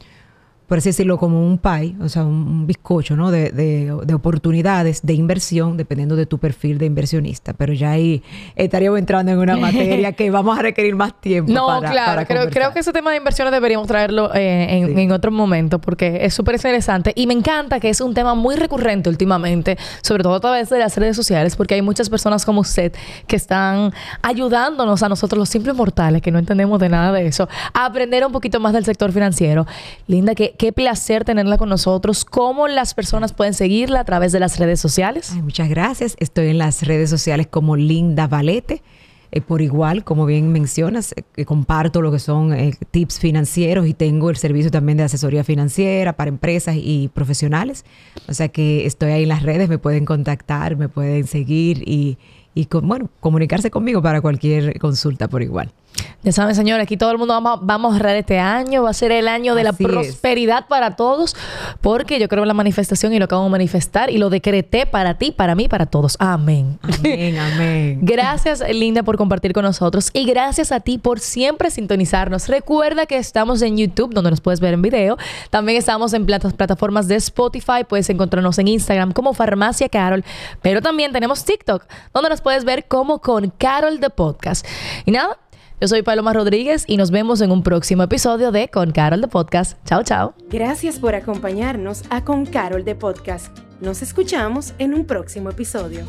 por 0.73 0.79
así 0.79 0.89
decirlo, 0.89 1.19
como 1.19 1.47
un 1.47 1.59
pie, 1.59 1.95
o 2.01 2.09
sea, 2.09 2.25
un, 2.25 2.67
bizcocho, 2.67 3.15
¿no? 3.15 3.31
De, 3.31 3.51
de, 3.51 3.95
de, 4.07 4.15
oportunidades 4.15 5.03
de 5.03 5.13
inversión, 5.13 5.77
dependiendo 5.77 6.17
de 6.17 6.25
tu 6.25 6.39
perfil 6.39 6.79
de 6.79 6.87
inversionista. 6.87 7.53
Pero 7.53 7.75
ya 7.75 7.91
ahí 7.91 8.23
estaríamos 8.57 8.99
entrando 8.99 9.33
en 9.33 9.39
una 9.39 9.59
materia 9.59 10.13
que 10.17 10.31
vamos 10.31 10.59
a 10.59 10.63
requerir 10.63 10.97
más 10.97 11.21
tiempo. 11.21 11.53
No, 11.53 11.67
para, 11.67 11.91
claro, 11.91 12.13
para 12.13 12.25
creo, 12.25 12.49
creo, 12.49 12.73
que 12.73 12.79
ese 12.79 12.91
tema 12.91 13.11
de 13.11 13.19
inversiones 13.19 13.53
deberíamos 13.53 13.87
traerlo 13.87 14.35
eh, 14.35 14.67
en, 14.71 14.95
sí. 14.95 15.03
en, 15.03 15.13
otro 15.13 15.31
momento, 15.31 15.79
porque 15.79 16.21
es 16.23 16.33
súper 16.33 16.55
interesante. 16.55 17.13
Y 17.17 17.27
me 17.27 17.35
encanta 17.35 17.79
que 17.79 17.91
es 17.91 18.01
un 18.01 18.15
tema 18.15 18.35
muy 18.35 18.57
recurrente 18.57 19.11
últimamente, 19.11 19.77
sobre 20.01 20.23
todo 20.23 20.37
a 20.37 20.41
través 20.41 20.71
de 20.71 20.79
las 20.79 20.97
redes 20.97 21.17
sociales, 21.17 21.55
porque 21.55 21.75
hay 21.75 21.83
muchas 21.83 22.09
personas 22.09 22.47
como 22.47 22.63
usted 22.63 22.95
que 23.27 23.37
están 23.37 23.93
ayudándonos 24.23 25.03
a 25.03 25.11
nosotros, 25.11 25.39
los 25.39 25.51
simples 25.51 25.77
mortales, 25.77 26.23
que 26.23 26.31
no 26.31 26.39
entendemos 26.39 26.81
de 26.81 26.89
nada 26.89 27.13
de 27.13 27.27
eso, 27.27 27.47
a 27.75 27.85
aprender 27.85 28.25
un 28.25 28.33
poquito 28.33 28.59
más 28.59 28.73
del 28.73 28.87
sector 28.87 29.13
financiero. 29.13 29.67
Linda, 30.07 30.35
que 30.35 30.62
qué 30.63 30.73
placer 30.73 31.25
tenerla 31.25 31.59
con 31.59 31.69
nosotros. 31.69 32.25
¿Cómo 32.25 32.69
las 32.69 32.95
personas 32.95 33.33
pueden 33.33 33.53
seguirla 33.53 33.99
a 33.99 34.05
través 34.05 34.31
de 34.31 34.39
las 34.39 34.61
redes 34.61 34.79
sociales? 34.79 35.33
Ay, 35.35 35.43
muchas 35.43 35.69
gracias. 35.69 36.15
Estoy 36.21 36.51
en 36.51 36.59
las 36.59 36.87
redes 36.87 37.11
sociales 37.11 37.49
como 37.49 37.75
Linda 37.75 38.29
Valete. 38.29 38.81
Eh, 39.33 39.41
por 39.41 39.61
igual, 39.61 40.05
como 40.05 40.25
bien 40.25 40.53
mencionas, 40.53 41.17
eh, 41.35 41.45
comparto 41.45 42.01
lo 42.01 42.13
que 42.13 42.21
son 42.21 42.53
eh, 42.53 42.79
tips 42.93 43.19
financieros 43.19 43.89
y 43.89 43.93
tengo 43.95 44.31
el 44.31 44.37
servicio 44.37 44.71
también 44.71 44.99
de 44.99 45.03
asesoría 45.03 45.43
financiera 45.43 46.13
para 46.13 46.29
empresas 46.29 46.77
y 46.79 47.11
profesionales. 47.13 47.85
O 48.29 48.33
sea 48.33 48.47
que 48.47 48.87
estoy 48.87 49.11
ahí 49.11 49.25
en 49.25 49.31
las 49.31 49.43
redes, 49.43 49.69
me 49.69 49.79
pueden 49.79 50.05
contactar, 50.05 50.77
me 50.77 50.89
pueden 50.89 51.27
seguir 51.27 51.83
y, 51.89 52.19
y 52.55 52.67
con, 52.67 52.87
bueno, 52.87 53.11
comunicarse 53.19 53.73
conmigo 53.73 54.01
para 54.01 54.21
cualquier 54.21 54.79
consulta 54.79 55.27
por 55.27 55.43
igual. 55.43 55.73
Ya 56.25 56.31
saben, 56.31 56.55
señores, 56.55 56.85
aquí 56.85 56.97
todo 56.97 57.11
el 57.11 57.19
mundo 57.19 57.35
vamos, 57.35 57.59
vamos 57.63 57.91
a 57.93 57.97
ahorrar 57.97 58.15
este 58.15 58.39
año. 58.39 58.85
Va 58.85 58.91
a 58.91 58.95
ser 58.95 59.11
el 59.11 59.27
año 59.27 59.57
de 59.57 59.65
la 59.65 59.71
Así 59.71 59.83
es. 59.83 59.91
prosperidad 59.91 60.69
para 60.69 60.95
todos. 60.95 61.35
Porque 61.81 62.21
yo 62.21 62.29
creo 62.29 62.45
en 62.45 62.49
la 62.49 62.55
manifestación 62.55 63.13
y 63.13 63.19
lo 63.19 63.25
acabo 63.25 63.43
de 63.43 63.51
manifestar. 63.51 64.09
Y 64.09 64.19
lo 64.19 64.31
decreté 64.31 64.87
para 64.87 65.15
ti, 65.19 65.33
para 65.33 65.57
mí, 65.57 65.67
para 65.69 65.87
todos. 65.87 66.17
Amén. 66.21 66.79
Amén, 66.83 67.39
amén. 67.55 67.99
Gracias, 68.03 68.63
Linda, 68.73 69.03
por 69.03 69.17
compartir 69.17 69.53
con 69.53 69.65
nosotros. 69.65 70.11
Y 70.13 70.25
gracias 70.25 70.71
a 70.71 70.79
ti 70.79 70.99
por 70.99 71.19
siempre 71.19 71.71
sintonizarnos. 71.73 72.49
Recuerda 72.49 73.07
que 73.07 73.17
estamos 73.17 73.61
en 73.61 73.77
YouTube, 73.77 74.15
donde 74.15 74.31
nos 74.31 74.41
puedes 74.41 74.61
ver 74.61 74.75
en 74.75 74.83
video. 74.83 75.17
También 75.51 75.77
estamos 75.77 76.13
en 76.13 76.25
plata- 76.25 76.51
plataformas 76.51 77.09
de 77.09 77.17
Spotify. 77.17 77.83
Puedes 77.89 78.09
encontrarnos 78.11 78.57
en 78.61 78.69
Instagram 78.69 79.11
como 79.13 79.35
Farmacia 79.35 79.89
Carol. 79.89 80.25
Pero 80.63 80.81
también 80.83 81.11
tenemos 81.13 81.45
TikTok, 81.45 81.85
donde 82.15 82.31
nos 82.31 82.41
puedes 82.43 82.65
ver 82.65 82.85
como 82.87 83.19
con 83.21 83.51
Carol 83.59 83.99
de 83.99 84.09
Podcast. 84.11 84.65
Y 85.05 85.11
nada, 85.11 85.37
yo 85.83 85.89
soy 85.89 86.03
Paloma 86.03 86.33
Rodríguez 86.33 86.85
y 86.87 86.97
nos 86.97 87.11
vemos 87.11 87.41
en 87.41 87.51
un 87.51 87.65
próximo 87.65 88.05
episodio 88.05 88.53
de 88.53 88.69
Con 88.69 88.93
Carol 88.93 89.21
de 89.21 89.27
Podcast. 89.27 89.77
Chao, 89.85 90.05
chao. 90.05 90.33
Gracias 90.49 91.01
por 91.01 91.17
acompañarnos 91.17 92.05
a 92.09 92.23
Con 92.23 92.47
Carol 92.47 92.85
de 92.85 92.95
Podcast. 92.95 93.49
Nos 93.81 94.01
escuchamos 94.01 94.75
en 94.79 94.95
un 94.95 95.07
próximo 95.07 95.51
episodio. 95.51 96.05